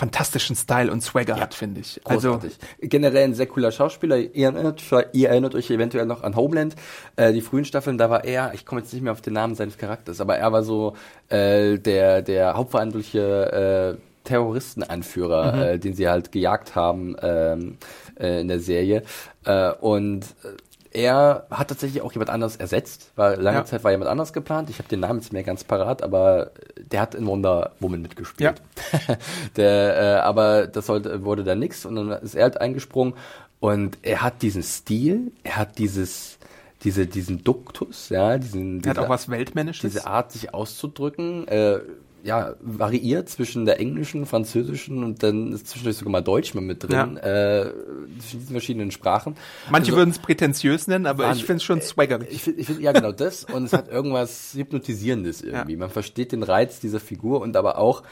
fantastischen 0.00 0.56
Style 0.56 0.90
und 0.90 1.02
Swagger 1.02 1.36
ja, 1.36 1.42
hat, 1.42 1.52
finde 1.52 1.80
ich. 1.80 2.00
Also 2.04 2.32
großartig. 2.32 2.58
Also 2.60 2.88
generell 2.88 3.24
ein 3.24 3.34
sehr 3.34 3.46
cooler 3.46 3.70
Schauspieler. 3.70 4.16
Ihr 4.16 4.46
erinnert, 4.46 4.82
ihr 5.12 5.28
erinnert 5.28 5.54
euch 5.54 5.70
eventuell 5.70 6.06
noch 6.06 6.22
an 6.22 6.36
Homeland, 6.36 6.74
äh, 7.16 7.34
die 7.34 7.42
frühen 7.42 7.66
Staffeln. 7.66 7.98
Da 7.98 8.08
war 8.08 8.24
er, 8.24 8.54
ich 8.54 8.64
komme 8.64 8.80
jetzt 8.80 8.94
nicht 8.94 9.02
mehr 9.02 9.12
auf 9.12 9.20
den 9.20 9.34
Namen 9.34 9.54
seines 9.54 9.76
Charakters, 9.76 10.22
aber 10.22 10.38
er 10.38 10.52
war 10.52 10.62
so 10.62 10.96
äh, 11.28 11.78
der 11.78 12.22
der 12.22 12.54
hauptverantwortliche 12.54 13.98
äh, 13.98 14.24
Terroristenanführer, 14.24 15.52
mhm. 15.52 15.62
äh, 15.62 15.78
den 15.78 15.94
sie 15.94 16.08
halt 16.08 16.32
gejagt 16.32 16.74
haben 16.74 17.16
ähm, 17.20 17.76
äh, 18.18 18.40
in 18.40 18.48
der 18.48 18.60
Serie. 18.60 19.02
Äh, 19.44 19.72
und 19.72 20.24
äh, 20.44 20.56
er 20.92 21.46
hat 21.50 21.68
tatsächlich 21.68 22.02
auch 22.02 22.12
jemand 22.12 22.30
anderes 22.30 22.56
ersetzt, 22.56 23.12
weil 23.14 23.40
lange 23.40 23.58
ja. 23.58 23.64
Zeit 23.64 23.84
war 23.84 23.92
jemand 23.92 24.10
anders 24.10 24.32
geplant. 24.32 24.70
Ich 24.70 24.78
habe 24.78 24.88
den 24.88 25.00
Namen 25.00 25.20
jetzt 25.20 25.32
mehr 25.32 25.44
ganz 25.44 25.62
parat, 25.62 26.02
aber 26.02 26.50
der 26.76 27.00
hat 27.00 27.14
in 27.14 27.26
Wonder 27.26 27.72
Woman 27.78 28.02
mitgespielt. 28.02 28.60
Ja. 29.08 29.16
der, 29.56 29.96
äh, 29.96 30.20
aber 30.20 30.66
das 30.66 30.86
sollte, 30.86 31.24
wurde 31.24 31.44
dann 31.44 31.60
nix 31.60 31.86
und 31.86 31.96
dann 31.96 32.10
ist 32.10 32.34
er 32.34 32.44
halt 32.44 32.60
eingesprungen 32.60 33.14
und 33.60 33.98
er 34.02 34.22
hat 34.22 34.42
diesen 34.42 34.62
Stil, 34.62 35.32
er 35.44 35.56
hat 35.56 35.78
dieses 35.78 36.38
diese, 36.82 37.06
diesen 37.06 37.44
Duktus, 37.44 38.08
ja, 38.08 38.38
diesen, 38.38 38.82
er 38.82 38.90
hat 38.90 38.98
auch 38.98 39.10
was 39.10 39.28
Weltmännisches. 39.28 39.92
Diese 39.92 40.06
Art, 40.06 40.32
sich 40.32 40.54
auszudrücken, 40.54 41.46
äh, 41.46 41.80
ja, 42.22 42.54
variiert 42.60 43.28
zwischen 43.28 43.64
der 43.64 43.80
englischen, 43.80 44.26
französischen 44.26 45.04
und 45.04 45.22
dann 45.22 45.52
ist 45.52 45.68
zwischendurch 45.68 45.96
sogar 45.96 46.12
mal 46.12 46.20
Deutsch 46.20 46.54
mal 46.54 46.60
mit 46.60 46.82
drin, 46.82 47.18
ja. 47.22 47.62
äh, 47.62 47.72
zwischen 48.20 48.40
diesen 48.40 48.52
verschiedenen 48.52 48.90
Sprachen. 48.90 49.36
Manche 49.70 49.92
also, 49.92 49.98
würden 49.98 50.10
es 50.10 50.18
prätentiös 50.18 50.86
nennen, 50.86 51.06
aber 51.06 51.26
Mann, 51.26 51.36
ich 51.36 51.44
finde 51.44 51.58
es 51.58 51.62
schon 51.64 51.80
swaggerig. 51.80 52.28
Ich 52.30 52.42
finde, 52.42 52.60
ich 52.60 52.66
find, 52.66 52.80
ja 52.80 52.92
genau 52.92 53.12
das 53.12 53.44
und 53.44 53.64
es 53.64 53.72
hat 53.72 53.88
irgendwas 53.90 54.52
Hypnotisierendes 54.54 55.42
irgendwie. 55.42 55.72
Ja. 55.72 55.78
Man 55.78 55.90
versteht 55.90 56.32
den 56.32 56.42
Reiz 56.42 56.80
dieser 56.80 57.00
Figur 57.00 57.40
und 57.40 57.56
aber 57.56 57.78
auch, 57.78 58.02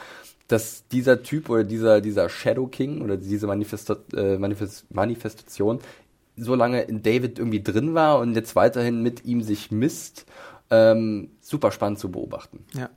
dass 0.47 0.87
dieser 0.87 1.21
Typ 1.21 1.49
oder 1.49 1.63
dieser, 1.63 2.01
dieser 2.01 2.27
Shadow 2.29 2.67
King 2.67 3.01
oder 3.01 3.17
diese 3.17 3.47
Manifesta 3.47 3.97
äh, 4.15 4.37
Manifest 4.37 4.85
Manifestation 4.93 5.79
so 6.35 6.55
lange 6.55 6.81
in 6.81 7.03
David 7.03 7.37
irgendwie 7.37 7.61
drin 7.61 7.93
war 7.93 8.19
und 8.19 8.35
jetzt 8.35 8.55
weiterhin 8.55 9.03
mit 9.03 9.25
ihm 9.25 9.43
sich 9.43 9.71
misst 9.71 10.25
ähm, 10.71 11.31
super 11.41 11.71
spannend 11.71 11.99
zu 11.99 12.11
beobachten. 12.11 12.65
Ja. 12.73 12.89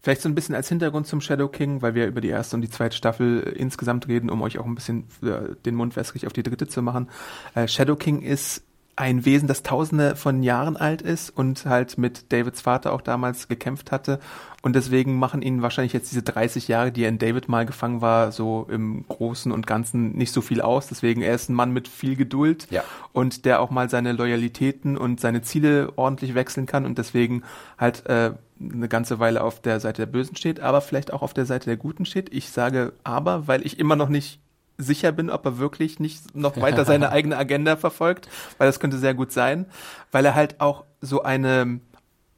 Vielleicht 0.00 0.22
so 0.22 0.28
ein 0.28 0.34
bisschen 0.34 0.54
als 0.54 0.68
Hintergrund 0.68 1.06
zum 1.06 1.20
Shadow 1.20 1.48
King, 1.48 1.82
weil 1.82 1.94
wir 1.94 2.06
über 2.06 2.20
die 2.20 2.28
erste 2.28 2.56
und 2.56 2.62
die 2.62 2.70
zweite 2.70 2.96
Staffel 2.96 3.42
äh, 3.46 3.50
insgesamt 3.50 4.08
reden, 4.08 4.30
um 4.30 4.42
euch 4.42 4.58
auch 4.58 4.66
ein 4.66 4.74
bisschen 4.74 5.04
äh, 5.22 5.54
den 5.64 5.74
Mund 5.74 5.96
wässrig 5.96 6.26
auf 6.26 6.32
die 6.32 6.42
dritte 6.42 6.68
zu 6.68 6.82
machen. 6.82 7.08
Äh, 7.54 7.66
Shadow 7.68 7.96
King 7.96 8.22
ist 8.22 8.62
ein 8.94 9.24
Wesen, 9.24 9.46
das 9.46 9.62
tausende 9.62 10.16
von 10.16 10.42
Jahren 10.42 10.76
alt 10.76 11.02
ist 11.02 11.30
und 11.30 11.66
halt 11.66 11.98
mit 11.98 12.32
Davids 12.32 12.60
Vater 12.60 12.92
auch 12.92 13.00
damals 13.00 13.46
gekämpft 13.46 13.92
hatte. 13.92 14.18
Und 14.60 14.74
deswegen 14.74 15.20
machen 15.20 15.40
ihn 15.40 15.62
wahrscheinlich 15.62 15.92
jetzt 15.92 16.10
diese 16.10 16.22
30 16.22 16.66
Jahre, 16.66 16.90
die 16.90 17.04
er 17.04 17.08
in 17.08 17.18
David 17.18 17.48
mal 17.48 17.64
gefangen 17.64 18.00
war, 18.00 18.32
so 18.32 18.66
im 18.68 19.04
Großen 19.06 19.52
und 19.52 19.68
Ganzen 19.68 20.16
nicht 20.16 20.32
so 20.32 20.40
viel 20.40 20.60
aus. 20.60 20.88
Deswegen 20.88 21.22
er 21.22 21.32
ist 21.32 21.48
ein 21.48 21.54
Mann 21.54 21.72
mit 21.72 21.86
viel 21.86 22.16
Geduld 22.16 22.66
Ja. 22.70 22.82
und 23.12 23.44
der 23.44 23.60
auch 23.60 23.70
mal 23.70 23.88
seine 23.88 24.10
Loyalitäten 24.12 24.96
und 24.96 25.20
seine 25.20 25.42
Ziele 25.42 25.92
ordentlich 25.94 26.34
wechseln 26.34 26.66
kann 26.66 26.84
und 26.84 26.98
deswegen 26.98 27.44
halt 27.78 28.04
äh, 28.06 28.32
eine 28.60 28.88
ganze 28.88 29.18
Weile 29.18 29.42
auf 29.42 29.60
der 29.60 29.80
Seite 29.80 30.02
der 30.02 30.12
Bösen 30.12 30.36
steht, 30.36 30.60
aber 30.60 30.80
vielleicht 30.80 31.12
auch 31.12 31.22
auf 31.22 31.34
der 31.34 31.46
Seite 31.46 31.66
der 31.66 31.76
Guten 31.76 32.04
steht. 32.04 32.32
Ich 32.34 32.50
sage 32.50 32.92
aber, 33.04 33.46
weil 33.46 33.64
ich 33.64 33.78
immer 33.78 33.96
noch 33.96 34.08
nicht 34.08 34.40
sicher 34.76 35.12
bin, 35.12 35.30
ob 35.30 35.44
er 35.44 35.58
wirklich 35.58 35.98
nicht 35.98 36.36
noch 36.36 36.60
weiter 36.60 36.84
seine 36.84 37.10
eigene 37.12 37.36
Agenda 37.36 37.76
verfolgt, 37.76 38.28
weil 38.58 38.68
das 38.68 38.80
könnte 38.80 38.98
sehr 38.98 39.14
gut 39.14 39.32
sein, 39.32 39.66
weil 40.12 40.24
er 40.24 40.34
halt 40.34 40.60
auch 40.60 40.84
so 41.00 41.22
eine 41.22 41.80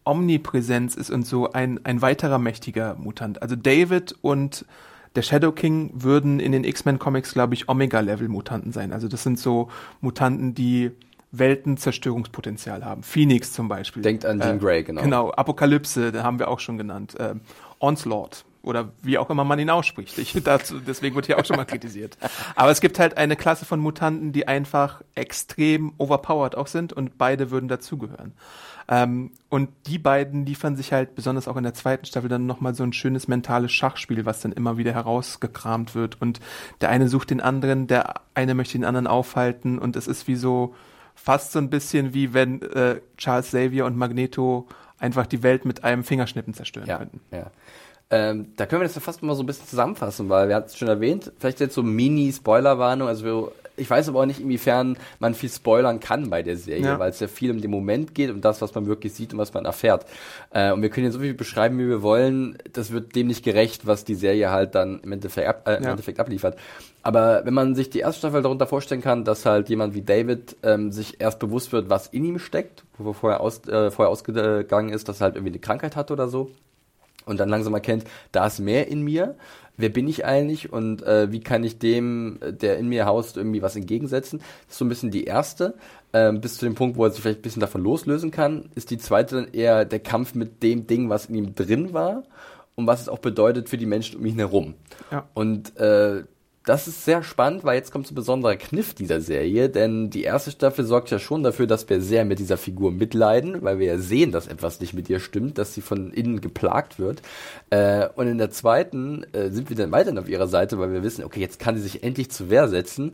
Omnipräsenz 0.04 0.94
ist 0.94 1.10
und 1.10 1.26
so 1.26 1.52
ein, 1.52 1.84
ein 1.84 2.02
weiterer 2.02 2.38
mächtiger 2.38 2.94
Mutant. 2.96 3.42
Also 3.42 3.56
David 3.56 4.14
und 4.22 4.64
der 5.16 5.22
Shadow 5.22 5.52
King 5.52 5.90
würden 5.92 6.40
in 6.40 6.52
den 6.52 6.64
X-Men 6.64 6.98
Comics, 6.98 7.32
glaube 7.32 7.54
ich, 7.54 7.68
Omega-Level-Mutanten 7.68 8.72
sein. 8.72 8.92
Also 8.92 9.08
das 9.08 9.22
sind 9.22 9.38
so 9.38 9.68
Mutanten, 10.00 10.54
die 10.54 10.92
Weltenzerstörungspotenzial 11.32 12.84
haben. 12.84 13.02
Phoenix 13.02 13.52
zum 13.52 13.68
Beispiel. 13.68 14.02
Denkt 14.02 14.24
an 14.24 14.40
Jean 14.40 14.58
Grey, 14.58 14.82
genau. 14.82 15.02
Genau, 15.02 15.30
Apokalypse, 15.30 16.12
da 16.12 16.22
haben 16.22 16.38
wir 16.38 16.48
auch 16.48 16.60
schon 16.60 16.78
genannt. 16.78 17.14
Ähm, 17.18 17.40
Onslaught 17.78 18.44
oder 18.62 18.90
wie 19.02 19.16
auch 19.16 19.30
immer 19.30 19.44
man 19.44 19.58
ihn 19.58 19.70
ausspricht. 19.70 20.18
Ich, 20.18 20.32
dazu, 20.44 20.80
deswegen 20.80 21.14
wird 21.14 21.26
hier 21.26 21.38
auch 21.38 21.44
schon 21.44 21.56
mal 21.56 21.64
kritisiert. 21.64 22.18
Aber 22.56 22.70
es 22.70 22.80
gibt 22.80 22.98
halt 22.98 23.16
eine 23.16 23.36
Klasse 23.36 23.64
von 23.64 23.80
Mutanten, 23.80 24.32
die 24.32 24.48
einfach 24.48 25.02
extrem 25.14 25.92
overpowered 25.98 26.56
auch 26.56 26.66
sind 26.66 26.92
und 26.92 27.16
beide 27.16 27.50
würden 27.50 27.68
dazugehören. 27.68 28.32
Ähm, 28.88 29.30
und 29.48 29.70
die 29.86 29.98
beiden 29.98 30.44
liefern 30.44 30.76
sich 30.76 30.92
halt 30.92 31.14
besonders 31.14 31.46
auch 31.46 31.56
in 31.56 31.62
der 31.62 31.74
zweiten 31.74 32.04
Staffel 32.04 32.28
dann 32.28 32.46
nochmal 32.46 32.74
so 32.74 32.82
ein 32.82 32.92
schönes 32.92 33.28
mentales 33.28 33.72
Schachspiel, 33.72 34.26
was 34.26 34.40
dann 34.40 34.52
immer 34.52 34.78
wieder 34.78 34.92
herausgekramt 34.92 35.94
wird. 35.94 36.20
Und 36.20 36.40
der 36.80 36.90
eine 36.90 37.08
sucht 37.08 37.30
den 37.30 37.40
anderen, 37.40 37.86
der 37.86 38.14
eine 38.34 38.54
möchte 38.54 38.76
den 38.76 38.84
anderen 38.84 39.06
aufhalten 39.06 39.78
und 39.78 39.94
es 39.96 40.08
ist 40.08 40.26
wie 40.26 40.36
so 40.36 40.74
fast 41.22 41.52
so 41.52 41.58
ein 41.58 41.68
bisschen 41.70 42.14
wie 42.14 42.32
wenn 42.32 42.62
äh, 42.62 43.00
Charles 43.16 43.48
Xavier 43.48 43.84
und 43.84 43.96
Magneto 43.96 44.66
einfach 44.98 45.26
die 45.26 45.42
Welt 45.42 45.64
mit 45.64 45.84
einem 45.84 46.02
Fingerschnippen 46.04 46.54
zerstören 46.54 46.88
Ja, 46.88 46.98
könnten. 46.98 47.20
ja. 47.30 47.50
Ähm, 48.10 48.52
da 48.56 48.66
können 48.66 48.80
wir 48.82 48.86
das 48.88 48.96
ja 48.96 49.00
fast 49.00 49.22
mal 49.22 49.34
so 49.36 49.42
ein 49.42 49.46
bisschen 49.46 49.66
zusammenfassen, 49.68 50.28
weil 50.28 50.48
wir 50.48 50.56
hatten 50.56 50.66
es 50.66 50.76
schon 50.76 50.88
erwähnt, 50.88 51.30
vielleicht 51.38 51.60
jetzt 51.60 51.74
so 51.74 51.82
Mini-Spoiler-Warnung, 51.84 53.06
also 53.06 53.24
wir, 53.24 53.52
ich 53.76 53.88
weiß 53.88 54.08
aber 54.08 54.20
auch 54.20 54.26
nicht, 54.26 54.40
inwiefern 54.40 54.96
man 55.20 55.34
viel 55.34 55.48
spoilern 55.48 56.00
kann 56.00 56.28
bei 56.28 56.42
der 56.42 56.56
Serie, 56.56 56.84
Ja. 56.84 56.98
weil 56.98 57.10
es 57.10 57.20
ja 57.20 57.28
viel 57.28 57.50
um 57.52 57.60
den 57.60 57.70
Moment 57.70 58.14
geht, 58.14 58.30
um 58.30 58.40
das, 58.40 58.60
was 58.60 58.74
man 58.74 58.86
wirklich 58.86 59.14
sieht 59.14 59.32
und 59.32 59.38
was 59.38 59.54
man 59.54 59.64
erfährt. 59.64 60.06
Äh, 60.50 60.72
und 60.72 60.82
wir 60.82 60.90
können 60.90 61.06
ja 61.06 61.12
so 61.12 61.20
viel 61.20 61.34
beschreiben, 61.34 61.78
wie 61.78 61.88
wir 61.88 62.02
wollen, 62.02 62.58
das 62.72 62.90
wird 62.90 63.14
dem 63.14 63.28
nicht 63.28 63.44
gerecht, 63.44 63.86
was 63.86 64.04
die 64.04 64.16
Serie 64.16 64.50
halt 64.50 64.74
dann 64.74 65.00
im 65.02 65.12
Endeffekt, 65.12 65.46
ab, 65.46 65.68
äh, 65.68 65.76
im 65.76 65.84
Ja. 65.84 65.90
Endeffekt 65.90 66.18
abliefert. 66.18 66.58
Aber 67.02 67.42
wenn 67.44 67.54
man 67.54 67.74
sich 67.76 67.90
die 67.90 68.00
erste 68.00 68.18
Staffel 68.18 68.42
darunter 68.42 68.66
vorstellen 68.66 69.00
kann, 69.02 69.24
dass 69.24 69.46
halt 69.46 69.68
jemand 69.68 69.94
wie 69.94 70.02
David 70.02 70.56
ähm, 70.64 70.90
sich 70.92 71.20
erst 71.20 71.38
bewusst 71.38 71.70
wird, 71.72 71.88
was 71.88 72.08
in 72.08 72.24
ihm 72.24 72.38
steckt, 72.40 72.82
wo 72.98 73.10
er 73.12 73.14
vorher, 73.14 73.40
aus, 73.40 73.66
äh, 73.68 73.90
vorher 73.92 74.10
ausgegangen 74.10 74.90
ist, 74.90 75.08
dass 75.08 75.20
er 75.20 75.26
halt 75.26 75.36
irgendwie 75.36 75.52
eine 75.52 75.60
Krankheit 75.60 75.94
hat 75.96 76.10
oder 76.10 76.28
so, 76.28 76.50
und 77.30 77.38
dann 77.38 77.48
langsam 77.48 77.74
erkennt, 77.74 78.04
da 78.32 78.46
ist 78.46 78.58
mehr 78.58 78.88
in 78.88 79.02
mir. 79.02 79.36
Wer 79.76 79.88
bin 79.88 80.08
ich 80.08 80.26
eigentlich 80.26 80.70
und 80.70 81.02
äh, 81.02 81.32
wie 81.32 81.40
kann 81.40 81.64
ich 81.64 81.78
dem, 81.78 82.38
der 82.42 82.76
in 82.76 82.88
mir 82.88 83.06
haust, 83.06 83.38
irgendwie 83.38 83.62
was 83.62 83.76
entgegensetzen? 83.76 84.40
Das 84.40 84.72
ist 84.72 84.78
so 84.78 84.84
ein 84.84 84.90
bisschen 84.90 85.10
die 85.10 85.24
erste. 85.24 85.74
Ähm, 86.12 86.40
bis 86.40 86.58
zu 86.58 86.66
dem 86.66 86.74
Punkt, 86.74 86.98
wo 86.98 87.04
er 87.04 87.10
sich 87.10 87.22
vielleicht 87.22 87.38
ein 87.38 87.42
bisschen 87.42 87.60
davon 87.60 87.82
loslösen 87.82 88.30
kann, 88.30 88.68
ist 88.74 88.90
die 88.90 88.98
zweite 88.98 89.36
dann 89.36 89.54
eher 89.54 89.84
der 89.86 90.00
Kampf 90.00 90.34
mit 90.34 90.62
dem 90.62 90.86
Ding, 90.86 91.08
was 91.08 91.26
in 91.26 91.36
ihm 91.36 91.54
drin 91.54 91.94
war 91.94 92.24
und 92.74 92.86
was 92.86 93.02
es 93.02 93.08
auch 93.08 93.20
bedeutet 93.20 93.68
für 93.68 93.78
die 93.78 93.86
Menschen 93.86 94.18
um 94.18 94.26
ihn 94.26 94.36
herum. 94.36 94.74
Ja. 95.10 95.28
Und 95.32 95.76
äh, 95.78 96.24
das 96.64 96.86
ist 96.86 97.06
sehr 97.06 97.22
spannend, 97.22 97.64
weil 97.64 97.76
jetzt 97.76 97.90
kommt 97.90 98.10
ein 98.10 98.14
besonderer 98.14 98.56
Kniff 98.56 98.92
dieser 98.92 99.20
Serie, 99.22 99.70
denn 99.70 100.10
die 100.10 100.24
erste 100.24 100.50
Staffel 100.50 100.84
sorgt 100.84 101.10
ja 101.10 101.18
schon 101.18 101.42
dafür, 101.42 101.66
dass 101.66 101.88
wir 101.88 102.02
sehr 102.02 102.26
mit 102.26 102.38
dieser 102.38 102.58
Figur 102.58 102.92
mitleiden, 102.92 103.62
weil 103.62 103.78
wir 103.78 103.86
ja 103.86 103.98
sehen, 103.98 104.30
dass 104.30 104.46
etwas 104.46 104.78
nicht 104.80 104.92
mit 104.92 105.08
ihr 105.08 105.20
stimmt, 105.20 105.56
dass 105.56 105.74
sie 105.74 105.80
von 105.80 106.12
innen 106.12 106.42
geplagt 106.42 106.98
wird. 106.98 107.22
Äh, 107.70 108.08
und 108.14 108.28
in 108.28 108.36
der 108.36 108.50
zweiten 108.50 109.24
äh, 109.32 109.50
sind 109.50 109.70
wir 109.70 109.76
dann 109.76 109.90
weiterhin 109.90 110.18
auf 110.18 110.28
ihrer 110.28 110.48
Seite, 110.48 110.78
weil 110.78 110.92
wir 110.92 111.02
wissen, 111.02 111.24
okay, 111.24 111.40
jetzt 111.40 111.58
kann 111.58 111.76
sie 111.76 111.82
sich 111.82 112.02
endlich 112.02 112.30
zur 112.30 112.50
Wehr 112.50 112.68
setzen. 112.68 113.12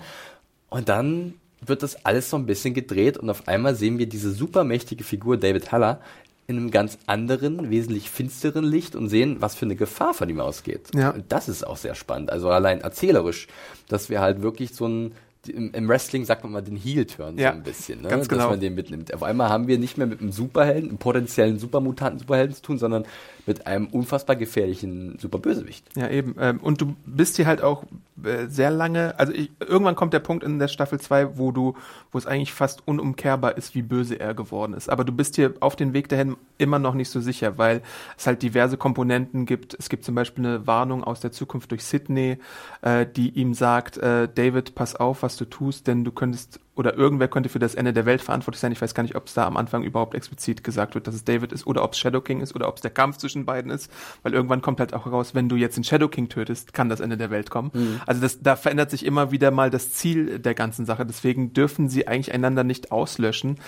Und 0.68 0.88
dann 0.88 1.34
wird 1.60 1.82
das 1.82 2.04
alles 2.04 2.28
so 2.28 2.36
ein 2.36 2.46
bisschen 2.46 2.74
gedreht 2.74 3.16
und 3.16 3.30
auf 3.30 3.48
einmal 3.48 3.74
sehen 3.74 3.98
wir 3.98 4.08
diese 4.08 4.32
supermächtige 4.32 5.04
Figur 5.04 5.36
David 5.36 5.72
Haller 5.72 6.00
in 6.48 6.56
einem 6.56 6.70
ganz 6.70 6.98
anderen, 7.06 7.70
wesentlich 7.70 8.10
finsteren 8.10 8.64
Licht 8.64 8.94
und 8.94 9.08
sehen, 9.08 9.36
was 9.40 9.56
für 9.56 9.64
eine 9.64 9.76
Gefahr 9.76 10.14
von 10.14 10.28
ihm 10.28 10.40
ausgeht. 10.40 10.90
Ja. 10.94 11.10
Und 11.10 11.24
das 11.30 11.48
ist 11.48 11.66
auch 11.66 11.76
sehr 11.76 11.94
spannend. 11.94 12.30
Also 12.30 12.50
allein 12.50 12.80
erzählerisch, 12.80 13.48
dass 13.88 14.10
wir 14.10 14.20
halt 14.20 14.42
wirklich 14.42 14.74
so 14.74 14.86
ein 14.86 15.12
im, 15.48 15.88
Wrestling 15.88 16.24
sagt 16.24 16.42
man 16.42 16.52
mal 16.52 16.60
den 16.60 16.76
Heel-Turn 16.76 17.38
Ja, 17.38 17.52
so 17.52 17.58
ein 17.58 17.62
bisschen, 17.62 18.02
ne? 18.02 18.08
ganz 18.08 18.26
dass 18.26 18.36
genau. 18.36 18.50
man 18.50 18.60
den 18.60 18.74
mitnimmt. 18.74 19.14
Auf 19.14 19.22
einmal 19.22 19.48
haben 19.48 19.68
wir 19.68 19.78
nicht 19.78 19.96
mehr 19.96 20.06
mit 20.06 20.20
einem 20.20 20.32
Superhelden, 20.32 20.88
einem 20.88 20.98
potenziellen 20.98 21.58
Supermutanten, 21.58 22.18
Superhelden 22.18 22.54
zu 22.54 22.62
tun, 22.62 22.78
sondern 22.78 23.04
mit 23.46 23.66
einem 23.66 23.86
unfassbar 23.86 24.36
gefährlichen 24.36 25.18
Superbösewicht. 25.18 25.86
Ja, 25.96 26.10
eben. 26.10 26.34
Ähm, 26.38 26.58
und 26.58 26.80
du 26.80 26.96
bist 27.06 27.36
hier 27.36 27.46
halt 27.46 27.62
auch 27.62 27.84
äh, 28.22 28.46
sehr 28.48 28.70
lange, 28.70 29.18
also 29.18 29.32
ich, 29.32 29.50
irgendwann 29.60 29.94
kommt 29.94 30.12
der 30.12 30.20
Punkt 30.20 30.42
in 30.42 30.58
der 30.58 30.68
Staffel 30.68 31.00
2, 31.00 31.38
wo 31.38 31.52
du, 31.52 31.74
wo 32.10 32.18
es 32.18 32.26
eigentlich 32.26 32.52
fast 32.52 32.86
unumkehrbar 32.86 33.56
ist, 33.56 33.74
wie 33.74 33.82
böse 33.82 34.18
er 34.18 34.34
geworden 34.34 34.74
ist. 34.74 34.88
Aber 34.90 35.04
du 35.04 35.12
bist 35.12 35.36
hier 35.36 35.54
auf 35.60 35.76
den 35.76 35.92
Weg 35.92 36.08
dahin 36.08 36.36
immer 36.58 36.78
noch 36.78 36.94
nicht 36.94 37.08
so 37.08 37.20
sicher, 37.20 37.56
weil 37.56 37.82
es 38.18 38.26
halt 38.26 38.42
diverse 38.42 38.76
Komponenten 38.76 39.46
gibt. 39.46 39.74
Es 39.78 39.88
gibt 39.88 40.04
zum 40.04 40.14
Beispiel 40.16 40.44
eine 40.44 40.66
Warnung 40.66 41.04
aus 41.04 41.20
der 41.20 41.30
Zukunft 41.32 41.70
durch 41.70 41.84
Sydney, 41.84 42.38
äh, 42.82 43.06
die 43.06 43.30
ihm 43.30 43.54
sagt, 43.54 43.96
äh, 43.98 44.28
David, 44.34 44.74
pass 44.74 44.96
auf, 44.96 45.22
was 45.22 45.36
du 45.36 45.44
tust, 45.44 45.86
denn 45.86 46.04
du 46.04 46.10
könntest 46.10 46.60
oder 46.76 46.94
irgendwer 46.94 47.26
könnte 47.28 47.48
für 47.48 47.58
das 47.58 47.74
Ende 47.74 47.92
der 47.92 48.06
Welt 48.06 48.22
verantwortlich 48.22 48.60
sein. 48.60 48.70
Ich 48.70 48.80
weiß 48.80 48.94
gar 48.94 49.02
nicht, 49.02 49.16
ob 49.16 49.26
es 49.26 49.34
da 49.34 49.46
am 49.46 49.56
Anfang 49.56 49.82
überhaupt 49.82 50.14
explizit 50.14 50.62
gesagt 50.62 50.94
wird, 50.94 51.06
dass 51.06 51.14
es 51.14 51.24
David 51.24 51.52
ist 51.52 51.66
oder 51.66 51.82
ob 51.82 51.94
es 51.94 51.98
Shadow 51.98 52.20
King 52.20 52.42
ist 52.42 52.54
oder 52.54 52.68
ob 52.68 52.76
es 52.76 52.82
der 52.82 52.90
Kampf 52.90 53.16
zwischen 53.16 53.46
beiden 53.46 53.70
ist, 53.70 53.90
weil 54.22 54.34
irgendwann 54.34 54.60
kommt 54.60 54.78
halt 54.78 54.92
auch 54.92 55.06
heraus, 55.06 55.34
wenn 55.34 55.48
du 55.48 55.56
jetzt 55.56 55.76
den 55.76 55.84
Shadow 55.84 56.08
King 56.08 56.28
tötest, 56.28 56.74
kann 56.74 56.88
das 56.88 57.00
Ende 57.00 57.16
der 57.16 57.30
Welt 57.30 57.50
kommen. 57.50 57.70
Also 58.06 58.20
das, 58.20 58.42
da 58.42 58.56
verändert 58.56 58.90
sich 58.90 59.04
immer 59.06 59.30
wieder 59.32 59.50
mal 59.50 59.70
das 59.70 59.92
Ziel 59.92 60.38
der 60.38 60.54
ganzen 60.54 60.84
Sache. 60.84 61.06
Deswegen 61.06 61.54
dürfen 61.54 61.88
sie 61.88 62.06
eigentlich 62.06 62.32
einander 62.34 62.62
nicht 62.62 62.92
auslöschen. 62.92 63.58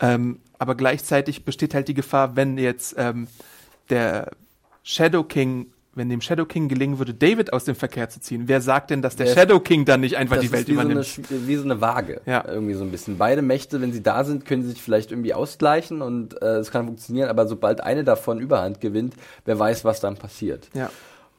Ähm, 0.00 0.40
aber 0.58 0.74
gleichzeitig 0.74 1.44
besteht 1.44 1.74
halt 1.74 1.88
die 1.88 1.94
Gefahr, 1.94 2.36
wenn 2.36 2.58
jetzt 2.58 2.94
ähm, 2.98 3.28
der 3.90 4.30
Shadow 4.82 5.24
King 5.24 5.66
wenn 5.96 6.08
dem 6.08 6.20
Shadow 6.20 6.44
King 6.44 6.68
gelingen 6.68 6.98
würde, 6.98 7.14
David 7.14 7.52
aus 7.52 7.64
dem 7.64 7.74
Verkehr 7.74 8.08
zu 8.08 8.20
ziehen, 8.20 8.44
wer 8.46 8.60
sagt 8.60 8.90
denn, 8.90 9.02
dass 9.02 9.16
der 9.16 9.26
Der- 9.26 9.34
Shadow 9.34 9.58
King 9.58 9.84
dann 9.84 10.00
nicht 10.02 10.16
einfach 10.16 10.38
die 10.38 10.52
Welt 10.52 10.68
wie 10.68 10.74
so, 10.74 10.80
eine, 10.80 10.92
übernimmt? 10.92 11.20
Wie 11.30 11.56
so 11.56 11.64
eine 11.64 11.80
Waage. 11.80 12.20
Ja. 12.26 12.44
Irgendwie 12.46 12.74
so 12.74 12.84
ein 12.84 12.90
bisschen. 12.90 13.18
Beide 13.18 13.42
Mächte, 13.42 13.80
wenn 13.80 13.92
sie 13.92 14.02
da 14.02 14.22
sind, 14.24 14.44
können 14.44 14.62
sie 14.62 14.68
sich 14.70 14.82
vielleicht 14.82 15.10
irgendwie 15.10 15.34
ausgleichen 15.34 16.02
und 16.02 16.40
äh, 16.42 16.56
es 16.58 16.70
kann 16.70 16.86
funktionieren, 16.86 17.28
aber 17.28 17.48
sobald 17.48 17.80
eine 17.82 18.04
davon 18.04 18.38
Überhand 18.38 18.80
gewinnt, 18.80 19.14
wer 19.44 19.58
weiß, 19.58 19.84
was 19.84 20.00
dann 20.00 20.16
passiert. 20.16 20.68
ja. 20.74 20.90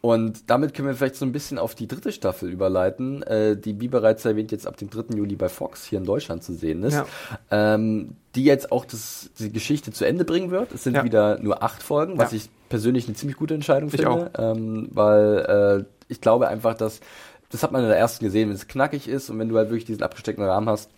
Und 0.07 0.49
damit 0.49 0.73
können 0.73 0.87
wir 0.87 0.95
vielleicht 0.95 1.15
so 1.17 1.25
ein 1.25 1.33
bisschen 1.33 1.57
auf 1.59 1.75
die 1.75 1.85
dritte 1.87 2.13
Staffel 2.13 2.49
überleiten, 2.49 3.23
äh, 3.23 3.57
die 3.57 3.81
wie 3.81 3.89
bereits 3.89 4.23
erwähnt 4.23 4.53
jetzt 4.53 4.65
ab 4.65 4.77
dem 4.77 4.89
3. 4.89 5.17
Juli 5.17 5.35
bei 5.35 5.49
Fox 5.49 5.83
hier 5.85 5.99
in 5.99 6.05
Deutschland 6.05 6.43
zu 6.43 6.53
sehen 6.53 6.81
ist. 6.83 6.93
Ja. 6.93 7.05
Ähm, 7.51 8.15
die 8.35 8.45
jetzt 8.45 8.71
auch 8.71 8.85
das, 8.85 9.29
die 9.37 9.51
Geschichte 9.51 9.91
zu 9.91 10.05
Ende 10.05 10.23
bringen 10.23 10.49
wird. 10.49 10.71
Es 10.71 10.83
sind 10.85 10.95
Ja. 10.95 11.03
wieder 11.03 11.39
nur 11.39 11.61
acht 11.61 11.83
Folgen, 11.83 12.17
was 12.17 12.31
Ja. 12.31 12.37
ich 12.37 12.49
persönlich 12.69 13.07
eine 13.07 13.15
ziemlich 13.15 13.35
gute 13.37 13.53
Entscheidung 13.53 13.89
Ich 13.91 13.99
finde. 13.99 14.31
Ähm, 14.37 14.87
weil 14.91 15.85
äh, 15.85 15.85
ich 16.07 16.21
glaube 16.21 16.47
einfach, 16.47 16.75
dass 16.75 17.01
das 17.49 17.63
hat 17.63 17.71
man 17.71 17.81
in 17.81 17.87
der 17.89 17.97
ersten 17.97 18.23
gesehen, 18.23 18.49
wenn 18.49 18.55
es 18.55 18.67
knackig 18.67 19.07
ist 19.09 19.29
und 19.29 19.39
wenn 19.39 19.49
du 19.49 19.57
halt 19.57 19.69
wirklich 19.69 19.85
diesen 19.85 20.03
abgesteckten 20.03 20.43
Rahmen 20.45 20.69
hast, 20.69 20.89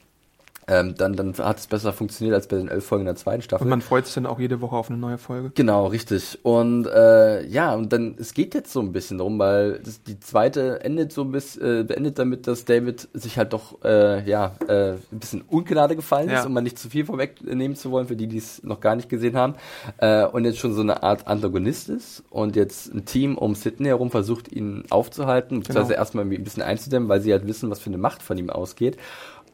ähm, 0.69 0.93
dann, 0.95 1.13
dann 1.15 1.33
hat 1.39 1.57
es 1.57 1.65
besser 1.67 1.91
funktioniert 1.91 2.35
als 2.35 2.47
bei 2.47 2.57
den 2.57 2.67
elf 2.67 2.85
Folgen 2.85 3.05
der 3.05 3.15
zweiten 3.15 3.41
Staffel. 3.41 3.63
Und 3.63 3.69
man 3.69 3.81
freut 3.81 4.05
sich 4.05 4.13
dann 4.13 4.27
auch 4.27 4.39
jede 4.39 4.61
Woche 4.61 4.75
auf 4.75 4.89
eine 4.89 4.99
neue 4.99 5.17
Folge. 5.17 5.51
Genau, 5.55 5.87
richtig. 5.87 6.37
Und 6.43 6.85
äh, 6.85 7.43
ja, 7.47 7.73
und 7.73 7.91
dann, 7.91 8.15
es 8.19 8.33
geht 8.35 8.53
jetzt 8.53 8.71
so 8.71 8.79
ein 8.79 8.91
bisschen 8.91 9.17
darum, 9.17 9.39
weil 9.39 9.79
das, 9.79 10.03
die 10.03 10.19
zweite 10.19 10.83
endet 10.83 11.11
so 11.11 11.23
ein 11.23 11.31
bisschen, 11.31 11.81
äh, 11.81 11.83
beendet 11.83 12.19
damit, 12.19 12.45
dass 12.45 12.65
David 12.65 13.07
sich 13.13 13.37
halt 13.39 13.53
doch, 13.53 13.83
äh, 13.83 14.23
ja, 14.29 14.53
äh, 14.67 14.91
ein 14.91 15.19
bisschen 15.19 15.41
Ungnade 15.47 15.95
gefallen 15.95 16.29
Ja. 16.29 16.39
ist, 16.41 16.45
um 16.45 16.53
mal 16.53 16.61
nicht 16.61 16.77
zu 16.77 16.89
viel 16.89 17.05
vorwegnehmen 17.05 17.75
zu 17.75 17.89
wollen, 17.91 18.07
für 18.07 18.15
die, 18.15 18.27
die 18.27 18.37
es 18.37 18.61
noch 18.63 18.79
gar 18.79 18.95
nicht 18.95 19.09
gesehen 19.09 19.35
haben. 19.35 19.55
Äh, 19.97 20.25
und 20.25 20.45
jetzt 20.45 20.59
schon 20.59 20.73
so 20.75 20.81
eine 20.81 21.01
Art 21.01 21.27
Antagonist 21.27 21.89
ist 21.89 22.23
und 22.29 22.55
jetzt 22.55 22.93
ein 22.93 23.05
Team 23.05 23.37
um 23.37 23.55
Sydney 23.55 23.87
herum 23.87 24.11
versucht, 24.11 24.51
ihn 24.51 24.83
aufzuhalten, 24.91 25.59
beziehungsweise 25.59 25.87
Genau. 25.89 25.99
erstmal 25.99 26.25
ein 26.25 26.43
bisschen 26.43 26.61
einzudämmen, 26.61 27.09
weil 27.09 27.21
sie 27.21 27.31
halt 27.31 27.47
wissen, 27.47 27.69
was 27.71 27.79
für 27.79 27.87
eine 27.89 27.97
Macht 27.97 28.21
von 28.21 28.37
ihm 28.37 28.49
ausgeht. 28.51 28.97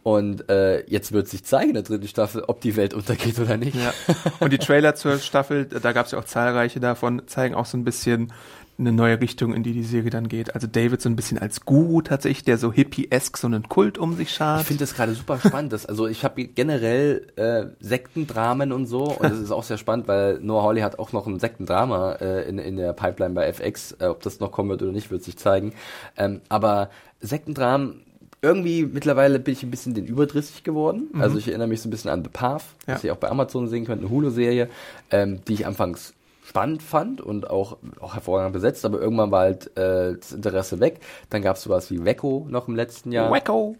Und 0.06 0.52
äh, 0.52 0.86
jetzt 0.86 1.14
wird 1.14 1.28
sich 1.28 1.44
zeigen 1.46 1.70
in 1.70 1.74
der 1.74 1.82
dritten 1.82 2.08
Staffel, 2.08 2.44
ob 2.46 2.62
die 2.62 2.76
Welt 2.76 2.94
untergeht 2.94 3.40
oder 3.40 3.58
nicht. 3.58 3.76
Ja. 3.76 3.92
Und 4.40 4.54
die 4.54 4.60
Trailer 4.60 4.94
zur 4.94 5.18
Staffel, 5.18 5.66
da 5.66 5.94
gab 5.94 6.06
es 6.06 6.12
ja 6.12 6.20
auch 6.20 6.26
zahlreiche 6.26 6.80
davon, 6.80 7.24
zeigen 7.26 7.56
auch 7.56 7.66
so 7.66 7.76
ein 7.76 7.84
bisschen 7.84 8.32
eine 8.78 8.92
neue 8.92 9.20
Richtung, 9.20 9.56
in 9.56 9.64
die 9.64 9.74
die 9.74 9.84
Serie 9.84 10.12
dann 10.12 10.28
geht. 10.28 10.54
Also 10.54 10.68
David 10.68 11.02
so 11.02 11.10
ein 11.10 11.16
bisschen 11.16 11.40
als 11.40 11.66
Guru 11.66 12.04
tatsächlich, 12.04 12.44
der 12.44 12.60
so 12.60 12.72
hippie-esk 12.72 13.36
so 13.36 13.48
einen 13.48 13.68
Kult 13.68 13.98
um 13.98 14.16
sich 14.16 14.30
schart. 14.30 14.62
Ich 14.62 14.68
finde 14.68 14.82
das 14.82 14.94
gerade 14.94 15.16
super 15.16 15.40
spannend. 15.40 15.74
Das, 15.74 15.88
also 15.88 16.06
ich 16.06 16.24
habe 16.24 16.46
generell 16.46 17.26
äh, 17.36 17.66
Sektendramen 17.80 18.74
und 18.74 18.86
so 18.86 19.06
und 19.06 19.24
das 19.24 19.40
ist 19.40 19.50
auch 19.50 19.64
sehr 19.64 19.80
spannend, 19.80 20.08
weil 20.08 20.38
Noah 20.40 20.62
Hawley 20.62 20.82
hat 20.82 21.00
auch 21.00 21.14
noch 21.14 21.26
ein 21.26 21.40
Sektendrama 21.40 22.12
äh, 22.22 22.48
in, 22.48 22.60
in 22.60 22.78
der 22.78 22.94
Pipeline 22.94 23.34
bei 23.34 23.48
FX. 23.48 23.94
Äh, 23.94 24.06
ob 24.06 24.22
das 24.22 24.40
noch 24.40 24.52
kommen 24.52 24.70
wird 24.70 24.84
oder 24.84 24.92
nicht, 24.92 25.10
wird 25.10 25.24
sich 25.24 25.36
zeigen. 25.36 25.74
Ähm, 26.16 26.42
aber 26.48 26.92
Sektendramen 27.22 28.05
irgendwie 28.46 28.86
mittlerweile 28.86 29.40
bin 29.40 29.54
ich 29.54 29.64
ein 29.64 29.72
bisschen 29.72 29.94
den 29.94 30.06
überdrüssig 30.06 30.64
geworden. 30.64 31.10
Mhm. 31.12 31.22
Also 31.22 31.38
ich 31.38 31.48
erinnere 31.48 31.68
mich 31.68 31.82
so 31.82 31.88
ein 31.88 31.92
bisschen 31.92 32.12
an 32.12 32.24
The 32.24 32.30
Path, 32.30 32.64
ja. 32.88 32.96
was 32.96 33.04
ihr 33.04 33.14
auch 33.14 33.18
bei 33.18 33.30
Amazon 33.30 33.68
sehen 33.68 33.86
könnt, 33.86 34.02
eine 34.02 34.10
Hulu-Serie, 34.10 34.70
ähm, 35.12 35.42
die 35.48 35.54
ich 35.54 35.66
anfangs 35.66 36.14
spannend 36.46 36.84
fand 36.84 37.22
und 37.22 37.50
auch, 37.50 37.78
auch 38.00 38.14
hervorragend 38.14 38.54
besetzt, 38.54 38.86
aber 38.86 39.02
irgendwann 39.02 39.32
war 39.32 39.42
halt 39.42 39.76
äh, 39.78 40.16
das 40.16 40.32
Interesse 40.32 40.80
weg. 40.80 41.00
Dann 41.32 41.42
gab 41.42 41.56
es 41.56 41.64
sowas 41.64 41.90
wie 41.90 42.06
Wecko 42.06 42.46
noch 42.50 42.68
im 42.68 42.76
letzten 42.76 43.12
Jahr. 43.12 43.32
Wecko! 43.32 43.76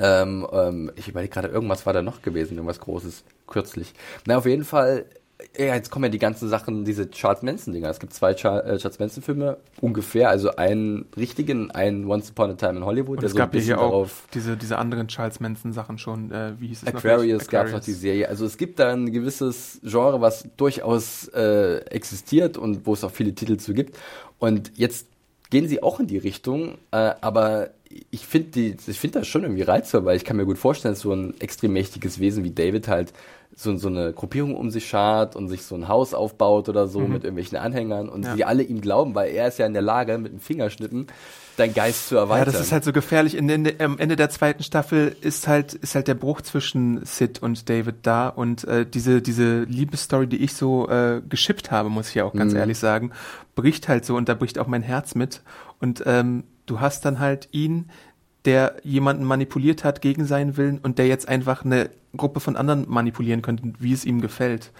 ähm, 0.00 0.46
ähm, 0.52 0.92
ich 0.96 1.08
überlege 1.08 1.32
gerade, 1.32 1.48
irgendwas 1.48 1.86
war 1.86 1.94
da 1.94 2.02
noch 2.02 2.20
gewesen, 2.20 2.56
irgendwas 2.56 2.80
Großes, 2.80 3.24
kürzlich. 3.46 3.94
Na, 4.26 4.36
auf 4.36 4.44
jeden 4.44 4.64
Fall 4.64 5.06
ja, 5.56 5.74
jetzt 5.74 5.90
kommen 5.90 6.04
ja 6.04 6.08
die 6.08 6.18
ganzen 6.18 6.48
Sachen, 6.48 6.84
diese 6.84 7.10
Charles 7.10 7.42
Manson-Dinger. 7.42 7.88
Es 7.88 7.98
gibt 7.98 8.12
zwei 8.14 8.34
Char 8.34 8.64
äh, 8.64 8.78
Charles 8.78 8.98
Manson-Filme 8.98 9.58
ungefähr, 9.80 10.28
also 10.30 10.56
einen 10.56 11.06
richtigen, 11.16 11.70
einen 11.70 12.06
Once 12.06 12.30
Upon 12.30 12.50
a 12.50 12.54
Time 12.54 12.78
in 12.78 12.84
Hollywood. 12.84 13.18
Und 13.18 13.24
es 13.24 13.34
gab 13.34 13.54
ja 13.54 13.60
hier 13.60 13.80
auch 13.80 14.08
diese, 14.34 14.56
diese 14.56 14.78
anderen 14.78 15.08
Charles 15.08 15.40
Manson-Sachen 15.40 15.98
schon, 15.98 16.30
äh, 16.30 16.52
wie 16.58 16.68
hieß 16.68 16.82
es 16.82 16.88
Aquarius, 16.88 17.48
gab 17.48 17.66
es 17.66 17.72
noch 17.72 17.80
die 17.80 17.92
Serie. 17.92 18.28
Also 18.28 18.44
es 18.44 18.56
gibt 18.56 18.78
da 18.78 18.92
ein 18.92 19.12
gewisses 19.12 19.80
Genre, 19.82 20.20
was 20.20 20.48
durchaus 20.56 21.28
äh, 21.28 21.78
existiert 21.86 22.56
und 22.56 22.86
wo 22.86 22.94
es 22.94 23.04
auch 23.04 23.12
viele 23.12 23.34
Titel 23.34 23.56
zu 23.56 23.74
gibt. 23.74 23.98
Und 24.38 24.72
jetzt 24.76 25.06
gehen 25.50 25.68
sie 25.68 25.82
auch 25.82 26.00
in 26.00 26.06
die 26.06 26.18
Richtung, 26.18 26.78
äh, 26.92 27.12
aber 27.20 27.70
ich 28.10 28.26
finde 28.26 28.50
die, 28.50 28.76
ich 28.86 29.00
finde 29.00 29.20
das 29.20 29.28
schon 29.28 29.42
irgendwie 29.42 29.62
reizvoll, 29.62 30.04
weil 30.04 30.16
ich 30.16 30.24
kann 30.24 30.36
mir 30.36 30.46
gut 30.46 30.58
vorstellen, 30.58 30.94
dass 30.94 31.02
so 31.02 31.12
ein 31.12 31.34
extrem 31.40 31.72
mächtiges 31.72 32.20
Wesen 32.20 32.44
wie 32.44 32.52
David 32.52 32.86
halt 32.86 33.12
so, 33.54 33.76
so 33.76 33.88
eine 33.88 34.12
Gruppierung 34.12 34.56
um 34.56 34.70
sich 34.70 34.88
schart 34.88 35.36
und 35.36 35.48
sich 35.48 35.62
so 35.62 35.74
ein 35.74 35.88
Haus 35.88 36.14
aufbaut 36.14 36.68
oder 36.68 36.88
so 36.88 37.00
mhm. 37.00 37.12
mit 37.12 37.24
irgendwelchen 37.24 37.58
Anhängern 37.58 38.08
und 38.08 38.24
ja. 38.24 38.34
die 38.34 38.44
alle 38.44 38.62
ihm 38.62 38.80
glauben, 38.80 39.14
weil 39.14 39.32
er 39.32 39.48
ist 39.48 39.58
ja 39.58 39.66
in 39.66 39.72
der 39.72 39.82
Lage, 39.82 40.18
mit 40.18 40.32
dem 40.32 40.40
Fingerschnippen 40.40 41.08
dein 41.56 41.74
Geist 41.74 42.08
zu 42.08 42.16
erweitern. 42.16 42.46
Ja, 42.46 42.52
das 42.52 42.60
ist 42.60 42.72
halt 42.72 42.84
so 42.84 42.92
gefährlich. 42.92 43.36
In, 43.36 43.48
in, 43.48 43.80
am 43.80 43.98
Ende 43.98 44.16
der 44.16 44.30
zweiten 44.30 44.62
Staffel 44.62 45.14
ist 45.20 45.46
halt, 45.46 45.74
ist 45.74 45.94
halt 45.94 46.08
der 46.08 46.14
Bruch 46.14 46.40
zwischen 46.40 47.04
Sid 47.04 47.42
und 47.42 47.68
David 47.68 47.96
da 48.02 48.28
und 48.28 48.64
äh, 48.64 48.86
diese, 48.86 49.20
diese 49.20 49.64
Liebesstory, 49.64 50.26
die 50.26 50.38
ich 50.38 50.54
so 50.54 50.88
äh, 50.88 51.20
geschippt 51.28 51.70
habe, 51.70 51.90
muss 51.90 52.08
ich 52.08 52.14
ja 52.14 52.24
auch 52.24 52.32
ganz 52.32 52.52
mhm. 52.52 52.60
ehrlich 52.60 52.78
sagen, 52.78 53.12
bricht 53.54 53.88
halt 53.88 54.04
so 54.04 54.16
und 54.16 54.28
da 54.28 54.34
bricht 54.34 54.58
auch 54.58 54.66
mein 54.66 54.82
Herz 54.82 55.14
mit. 55.14 55.42
Und 55.80 56.02
ähm, 56.06 56.44
du 56.66 56.80
hast 56.80 57.04
dann 57.04 57.18
halt 57.18 57.48
ihn, 57.52 57.90
der 58.44 58.76
jemanden 58.82 59.24
manipuliert 59.24 59.84
hat 59.84 60.00
gegen 60.00 60.24
seinen 60.24 60.56
Willen 60.56 60.78
und 60.78 60.98
der 60.98 61.06
jetzt 61.06 61.28
einfach 61.28 61.64
eine 61.64 61.90
Gruppe 62.16 62.40
von 62.40 62.56
anderen 62.56 62.88
manipulieren 62.88 63.42
könnte, 63.42 63.72
wie 63.78 63.92
es 63.92 64.04
ihm 64.04 64.20
gefällt. 64.20 64.72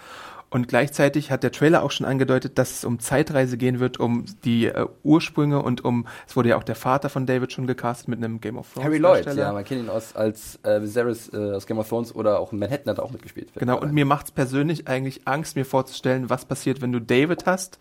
Und 0.53 0.67
gleichzeitig 0.67 1.31
hat 1.31 1.43
der 1.43 1.53
Trailer 1.53 1.81
auch 1.81 1.91
schon 1.91 2.05
angedeutet, 2.05 2.57
dass 2.57 2.71
es 2.71 2.83
um 2.83 2.99
Zeitreise 2.99 3.55
gehen 3.57 3.79
wird, 3.79 4.01
um 4.01 4.25
die 4.43 4.65
äh, 4.65 4.85
Ursprünge 5.01 5.61
und 5.61 5.85
um, 5.85 6.07
es 6.27 6.35
wurde 6.35 6.49
ja 6.49 6.57
auch 6.57 6.63
der 6.63 6.75
Vater 6.75 7.07
von 7.07 7.25
David 7.25 7.53
schon 7.53 7.67
gecastet 7.67 8.09
mit 8.09 8.17
einem 8.17 8.41
Game 8.41 8.57
of 8.57 8.73
Thrones. 8.73 8.85
Harry 8.85 8.97
Lloyd, 8.97 9.33
ja, 9.33 9.53
man 9.53 9.63
kennt 9.63 9.83
ihn 9.83 9.89
aus, 9.89 10.13
als 10.13 10.59
äh, 10.63 10.81
Viserys 10.81 11.31
äh, 11.31 11.53
aus 11.53 11.65
Game 11.67 11.79
of 11.79 11.87
Thrones 11.87 12.13
oder 12.13 12.41
auch 12.41 12.51
in 12.51 12.59
Manhattan 12.59 12.89
hat 12.89 12.97
er 12.97 13.05
auch 13.05 13.11
mitgespielt. 13.11 13.47
Genau, 13.55 13.79
und 13.79 13.93
mir 13.93 14.05
macht 14.05 14.25
es 14.25 14.31
persönlich 14.31 14.89
eigentlich 14.89 15.21
Angst, 15.25 15.55
mir 15.55 15.63
vorzustellen, 15.63 16.29
was 16.29 16.43
passiert, 16.43 16.81
wenn 16.81 16.91
du 16.91 16.99
David 16.99 17.45
hast 17.45 17.79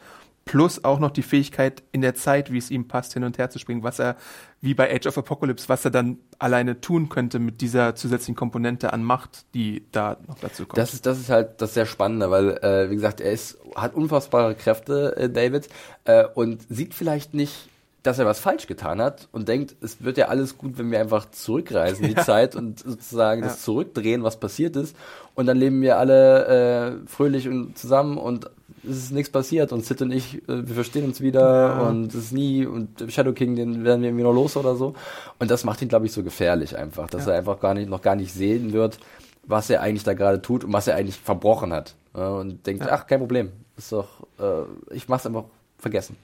plus 0.51 0.82
auch 0.82 0.98
noch 0.98 1.12
die 1.12 1.22
Fähigkeit 1.22 1.84
in 1.92 2.01
der 2.01 2.16
Zeit, 2.16 2.53
wie 2.53 2.59
es 2.59 2.72
ihm 2.72 2.88
passt, 2.88 3.12
hin 3.12 3.22
und 3.22 3.38
her 3.38 3.51
zu 3.51 3.61
springen, 3.61 3.84
was 3.84 4.01
er, 4.01 4.16
wie 4.61 4.74
bei 4.74 4.92
Age 4.92 5.07
of 5.07 5.16
Apocalypse, 5.16 5.68
was 5.68 5.84
er 5.84 5.92
dann 5.92 6.18
alleine 6.40 6.80
tun 6.80 7.09
könnte 7.09 7.38
mit 7.38 7.61
dieser 7.61 7.94
zusätzlichen 7.94 8.34
Komponente 8.34 8.92
an 8.92 9.05
Macht, 9.05 9.44
die 9.55 9.84
da 9.92 10.16
noch 10.26 10.40
dazu 10.40 10.66
kommt. 10.66 10.76
Das 10.78 10.92
ist, 10.92 11.07
das 11.07 11.20
ist 11.20 11.30
halt 11.30 11.62
das 11.62 11.74
sehr 11.74 11.86
Spannende, 11.86 12.32
weil, 12.32 12.59
äh, 12.64 12.90
wie 12.90 12.96
gesagt, 12.96 13.20
er 13.20 13.30
ist, 13.30 13.59
hat 13.76 13.94
unfassbare 13.94 14.57
Kräfte, 14.57 15.16
äh, 15.16 15.30
David, 15.30 15.68
äh, 16.05 16.24
und 16.34 16.66
sieht 16.68 16.94
vielleicht 16.94 17.32
nicht 17.32 17.68
dass 18.03 18.18
er 18.18 18.24
was 18.24 18.40
falsch 18.40 18.66
getan 18.66 19.03
hat 19.03 19.28
und 19.30 19.46
denkt, 19.48 19.76
es 19.82 20.03
wird 20.03 20.16
ja 20.16 20.28
alles 20.28 20.57
gut, 20.57 20.78
wenn 20.78 20.90
wir 20.90 21.01
einfach 21.01 21.30
zurückreisen, 21.30 22.07
die 22.07 22.12
ja. 22.16 22.22
Zeit 22.22 22.57
und 22.57 22.78
sozusagen 22.78 23.42
ja. 23.42 23.48
das 23.48 23.61
zurückdrehen, 23.62 24.22
was 24.22 24.40
passiert 24.40 24.74
ist. 24.76 24.96
Und 25.34 25.44
dann 25.44 25.59
leben 25.59 25.82
wir 25.82 25.98
alle 25.98 27.03
äh, 27.03 27.07
fröhlich 27.07 27.46
und 27.46 27.76
zusammen 27.76 28.16
und 28.16 28.48
es 28.89 28.97
ist 28.97 29.12
nichts 29.12 29.31
passiert 29.31 29.72
und 29.72 29.85
Sid 29.85 30.03
und 30.03 30.11
ich, 30.11 30.37
äh, 30.49 30.66
wir 30.66 30.74
verstehen 30.74 31.05
uns 31.05 31.20
wieder 31.20 31.41
ja. 31.41 31.89
und 31.89 32.09
es 32.09 32.26
ist 32.26 32.33
nie 32.33 32.66
und 32.66 33.05
Shadow 33.09 33.33
King, 33.33 33.57
den 33.57 33.85
werden 33.85 34.03
wir 34.03 34.09
irgendwie 34.09 34.24
noch 34.24 34.33
los 34.33 34.57
oder 34.57 34.76
so. 34.76 34.95
Und 35.39 35.51
das 35.51 35.64
macht 35.64 35.83
ihn, 35.83 35.89
glaube 35.89 36.07
ich, 36.07 36.12
so 36.12 36.22
gefährlich 36.22 36.76
einfach, 36.76 37.09
dass 37.09 37.26
er 37.26 37.35
einfach 37.35 37.61
gar 37.61 37.74
nicht, 37.74 37.89
noch 37.89 38.03
gar 38.03 38.16
nicht 38.16 38.33
sehen 38.33 38.72
wird, 38.72 38.99
was 39.47 39.70
er 39.70 39.83
eigentlich 39.83 40.05
da 40.05 40.14
gerade 40.14 40.41
tut 40.41 40.64
und 40.64 40.72
was 40.72 40.87
er 40.87 40.97
eigentlich 40.97 41.16
verbrochen 41.16 41.72
hat. 41.72 41.95
und 42.12 42.66
denkt, 42.66 42.89
ach, 42.89 43.07
kein 43.07 43.20
Problem, 43.20 43.53
ist 43.76 43.93
doch, 43.93 44.09
äh, 44.39 44.95
ich 44.95 45.09
mach's 45.09 45.26
einfach 45.26 45.45
vergessen. 45.78 46.16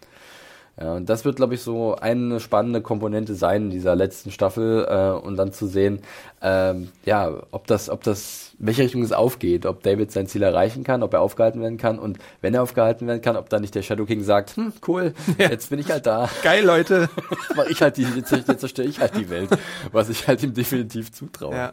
Ja, 0.78 0.92
und 0.92 1.08
das 1.08 1.24
wird, 1.24 1.36
glaube 1.36 1.54
ich, 1.54 1.62
so 1.62 1.96
eine 1.96 2.38
spannende 2.38 2.82
Komponente 2.82 3.34
sein 3.34 3.64
in 3.64 3.70
dieser 3.70 3.96
letzten 3.96 4.30
Staffel 4.30 4.86
äh, 4.86 5.26
und 5.26 5.36
dann 5.36 5.50
zu 5.50 5.66
sehen, 5.66 6.00
ähm, 6.42 6.92
ja, 7.06 7.32
ob 7.50 7.66
das, 7.66 7.88
ob 7.88 8.02
das, 8.02 8.52
welche 8.58 8.82
Richtung 8.82 9.02
es 9.02 9.12
aufgeht, 9.12 9.64
ob 9.64 9.82
David 9.82 10.12
sein 10.12 10.26
Ziel 10.26 10.42
erreichen 10.42 10.84
kann, 10.84 11.02
ob 11.02 11.14
er 11.14 11.22
aufgehalten 11.22 11.62
werden 11.62 11.78
kann 11.78 11.98
und 11.98 12.18
wenn 12.42 12.52
er 12.52 12.62
aufgehalten 12.62 13.06
werden 13.06 13.22
kann, 13.22 13.36
ob 13.36 13.48
dann 13.48 13.62
nicht 13.62 13.74
der 13.74 13.80
Shadow 13.80 14.04
King 14.04 14.22
sagt, 14.22 14.54
hm, 14.56 14.74
cool, 14.86 15.14
ja. 15.38 15.48
jetzt 15.48 15.70
bin 15.70 15.78
ich 15.78 15.90
halt 15.90 16.04
da. 16.04 16.28
Geil, 16.42 16.62
Leute. 16.62 17.08
Mach 17.56 17.66
ich 17.66 17.80
halt 17.80 17.96
die, 17.96 18.02
jetzt, 18.02 18.30
jetzt 18.32 18.60
zerstöre 18.60 18.86
ich 18.86 19.00
halt 19.00 19.16
die 19.16 19.30
Welt, 19.30 19.48
was 19.92 20.10
ich 20.10 20.28
halt 20.28 20.42
ihm 20.42 20.52
definitiv 20.52 21.10
zutraue. 21.10 21.54
Ja. 21.54 21.72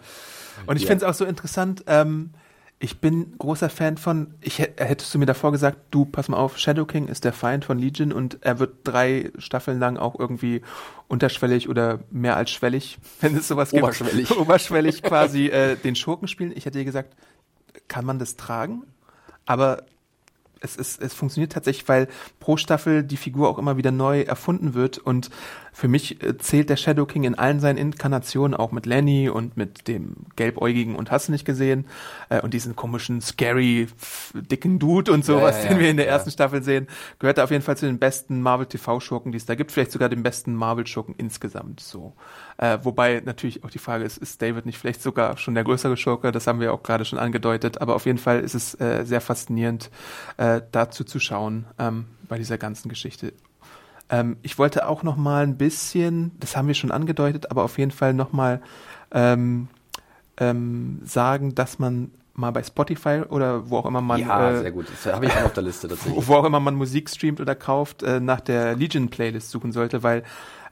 Und 0.66 0.78
ich 0.78 0.84
ja. 0.84 0.88
finde 0.88 1.06
es 1.06 1.12
auch 1.12 1.16
so 1.16 1.26
interessant, 1.26 1.84
ähm, 1.88 2.30
ich 2.84 3.00
bin 3.00 3.38
großer 3.38 3.70
Fan 3.70 3.96
von, 3.96 4.34
ich 4.42 4.60
hättest 4.60 5.14
du 5.14 5.18
mir 5.18 5.26
davor 5.26 5.54
gesagt, 5.54 5.78
du, 5.92 6.04
pass 6.04 6.28
mal 6.28 6.36
auf, 6.36 6.58
Shadow 6.58 6.84
King 6.84 7.08
ist 7.08 7.24
der 7.24 7.32
Feind 7.32 7.64
von 7.64 7.80
Legion 7.80 8.12
und 8.12 8.40
er 8.42 8.60
wird 8.60 8.80
drei 8.84 9.32
Staffeln 9.38 9.80
lang 9.80 9.96
auch 9.96 10.20
irgendwie 10.20 10.62
unterschwellig 11.08 11.70
oder 11.70 12.02
mehr 12.12 12.36
als 12.36 12.52
schwellig, 12.52 12.98
wenn 13.22 13.38
es 13.38 13.48
sowas 13.48 13.72
gibt. 13.72 13.84
Oberschwellig. 13.84 14.32
Oberschwellig 14.38 15.02
quasi 15.02 15.46
äh, 15.46 15.78
den 15.78 15.96
Schurken 15.96 16.28
spielen. 16.28 16.52
Ich 16.54 16.66
hätte 16.66 16.78
dir 16.78 16.84
gesagt, 16.84 17.16
kann 17.88 18.04
man 18.04 18.20
das 18.20 18.36
tragen? 18.36 18.84
Aber 19.46 19.84
es, 20.64 20.78
es, 20.78 20.98
es 20.98 21.14
funktioniert 21.14 21.52
tatsächlich, 21.52 21.88
weil 21.88 22.08
pro 22.40 22.58
Staffel 22.58 23.04
die 23.04 23.18
Figur 23.18 23.50
auch 23.50 23.58
immer 23.58 23.78
wieder 23.78 23.92
neu 23.92 24.22
erfunden 24.22 24.74
wird 24.74 24.98
und 24.98 25.30
für 25.74 25.88
mich 25.88 26.24
äh, 26.24 26.38
zählt 26.38 26.70
der 26.70 26.78
Shadow 26.78 27.06
King 27.06 27.24
in 27.24 27.36
allen 27.36 27.60
seinen 27.60 27.78
Inkarnationen, 27.78 28.56
auch 28.56 28.72
mit 28.72 28.86
Lenny 28.86 29.30
und 29.30 29.58
mit 29.58 29.88
dem 29.88 30.16
Gelbäugigen 30.36 30.96
und 30.96 31.12
hast 31.12 31.28
du 31.28 31.32
nicht 31.32 31.46
gesehen 31.46 31.86
äh, 32.30 32.42
und 32.42 32.54
diesen 32.54 32.76
komischen, 32.76 33.22
scary, 33.22 33.88
dicken 34.34 34.80
Dude 34.80 35.12
und 35.12 35.26
sowas, 35.26 35.58
ja, 35.58 35.64
ja, 35.64 35.70
den 35.70 35.80
wir 35.80 35.90
in 35.90 35.98
der 35.98 36.06
ja. 36.06 36.12
ersten 36.14 36.32
Staffel 36.32 36.64
sehen, 36.64 36.88
gehört 37.20 37.40
er 37.40 37.44
auf 37.44 37.52
jeden 37.52 37.64
Fall 37.64 37.76
zu 37.76 37.88
den 37.88 38.00
besten 38.00 38.42
Marvel 38.42 38.68
TV-Schurken, 38.68 39.32
die 39.32 39.38
es 39.38 39.46
da 39.46 39.56
gibt, 39.56 39.72
vielleicht 39.72 39.92
sogar 39.92 40.10
den 40.10 40.24
besten 40.24 40.56
Marvel-Schurken 40.56 41.16
insgesamt 41.18 41.80
so. 41.80 42.14
Äh, 42.58 42.80
wobei 42.84 43.22
natürlich 43.26 43.64
auch 43.64 43.70
die 43.70 43.80
Frage 43.80 44.04
ist, 44.04 44.18
ist 44.18 44.42
David 44.42 44.66
nicht 44.66 44.78
vielleicht 44.78 45.02
sogar 45.02 45.38
schon 45.38 45.56
der 45.56 45.64
größere 45.64 45.98
Schurke? 45.98 46.32
Das 46.32 46.48
haben 46.48 46.60
wir 46.60 46.74
auch 46.74 46.84
gerade 46.84 47.06
schon 47.06 47.20
angedeutet, 47.20 47.82
aber 47.82 47.96
auf 47.96 48.06
jeden 48.06 48.20
Fall 48.20 48.40
ist 48.40 48.54
es 48.54 48.80
äh, 48.80 49.04
sehr 49.06 49.22
faszinierend, 49.22 49.90
äh, 50.38 50.62
dazu 50.72 51.04
zu 51.04 51.20
schauen 51.20 51.66
ähm, 51.80 52.06
bei 52.28 52.38
dieser 52.38 52.58
ganzen 52.58 52.90
Geschichte. 52.90 53.34
Ähm, 54.10 54.38
ich 54.42 54.58
wollte 54.58 54.88
auch 54.88 55.04
noch 55.04 55.16
mal 55.16 55.44
ein 55.44 55.58
bisschen, 55.58 56.32
das 56.40 56.56
haben 56.56 56.68
wir 56.68 56.76
schon 56.76 56.92
angedeutet, 56.92 57.50
aber 57.50 57.64
auf 57.64 57.78
jeden 57.78 57.92
Fall 57.92 58.14
noch 58.14 58.32
mal 58.32 58.62
ähm, 59.12 59.68
ähm, 60.38 61.02
sagen, 61.04 61.56
dass 61.56 61.80
man 61.80 62.12
mal 62.36 62.52
bei 62.52 62.64
Spotify 62.64 63.22
oder 63.30 63.70
wo 63.70 63.78
auch 63.78 63.86
immer 63.86 64.02
man 64.02 64.20
ja 64.20 64.52
äh, 64.52 64.62
sehr 64.62 64.72
gut 64.72 64.88
das 64.90 65.14
habe 65.14 65.28
ich 65.28 65.32
auch 65.34 65.46
auf 65.46 65.54
der 65.54 65.62
Liste 65.62 65.88
tatsächlich 65.90 66.28
wo 66.28 66.34
auch 66.34 66.46
immer 66.46 66.60
man 66.60 66.74
Musik 66.74 67.08
streamt 67.08 67.40
oder 67.40 67.54
kauft 67.54 68.02
äh, 68.02 68.20
nach 68.20 68.42
der 68.42 68.76
Legion 68.76 69.10
Playlist 69.10 69.52
suchen 69.52 69.72
sollte 69.72 70.02
weil 70.02 70.24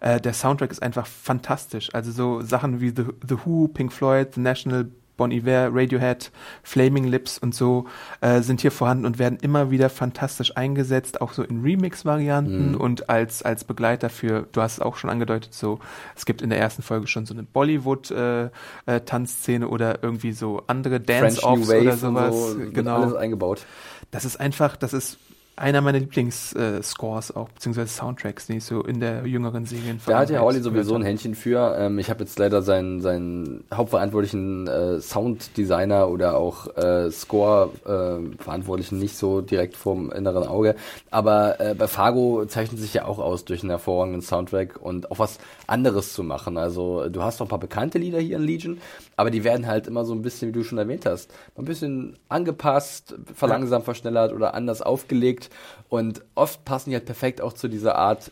äh, 0.02 0.20
der 0.20 0.34
Soundtrack 0.34 0.72
ist 0.72 0.84
einfach 0.84 1.08
fantastisch 1.08 1.90
also 1.94 2.12
so 2.12 2.42
Sachen 2.42 2.82
wie 2.82 2.90
The, 2.90 3.06
The 3.28 3.38
Who 3.46 3.70
Pink 3.70 3.94
Floyd 3.94 4.34
The 4.36 4.42
National 4.42 4.92
Bon 5.22 5.30
Iver, 5.30 5.70
Radiohead, 5.72 6.32
Flaming 6.64 7.04
Lips 7.04 7.38
und 7.38 7.54
so 7.54 7.86
äh, 8.22 8.42
sind 8.42 8.62
hier 8.62 8.72
vorhanden 8.72 9.06
und 9.06 9.20
werden 9.20 9.38
immer 9.40 9.70
wieder 9.70 9.92
fantastisch 9.92 10.58
eingesetzt, 10.58 11.22
auch 11.22 11.34
so 11.34 11.44
in 11.44 11.62
Remix-Varianten 11.62 12.72
mhm. 12.72 12.78
und 12.78 13.08
als, 13.08 13.44
als 13.44 13.64
Begleiter 13.64 14.10
für, 14.10 14.48
du 14.52 14.64
hast 14.64 14.74
es 14.74 14.80
auch 14.80 14.98
schon 14.98 15.12
angedeutet, 15.12 15.54
so, 15.54 15.78
es 16.16 16.26
gibt 16.26 16.42
in 16.42 16.50
der 16.50 16.58
ersten 16.58 16.82
Folge 16.82 17.06
schon 17.06 17.28
so 17.28 17.36
eine 17.36 17.44
Bollywood-Tanzszene 17.44 19.66
äh, 19.66 19.68
äh, 19.68 19.72
oder 19.72 20.02
irgendwie 20.02 20.32
so 20.32 20.64
andere 20.66 21.00
Dance-Offs 21.00 21.70
oder 21.70 21.98
sowas. 21.98 22.54
So, 22.54 22.58
genau. 22.72 23.04
Alles 23.04 23.14
eingebaut. 23.14 23.68
Das 24.10 24.26
ist 24.26 24.40
einfach, 24.40 24.76
das 24.76 24.94
ist 24.94 25.20
einer 25.62 25.82
meiner 25.82 26.00
Lieblingsscores 26.00 27.36
auch, 27.36 27.50
beziehungsweise 27.50 27.88
Soundtracks, 27.88 28.48
die 28.48 28.58
ich 28.58 28.64
so 28.64 28.84
in 28.84 29.00
der 29.00 29.28
jüngeren 29.28 29.66
Serien 29.66 30.02
Da 30.06 30.20
hat 30.20 30.32
ja 30.32 30.42
Howley 30.42 30.60
sowieso 30.60 30.96
ein 30.96 31.04
Händchen 31.04 31.36
für. 31.36 31.76
Ähm, 31.78 32.00
ich 32.00 32.10
habe 32.10 32.24
jetzt 32.24 32.40
leider 32.40 32.64
seinen, 32.64 33.00
seinen 33.00 33.64
hauptverantwortlichen 33.72 34.68
äh, 34.68 35.00
Sounddesigner 35.00 36.10
oder 36.10 36.38
auch 36.38 36.76
äh, 36.76 37.12
Score-Verantwortlichen 37.12 38.98
nicht 38.98 39.16
so 39.16 39.42
direkt 39.42 39.78
vorm 39.78 40.12
inneren 40.12 40.48
Auge. 40.48 40.76
Aber 41.12 41.60
äh, 41.60 41.76
bei 41.76 41.88
Fargo 41.88 42.46
zeichnet 42.48 42.80
sich 42.80 42.96
ja 42.96 43.06
auch 43.06 43.20
aus 43.20 43.46
durch 43.46 43.62
einen 43.62 43.70
hervorragenden 43.70 44.24
Soundtrack 44.24 44.82
und 44.82 45.12
auch 45.12 45.20
was 45.20 45.38
anderes 45.68 46.14
zu 46.14 46.24
machen. 46.24 46.58
Also 46.58 47.08
du 47.08 47.22
hast 47.22 47.40
noch 47.40 47.46
ein 47.46 47.50
paar 47.50 47.60
bekannte 47.60 48.00
Lieder 48.00 48.20
hier 48.20 48.38
in 48.38 48.44
Legion, 48.44 48.82
aber 49.16 49.30
die 49.30 49.44
werden 49.44 49.68
halt 49.68 49.86
immer 49.86 50.06
so 50.06 50.14
ein 50.16 50.24
bisschen, 50.24 50.50
wie 50.50 50.54
du 50.54 50.64
schon 50.64 50.80
erwähnt 50.80 51.06
hast, 51.06 51.32
ein 51.56 51.66
bisschen 51.66 52.18
angepasst, 52.30 53.16
verlangsamt, 53.36 53.86
verschnellert 53.86 54.34
oder 54.34 54.56
anders 54.56 54.82
aufgelegt 54.82 55.51
und 55.90 56.22
oft 56.36 56.64
passen 56.66 56.90
die 56.92 56.96
halt 56.96 57.06
perfekt 57.06 57.42
auch 57.42 57.54
zu 57.54 57.68
dieser 57.68 57.96
Art 57.96 58.32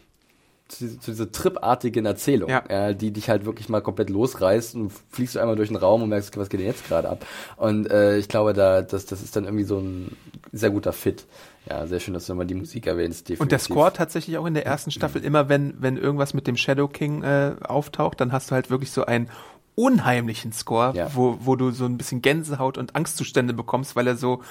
zu, 0.68 1.00
zu 1.00 1.10
dieser 1.10 1.32
tripartigen 1.32 2.06
Erzählung, 2.06 2.48
Ja. 2.48 2.64
äh, 2.68 2.96
die 2.96 3.10
dich 3.10 3.28
halt 3.28 3.44
wirklich 3.44 3.70
mal 3.70 3.82
komplett 3.82 4.12
losreißt 4.12 4.76
und 4.76 4.92
fliegst 5.10 5.34
du 5.34 5.40
einmal 5.40 5.56
durch 5.56 5.70
den 5.70 5.78
Raum 5.78 6.04
und 6.04 6.10
merkst, 6.10 6.30
okay, 6.30 6.40
was 6.40 6.50
geht 6.50 6.60
denn 6.60 6.68
jetzt 6.68 6.88
gerade 6.88 7.10
ab? 7.10 7.26
Und 7.58 7.90
äh, 7.90 8.18
ich 8.18 8.28
glaube, 8.30 8.54
da 8.54 8.84
das, 8.84 9.08
das 9.08 9.24
ist 9.24 9.36
dann 9.36 9.46
irgendwie 9.46 9.64
so 9.64 9.80
ein 9.80 10.16
sehr 10.52 10.70
guter 10.70 10.94
Fit. 10.94 11.26
Ja, 11.68 11.88
sehr 11.88 12.00
schön, 12.00 12.14
dass 12.14 12.28
du 12.28 12.34
nochmal 12.34 12.46
die 12.46 12.54
Musik 12.54 12.86
erwähnst. 12.86 13.22
Und 13.30 13.30
der 13.30 13.38
definitiv. 13.58 13.66
Score 13.66 13.94
tatsächlich 13.94 14.38
auch 14.38 14.46
in 14.46 14.54
der 14.54 14.68
ersten 14.68 14.92
Staffel, 14.92 15.24
immer 15.24 15.50
wenn, 15.50 15.74
wenn 15.82 15.98
irgendwas 15.98 16.36
mit 16.36 16.46
dem 16.46 16.56
Shadow 16.56 16.88
King 16.88 17.24
äh, 17.24 17.56
auftaucht, 17.64 18.22
dann 18.22 18.32
hast 18.32 18.52
du 18.52 18.56
halt 18.56 18.70
wirklich 18.70 18.92
so 18.92 19.06
einen 19.06 19.28
unheimlichen 19.74 20.52
Score, 20.52 20.94
Ja. 20.96 21.10
wo, 21.16 21.38
wo 21.42 21.56
du 21.56 21.72
so 21.72 21.86
ein 21.86 21.98
bisschen 21.98 22.22
Gänsehaut 22.22 22.78
und 22.78 22.96
Angstzustände 22.96 23.54
bekommst, 23.54 23.96
weil 23.96 24.06
er 24.08 24.18
so, 24.18 24.44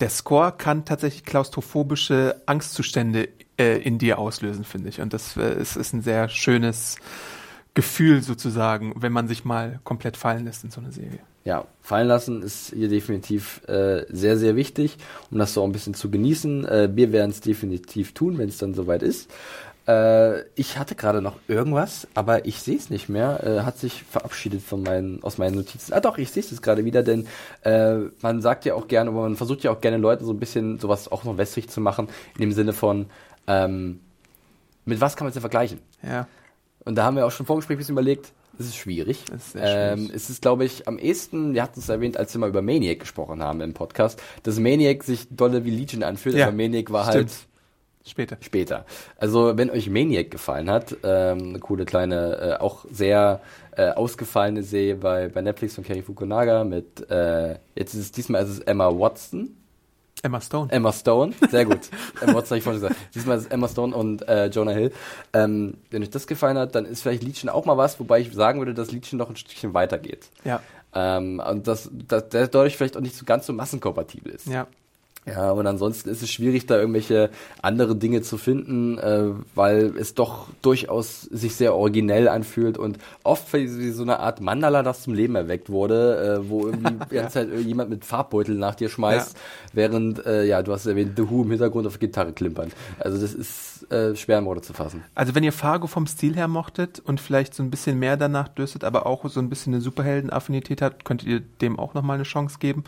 der 0.00 0.10
Score 0.10 0.52
kann 0.52 0.84
tatsächlich 0.84 1.24
klaustrophobische 1.24 2.42
Angstzustände 2.46 3.28
äh, 3.58 3.78
in 3.82 3.98
dir 3.98 4.18
auslösen, 4.18 4.64
finde 4.64 4.88
ich. 4.88 5.00
Und 5.00 5.12
das 5.12 5.36
äh, 5.36 5.60
ist, 5.60 5.76
ist 5.76 5.92
ein 5.92 6.02
sehr 6.02 6.28
schönes 6.28 6.96
Gefühl 7.74 8.22
sozusagen, 8.22 8.94
wenn 8.96 9.12
man 9.12 9.28
sich 9.28 9.44
mal 9.44 9.80
komplett 9.84 10.16
fallen 10.16 10.44
lässt 10.44 10.64
in 10.64 10.70
so 10.70 10.80
eine 10.80 10.92
Serie. 10.92 11.20
Ja, 11.44 11.66
fallen 11.82 12.08
lassen 12.08 12.42
ist 12.42 12.72
hier 12.72 12.88
definitiv 12.88 13.60
äh, 13.68 14.06
sehr, 14.08 14.38
sehr 14.38 14.56
wichtig, 14.56 14.96
um 15.30 15.38
das 15.38 15.52
so 15.52 15.62
ein 15.62 15.72
bisschen 15.72 15.94
zu 15.94 16.10
genießen. 16.10 16.64
Äh, 16.64 16.88
wir 16.94 17.12
werden 17.12 17.30
es 17.30 17.40
definitiv 17.40 18.14
tun, 18.14 18.38
wenn 18.38 18.48
es 18.48 18.58
dann 18.58 18.74
soweit 18.74 19.02
ist. 19.02 19.30
Äh, 19.86 20.42
ich 20.54 20.78
hatte 20.78 20.94
gerade 20.94 21.20
noch 21.20 21.36
irgendwas, 21.46 22.08
aber 22.14 22.46
ich 22.46 22.60
sehe 22.60 22.76
es 22.76 22.90
nicht 22.90 23.08
mehr. 23.08 23.44
Äh, 23.44 23.60
hat 23.62 23.78
sich 23.78 24.02
verabschiedet 24.04 24.62
von 24.62 24.82
meinen, 24.82 25.22
aus 25.22 25.38
meinen 25.38 25.56
Notizen. 25.56 25.92
Ah 25.92 26.00
doch, 26.00 26.16
ich 26.18 26.30
sehe 26.30 26.42
es 26.42 26.62
gerade 26.62 26.84
wieder, 26.84 27.02
denn 27.02 27.26
äh, 27.62 27.96
man 28.22 28.40
sagt 28.40 28.64
ja 28.64 28.74
auch 28.74 28.88
gerne, 28.88 29.10
aber 29.10 29.22
man 29.22 29.36
versucht 29.36 29.62
ja 29.62 29.70
auch 29.70 29.80
gerne 29.80 29.98
Leuten 29.98 30.24
so 30.24 30.32
ein 30.32 30.40
bisschen 30.40 30.78
sowas 30.78 31.10
auch 31.12 31.24
noch 31.24 31.36
wässrig 31.36 31.68
zu 31.68 31.80
machen, 31.80 32.08
in 32.34 32.40
dem 32.40 32.52
Sinne 32.52 32.72
von, 32.72 33.06
ähm, 33.46 34.00
mit 34.86 35.00
was 35.00 35.16
kann 35.16 35.26
man 35.26 35.30
es 35.30 35.34
denn 35.34 35.42
vergleichen? 35.42 35.80
Ja. 36.02 36.26
Und 36.84 36.96
da 36.96 37.04
haben 37.04 37.16
wir 37.16 37.26
auch 37.26 37.30
schon 37.30 37.44
im 37.44 37.48
Vorgespräch 37.48 37.76
ein 37.76 37.78
bisschen 37.78 37.94
überlegt, 37.94 38.32
es 38.58 38.66
ist 38.66 38.76
schwierig. 38.76 39.24
Es 39.28 39.46
ist 39.46 39.52
sehr 39.52 39.92
ähm, 39.92 39.98
schwierig. 39.98 40.16
es 40.16 40.30
ist, 40.30 40.42
glaube 40.42 40.64
ich, 40.64 40.86
am 40.86 40.98
ehesten, 40.98 41.54
wir 41.54 41.62
hatten 41.62 41.80
es 41.80 41.88
erwähnt, 41.88 42.16
als 42.16 42.32
wir 42.34 42.38
mal 42.38 42.48
über 42.48 42.62
Maniac 42.62 43.00
gesprochen 43.00 43.42
haben 43.42 43.60
im 43.60 43.74
Podcast, 43.74 44.22
dass 44.44 44.58
Maniac 44.58 45.02
sich 45.02 45.26
dolle 45.30 45.64
wie 45.64 45.70
Legion 45.70 46.02
anfühlt, 46.02 46.36
Ja, 46.36 46.46
aber 46.46 46.56
Maniac 46.56 46.90
war 46.92 47.10
stimmt. 47.10 47.30
halt 47.30 47.32
Später. 48.06 48.36
später. 48.40 48.84
Also 49.16 49.56
wenn 49.56 49.70
euch 49.70 49.88
Maniac 49.88 50.30
gefallen 50.30 50.68
hat, 50.68 50.94
ähm, 51.02 51.38
eine 51.38 51.58
coole 51.58 51.86
kleine, 51.86 52.58
äh, 52.58 52.62
auch 52.62 52.84
sehr 52.90 53.40
äh, 53.76 53.90
ausgefallene 53.90 54.62
Serie 54.62 54.96
bei, 54.96 55.28
bei 55.28 55.40
Netflix 55.40 55.74
von 55.74 55.84
Kerry 55.84 56.02
Fukunaga 56.02 56.64
mit, 56.64 57.10
äh, 57.10 57.56
jetzt 57.74 57.94
ist 57.94 58.00
es 58.00 58.12
diesmal 58.12 58.42
ist 58.44 58.50
es 58.50 58.58
Emma 58.60 58.88
Watson, 58.90 59.56
Emma 60.22 60.40
Stone. 60.40 60.72
Emma 60.72 60.90
Stone, 60.90 61.34
sehr 61.50 61.66
gut. 61.66 61.80
Emma 62.20 62.34
Watson 62.34 62.50
habe 62.50 62.58
ich 62.58 62.64
vorhin 62.64 62.80
gesagt. 62.80 62.96
Diesmal 63.14 63.36
ist 63.36 63.44
es 63.44 63.50
Emma 63.50 63.68
Stone 63.68 63.94
und 63.94 64.26
äh, 64.26 64.46
Jonah 64.46 64.72
Hill. 64.72 64.90
Ähm, 65.34 65.74
wenn 65.90 66.02
euch 66.02 66.08
das 66.08 66.26
gefallen 66.26 66.56
hat, 66.56 66.74
dann 66.74 66.86
ist 66.86 67.02
vielleicht 67.02 67.22
Legion 67.22 67.50
auch 67.50 67.66
mal 67.66 67.76
was, 67.76 68.00
wobei 68.00 68.20
ich 68.20 68.32
sagen 68.32 68.58
würde, 68.58 68.72
dass 68.72 68.90
Legion 68.90 69.18
noch 69.18 69.28
ein 69.28 69.36
Stückchen 69.36 69.74
weitergeht. 69.74 70.30
ja. 70.44 70.60
Ähm, 70.96 71.42
und 71.44 71.66
dass 71.66 71.90
der 71.92 72.22
dadurch 72.22 72.76
vielleicht 72.76 72.96
auch 72.96 73.00
nicht 73.00 73.16
so 73.16 73.24
ganz 73.24 73.46
so 73.46 73.52
massenkompatibel 73.52 74.32
ist. 74.32 74.46
Ja. 74.46 74.68
Ja, 75.26 75.52
und 75.52 75.66
ansonsten 75.66 76.10
ist 76.10 76.22
es 76.22 76.30
schwierig, 76.30 76.66
da 76.66 76.78
irgendwelche 76.78 77.30
andere 77.62 77.96
Dinge 77.96 78.20
zu 78.20 78.36
finden, 78.36 78.98
äh, 78.98 79.30
weil 79.54 79.96
es 79.96 80.14
doch 80.14 80.48
durchaus 80.60 81.22
sich 81.22 81.56
sehr 81.56 81.74
originell 81.74 82.28
anfühlt 82.28 82.76
und 82.76 82.98
oft 83.22 83.50
wie 83.54 83.90
so 83.90 84.02
eine 84.02 84.20
Art 84.20 84.42
Mandala, 84.42 84.82
das 84.82 85.02
zum 85.02 85.14
Leben 85.14 85.34
erweckt 85.34 85.70
wurde, 85.70 86.42
äh, 86.44 86.50
wo 86.50 86.66
irgendwie 86.66 86.92
die 87.10 87.14
ganze 87.14 87.32
Zeit 87.32 87.48
jemand 87.60 87.88
mit 87.88 88.04
Farbbeutel 88.04 88.54
nach 88.56 88.74
dir 88.74 88.90
schmeißt, 88.90 89.34
während, 89.72 90.26
äh, 90.26 90.44
ja, 90.44 90.62
du 90.62 90.72
hast 90.72 90.84
erwähnt, 90.84 91.12
The 91.16 91.30
Who 91.30 91.42
im 91.42 91.50
Hintergrund 91.50 91.86
auf 91.86 91.98
Gitarre 91.98 92.32
klimpern. 92.32 92.70
Also 92.98 93.18
das 93.18 93.32
ist 93.32 93.73
äh, 93.90 94.14
schwer 94.16 94.38
in 94.38 94.44
Worte 94.46 94.62
zu 94.62 94.72
fassen. 94.72 95.02
Also 95.14 95.34
wenn 95.34 95.44
ihr 95.44 95.52
Fargo 95.52 95.86
vom 95.86 96.06
Stil 96.06 96.34
her 96.36 96.48
mochtet 96.48 97.00
und 97.00 97.20
vielleicht 97.20 97.54
so 97.54 97.62
ein 97.62 97.70
bisschen 97.70 97.98
mehr 97.98 98.16
danach 98.16 98.48
dürstet, 98.48 98.84
aber 98.84 99.06
auch 99.06 99.28
so 99.28 99.40
ein 99.40 99.48
bisschen 99.48 99.74
eine 99.74 99.80
Superhelden-Affinität 99.80 100.82
habt, 100.82 101.04
könntet 101.04 101.28
ihr 101.28 101.40
dem 101.40 101.78
auch 101.78 101.94
nochmal 101.94 102.14
eine 102.16 102.24
Chance 102.24 102.58
geben. 102.58 102.84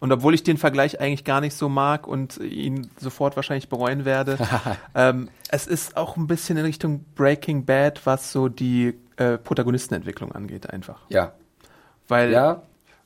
Und 0.00 0.12
obwohl 0.12 0.34
ich 0.34 0.42
den 0.42 0.56
Vergleich 0.58 1.00
eigentlich 1.00 1.24
gar 1.24 1.40
nicht 1.40 1.54
so 1.54 1.68
mag 1.68 2.06
und 2.06 2.38
ihn 2.38 2.90
sofort 2.98 3.36
wahrscheinlich 3.36 3.68
bereuen 3.68 4.04
werde, 4.04 4.38
ähm, 4.94 5.28
es 5.50 5.66
ist 5.66 5.96
auch 5.96 6.16
ein 6.16 6.26
bisschen 6.26 6.56
in 6.58 6.64
Richtung 6.64 7.04
Breaking 7.14 7.64
Bad, 7.64 8.04
was 8.04 8.32
so 8.32 8.48
die 8.48 8.94
äh, 9.16 9.38
Protagonistenentwicklung 9.38 10.32
angeht 10.32 10.70
einfach. 10.70 11.00
Ja. 11.08 11.32
Weil 12.06 12.32
Ja, 12.32 12.62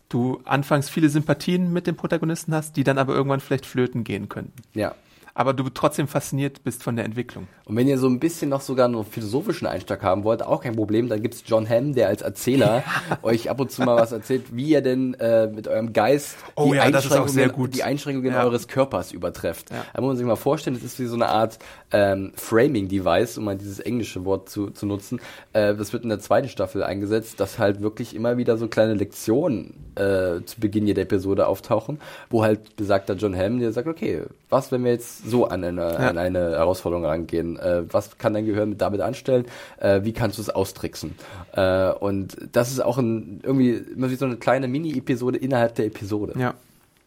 du 0.09 0.41
anfangs 0.45 0.89
viele 0.91 1.09
Sympathien 1.09 1.73
mit 1.73 1.87
dem 1.87 1.97
Protagonisten 1.97 2.55
hast, 2.55 2.77
die 2.77 2.85
dann 2.85 2.99
aber 2.99 3.15
irgendwann 3.15 3.41
vielleicht 3.41 3.67
flöten 3.67 4.05
gehen 4.05 4.29
könnten. 4.29 4.63
ja. 4.75 4.95
Aber 5.35 5.55
du 5.55 5.69
trotzdem 5.71 6.09
fasziniert 6.09 6.63
bist 6.63 6.83
von 6.83 6.97
der 6.97 7.05
Entwicklung. 7.07 7.49
Und 7.65 7.77
wenn 7.77 7.89
ihr 7.89 7.97
so 7.99 8.07
ein 8.07 8.21
bisschen 8.21 8.51
noch 8.51 8.61
sogar 8.61 8.87
einen 8.87 9.03
philosophischen 9.05 9.67
Einstieg 9.67 10.03
haben 10.03 10.25
wollt, 10.25 10.43
auch 10.43 10.63
kein 10.63 10.77
Problem, 10.77 11.09
dann 11.09 11.23
gibt's 11.23 11.43
John 11.47 11.67
Hamm, 11.69 11.95
der 11.95 12.09
als 12.09 12.21
Erzähler 12.23 12.83
euch 13.23 13.49
ab 13.49 13.59
und 13.61 13.71
zu 13.71 13.83
mal 13.83 13.97
was 13.97 14.13
erzählt, 14.13 14.55
wie 14.55 14.67
ihr 14.67 14.83
denn 14.83 15.15
äh, 15.15 15.47
mit 15.47 15.69
eurem 15.69 15.93
Geist 15.93 16.37
Oh 16.55 16.71
die, 16.71 16.77
ja, 16.77 16.83
Einschränkungen, 16.83 17.29
sehr 17.33 17.49
gut. 17.49 17.75
die 17.75 17.83
Einschränkungen 17.83 18.33
Ja. 18.33 18.45
eures 18.45 18.69
Körpers 18.69 19.13
übertrefft. 19.13 19.71
Ja. 19.71 19.85
Da 19.95 20.01
muss 20.03 20.09
man 20.09 20.17
sich 20.19 20.27
mal 20.27 20.37
vorstellen, 20.37 20.75
das 20.77 20.85
ist 20.85 20.99
wie 20.99 21.07
so 21.07 21.15
eine 21.15 21.29
Art 21.29 21.59
ähm, 21.93 22.33
Framing-Device, 22.37 23.39
um 23.39 23.45
mal 23.45 23.57
dieses 23.57 23.81
englische 23.81 24.25
Wort 24.25 24.49
zu, 24.51 24.71
zu 24.71 24.87
nutzen. 24.87 25.21
Äh, 25.53 25.75
das 25.75 25.93
wird 25.93 26.03
in 26.03 26.09
der 26.11 26.21
zweiten 26.21 26.49
Staffel 26.49 26.83
eingesetzt, 26.83 27.41
dass 27.41 27.59
halt 27.59 27.81
wirklich 27.81 28.15
immer 28.15 28.37
wieder 28.37 28.57
so 28.59 28.69
kleine 28.69 28.95
Lektionen 28.95 29.75
äh, 29.95 30.43
zu 30.45 30.61
Beginn 30.61 30.87
jeder 30.87 31.03
Episode 31.03 31.47
auftauchen, 31.47 32.01
wo 32.31 32.43
halt 32.43 32.77
besagter 32.77 33.15
John 33.15 33.37
Hamm, 33.37 33.61
der 33.61 33.73
sagt, 33.73 33.89
okay, 33.89 34.23
was, 34.49 34.73
wenn 34.73 34.85
wir 34.85 34.93
jetzt 34.93 35.22
so 35.25 35.47
an 35.47 35.63
eine, 35.65 35.81
Ja. 35.81 36.09
an 36.09 36.19
eine 36.19 36.39
Herausforderung 36.53 37.05
rangehen? 37.05 37.59
Äh, 37.59 37.85
was 37.93 38.19
kann 38.19 38.35
dein 38.35 38.47
Gehirn 38.47 38.71
mit 38.71 38.81
damit 38.81 39.01
anstellen? 39.01 39.47
Äh, 39.79 40.01
wie 40.05 40.13
kannst 40.13 40.39
du 40.39 40.43
es 40.43 40.51
austricksen? 40.51 41.15
Äh, 41.53 41.91
und 41.93 42.37
das 42.53 42.71
ist 42.73 42.81
auch 42.81 42.99
ein, 42.99 43.41
irgendwie 43.43 43.71
immer 43.73 44.11
wie 44.11 44.17
so 44.17 44.25
eine 44.27 44.37
kleine 44.37 44.69
Mini-Episode 44.69 45.39
innerhalb 45.39 45.75
der 45.77 45.87
Episode. 45.87 46.35
Ja, 46.39 46.55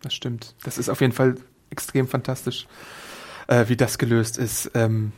das 0.02 0.14
stimmt. 0.14 0.54
Das 0.64 0.78
ist 0.78 0.90
auf 0.90 1.02
jeden 1.02 1.14
Fall 1.14 1.36
extrem 1.70 2.08
fantastisch, 2.08 2.68
äh, 3.48 3.66
wie 3.68 3.76
das 3.76 3.98
gelöst 3.98 4.38
ist. 4.38 4.72
Ähm, 4.76 5.12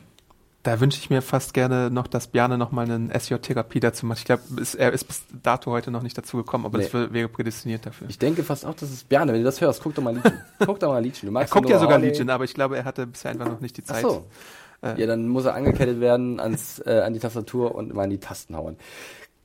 da 0.67 0.79
wünsche 0.81 0.99
ich 0.99 1.09
mir 1.09 1.21
fast 1.21 1.53
gerne 1.53 1.89
noch, 1.89 2.07
dass 2.07 2.27
Bjarne 2.27 2.57
noch 2.57 2.71
mal 2.71 2.89
eine 2.89 3.09
SJ-Therapie 3.17 3.79
dazu 3.79 4.05
macht. 4.05 4.19
Ich 4.19 4.25
glaube, 4.25 4.41
er 4.77 4.91
ist 4.91 5.05
bis 5.05 5.23
dato 5.41 5.71
heute 5.71 5.91
noch 5.91 6.01
nicht 6.03 6.17
dazu 6.17 6.37
gekommen, 6.37 6.65
aber 6.65 6.77
das 6.79 6.87
Nee. 6.93 6.99
wär- 6.99 7.13
wäre 7.13 7.29
prädestiniert 7.29 7.85
dafür. 7.85 8.09
Ich 8.09 8.19
denke 8.19 8.43
fast 8.43 8.65
auch, 8.65 8.73
das 8.75 8.91
ist 8.91 9.07
Bjarne. 9.09 9.31
Wenn 9.33 9.39
du 9.39 9.45
das 9.45 9.61
hörst, 9.61 9.81
guck 9.81 9.95
doch 9.95 10.03
mal 10.03 10.13
Legion. 10.15 10.33
guck 10.65 10.79
doch 10.79 10.89
mal 10.89 10.99
Legion. 11.03 11.33
Du 11.33 11.39
Er 11.39 11.45
guckt 11.45 11.69
ja 11.69 11.79
sogar. 11.79 11.97
Legion, 11.99 12.29
aber 12.29 12.43
ich 12.43 12.53
glaube, 12.53 12.77
er 12.77 12.85
hatte 12.85 13.07
bisher 13.07 13.31
einfach 13.31 13.47
noch 13.47 13.61
nicht 13.61 13.77
die 13.77 13.83
Ach 13.87 13.93
Zeit. 13.93 14.01
so. 14.01 14.25
Äh. 14.81 14.99
Ja, 15.01 15.07
dann 15.07 15.27
muss 15.27 15.45
er 15.45 15.55
angekettet 15.55 15.99
werden 16.01 16.39
ans, 16.39 16.79
äh, 16.85 16.99
an 16.99 17.13
die 17.13 17.19
Tastatur 17.19 17.73
und 17.73 17.89
immer 17.91 18.03
an 18.03 18.09
die 18.09 18.19
Tasten 18.19 18.55
hauen. 18.55 18.75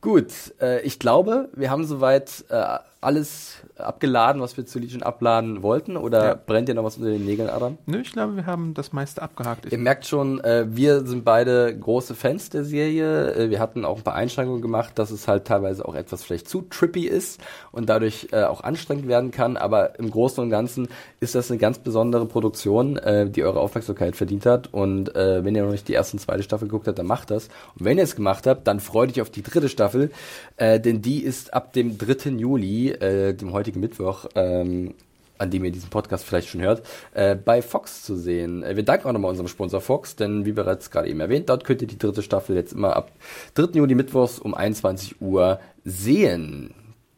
Gut, 0.00 0.26
äh, 0.60 0.80
ich 0.82 0.98
glaube, 0.98 1.48
wir 1.54 1.70
haben 1.70 1.84
soweit 1.86 2.44
äh, 2.48 2.78
alles 3.03 3.57
abgeladen, 3.76 4.40
was 4.40 4.57
wir 4.57 4.64
zu 4.64 4.78
Legion 4.78 5.03
abladen 5.03 5.62
wollten. 5.62 5.96
Oder 5.96 6.24
Ja. 6.24 6.34
brennt 6.34 6.68
dir 6.68 6.74
noch 6.74 6.84
was 6.84 6.96
unter 6.98 7.11
den 7.11 7.24
Nägeln, 7.24 7.50
Adam? 7.50 7.78
Nö, 7.86 8.00
ich 8.00 8.12
glaube, 8.12 8.36
wir 8.36 8.46
haben 8.46 8.74
das 8.74 8.92
meiste 8.92 9.20
abgehakt. 9.22 9.70
Ihr 9.72 9.78
merkt 9.78 10.07
schon, 10.07 10.38
äh, 10.44 10.66
wir 10.68 11.05
sind 11.07 11.24
beide 11.24 11.76
große 11.76 12.14
Fans 12.14 12.48
der 12.50 12.64
Serie. 12.64 13.34
Äh, 13.34 13.50
wir 13.50 13.59
hatten 13.59 13.84
auch 13.84 13.96
ein 13.98 14.03
paar 14.05 14.14
Einschränkungen 14.14 14.62
gemacht, 14.62 14.98
dass 15.00 15.11
es 15.11 15.26
halt 15.26 15.46
teilweise 15.46 15.84
auch 15.86 15.94
etwas 15.96 16.22
vielleicht 16.22 16.48
zu 16.48 16.62
trippy 16.62 17.07
ist 17.09 17.40
und 17.72 17.88
dadurch 17.88 18.28
äh, 18.30 18.44
auch 18.44 18.62
anstrengend 18.62 19.09
werden 19.09 19.32
kann. 19.32 19.57
Aber 19.57 19.98
im 19.98 20.11
Großen 20.11 20.42
und 20.42 20.50
Ganzen 20.50 20.86
ist 21.18 21.34
das 21.34 21.50
eine 21.50 21.59
ganz 21.59 21.78
besondere 21.80 22.26
Produktion, 22.26 22.96
äh, 22.98 23.28
die 23.28 23.42
eure 23.42 23.59
Aufmerksamkeit 23.61 24.14
verdient 24.14 24.46
hat. 24.46 24.72
Und 24.72 25.14
äh, 25.16 25.44
wenn 25.44 25.57
ihr 25.57 25.64
noch 25.64 25.72
nicht 25.72 25.88
die 25.88 25.94
erste 25.94 26.16
und 26.16 26.20
zweite 26.20 26.44
Staffel 26.44 26.68
geguckt 26.68 26.86
habt, 26.86 26.98
dann 27.00 27.07
macht 27.07 27.32
das. 27.32 27.48
Und 27.76 27.84
wenn 27.84 27.98
ihr 27.98 28.05
es 28.05 28.14
gemacht 28.14 28.46
habt, 28.46 28.66
dann 28.68 28.78
freut 28.78 29.11
euch 29.11 29.20
auf 29.20 29.30
die 29.30 29.42
dritte 29.42 29.68
Staffel, 29.68 30.12
äh, 30.57 30.78
denn 30.78 31.03
die 31.03 31.22
ist 31.24 31.53
ab 31.53 31.72
dem 31.72 31.98
3. 31.98 32.30
Juli, 32.38 32.91
äh, 33.01 33.34
dem 33.34 33.53
heutigen 33.53 33.80
Mittwoch, 33.80 34.26
ähm, 34.34 34.95
an 35.38 35.51
dem 35.51 35.64
ihr 35.64 35.72
diesen 35.72 35.90
Podcast 35.90 36.24
vielleicht 36.24 36.49
schon 36.49 36.61
hört, 36.61 36.82
äh, 37.14 37.34
bei 37.34 37.62
Fox 37.62 38.03
zu 38.05 38.16
sehen. 38.16 38.62
Äh, 38.62 38.76
wir 38.76 38.84
danken 38.84 39.09
auch 39.09 39.12
nochmal 39.12 39.30
unserem 39.30 39.49
Sponsor 39.49 39.80
Fox, 39.80 40.16
denn 40.16 40.45
wie 40.45 40.53
bereits 40.53 40.90
gerade 40.90 41.09
eben 41.09 41.20
erwähnt, 41.20 41.49
dort 41.49 41.64
könnt 41.64 41.82
ihr 41.82 41.88
die 41.88 41.99
dritte 41.99 42.22
Staffel 42.22 42.57
jetzt 42.57 42.72
immer 42.72 42.97
ab 42.97 43.12
3. 43.55 43.70
Juli 43.74 43.95
Mittwochs 43.95 44.38
um 44.38 44.55
21 44.55 45.20
Uhr 45.20 45.61
sehen. 45.84 46.74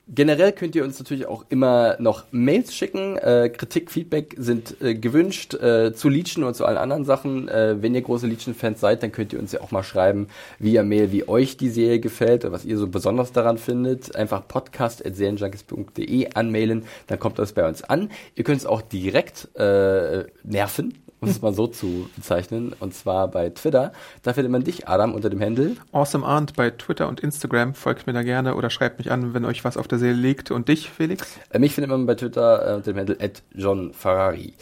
Generell 0.06 0.52
könnt 0.52 0.76
ihr 0.76 0.84
uns 0.84 0.98
natürlich 0.98 1.26
auch 1.26 1.46
immer 1.48 1.96
noch 1.98 2.24
Mails 2.30 2.74
schicken. 2.74 3.16
Äh, 3.16 3.48
Kritik, 3.48 3.90
Feedback 3.90 4.34
sind 4.36 4.80
äh, 4.82 4.94
gewünscht 4.94 5.54
äh, 5.54 5.94
zu 5.94 6.10
Legion 6.10 6.44
und 6.44 6.54
zu 6.54 6.66
allen 6.66 6.76
anderen 6.76 7.06
Sachen. 7.06 7.48
Äh, 7.48 7.80
wenn 7.80 7.94
ihr 7.94 8.02
große 8.02 8.26
Legion-Fans 8.26 8.80
seid, 8.80 9.02
dann 9.02 9.12
könnt 9.12 9.32
ihr 9.32 9.38
uns 9.38 9.52
ja 9.52 9.62
auch 9.62 9.70
mal 9.70 9.82
schreiben 9.82 10.28
via 10.58 10.82
Mail, 10.82 11.10
wie 11.10 11.26
euch 11.26 11.56
die 11.56 11.70
Serie 11.70 12.00
gefällt 12.00 12.44
oder 12.44 12.52
was 12.52 12.66
ihr 12.66 12.76
so 12.76 12.86
besonders 12.86 13.32
daran 13.32 13.56
findet. 13.56 14.14
Einfach 14.14 14.46
podcast.serienjunkies.de 14.46 16.34
anmailen, 16.34 16.84
dann 17.06 17.18
kommt 17.18 17.38
das 17.38 17.54
bei 17.54 17.66
uns 17.66 17.82
an. 17.82 18.10
Ihr 18.34 18.44
könnt 18.44 18.58
es 18.58 18.66
auch 18.66 18.82
direkt 18.82 19.48
äh, 19.56 20.24
nerven 20.42 20.92
um 21.24 21.30
es 21.30 21.42
mal 21.42 21.54
so 21.54 21.66
zu 21.66 22.08
bezeichnen, 22.16 22.74
und 22.78 22.94
zwar 22.94 23.28
bei 23.28 23.50
Twitter. 23.50 23.92
Da 24.22 24.32
findet 24.32 24.52
man 24.52 24.62
dich, 24.62 24.88
Adam, 24.88 25.14
unter 25.14 25.30
dem 25.30 25.40
Handle. 25.40 25.76
Awesome 25.92 26.24
Arndt 26.24 26.54
bei 26.54 26.70
Twitter 26.70 27.08
und 27.08 27.20
Instagram. 27.20 27.74
Folgt 27.74 28.06
mir 28.06 28.12
da 28.12 28.22
gerne 28.22 28.54
oder 28.54 28.70
schreibt 28.70 28.98
mich 28.98 29.10
an, 29.10 29.34
wenn 29.34 29.44
euch 29.44 29.64
was 29.64 29.76
auf 29.76 29.88
der 29.88 29.98
Seele 29.98 30.14
liegt. 30.14 30.50
Und 30.50 30.68
dich, 30.68 30.90
Felix? 30.90 31.38
Äh, 31.50 31.58
mich 31.58 31.74
findet 31.74 31.90
man 31.90 32.06
bei 32.06 32.14
Twitter 32.14 32.68
äh, 32.68 32.74
unter 32.76 32.92
dem 32.92 32.98
Handle 32.98 33.16
at 33.20 33.42
John 33.54 33.92
Ferrari. 33.92 34.54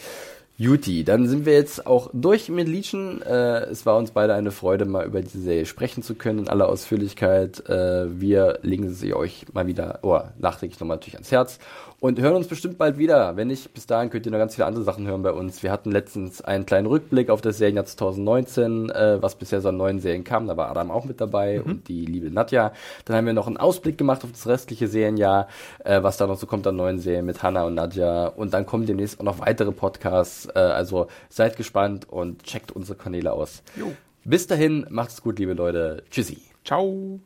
Juti, 0.55 1.03
dann 1.03 1.27
sind 1.27 1.47
wir 1.47 1.53
jetzt 1.53 1.87
auch 1.87 2.11
durch 2.13 2.47
mit 2.49 2.67
Legion. 2.67 3.23
Äh, 3.23 3.63
es 3.71 3.87
war 3.87 3.97
uns 3.97 4.11
beide 4.11 4.35
eine 4.35 4.51
Freude, 4.51 4.85
mal 4.85 5.03
über 5.05 5.21
diese 5.21 5.41
Serie 5.41 5.65
sprechen 5.65 6.03
zu 6.03 6.13
können 6.13 6.39
in 6.39 6.47
aller 6.47 6.69
Ausführlichkeit. 6.69 7.67
Äh, 7.67 8.19
wir 8.19 8.59
legen 8.61 8.93
sie 8.93 9.15
euch 9.15 9.47
mal 9.51 9.65
wieder, 9.65 9.99
oh, 10.03 10.19
nachträglich 10.37 10.79
nochmal 10.79 10.97
natürlich 10.97 11.15
ans 11.15 11.31
Herz 11.31 11.57
und 12.03 12.19
hören 12.19 12.35
uns 12.35 12.47
bestimmt 12.47 12.77
bald 12.77 12.97
wieder. 12.97 13.37
Wenn 13.37 13.47
nicht, 13.47 13.73
bis 13.73 13.87
dahin 13.87 14.09
könnt 14.09 14.25
ihr 14.25 14.31
noch 14.33 14.37
ganz 14.37 14.55
viele 14.55 14.65
andere 14.65 14.83
Sachen 14.83 15.07
hören 15.07 15.23
bei 15.23 15.31
uns. 15.31 15.63
Wir 15.63 15.71
hatten 15.71 15.89
letztens 15.89 16.41
einen 16.41 16.65
kleinen 16.65 16.85
Rückblick 16.85 17.29
auf 17.29 17.39
das 17.39 17.59
Serienjahr 17.59 17.85
2019, 17.85 18.89
äh, 18.89 19.21
was 19.21 19.35
bisher 19.35 19.61
so 19.61 19.69
an 19.69 19.77
neuen 19.77 20.01
Serien 20.01 20.25
kam. 20.25 20.45
Da 20.47 20.57
war 20.57 20.69
Adam 20.69 20.91
auch 20.91 21.05
mit 21.05 21.21
dabei 21.21 21.61
mhm. 21.63 21.71
und 21.71 21.87
die 21.87 22.05
liebe 22.05 22.29
Nadja. 22.29 22.73
Dann 23.05 23.15
haben 23.15 23.25
wir 23.25 23.31
noch 23.31 23.47
einen 23.47 23.55
Ausblick 23.55 23.97
gemacht 23.97 24.25
auf 24.25 24.33
das 24.33 24.45
restliche 24.47 24.89
Serienjahr, 24.89 25.47
äh, 25.85 26.03
was 26.03 26.17
da 26.17 26.27
noch 26.27 26.37
so 26.37 26.45
kommt 26.45 26.67
an 26.67 26.75
neuen 26.75 26.99
Serien 26.99 27.25
mit 27.25 27.41
Hannah 27.41 27.63
und 27.63 27.75
Nadja. 27.75 28.27
Und 28.27 28.53
dann 28.53 28.65
kommen 28.65 28.85
demnächst 28.85 29.21
auch 29.21 29.23
noch 29.23 29.39
weitere 29.39 29.71
Podcasts. 29.71 30.42
Äh, 30.47 30.59
also 30.59 31.07
seid 31.29 31.57
gespannt 31.57 32.07
und 32.09 32.43
checkt 32.43 32.71
unsere 32.71 32.97
Kanäle 32.97 33.33
aus. 33.33 33.63
Jo. 33.75 33.93
Bis 34.25 34.47
dahin, 34.47 34.85
macht's 34.89 35.21
gut, 35.21 35.39
liebe 35.39 35.53
Leute. 35.53 36.03
Tschüssi. 36.09 36.41
Ciao. 36.63 37.19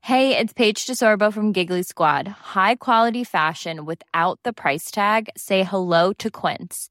Hey, 0.00 0.36
it's 0.36 0.52
Paige 0.52 0.84
DeSorbo 0.84 1.32
from 1.32 1.52
Giggly 1.52 1.82
Squad. 1.82 2.28
High 2.28 2.74
quality 2.74 3.24
fashion 3.24 3.86
without 3.86 4.38
the 4.44 4.52
price 4.52 4.90
tag. 4.90 5.30
Say 5.34 5.62
hello 5.62 6.12
to 6.18 6.30
Quince. 6.30 6.90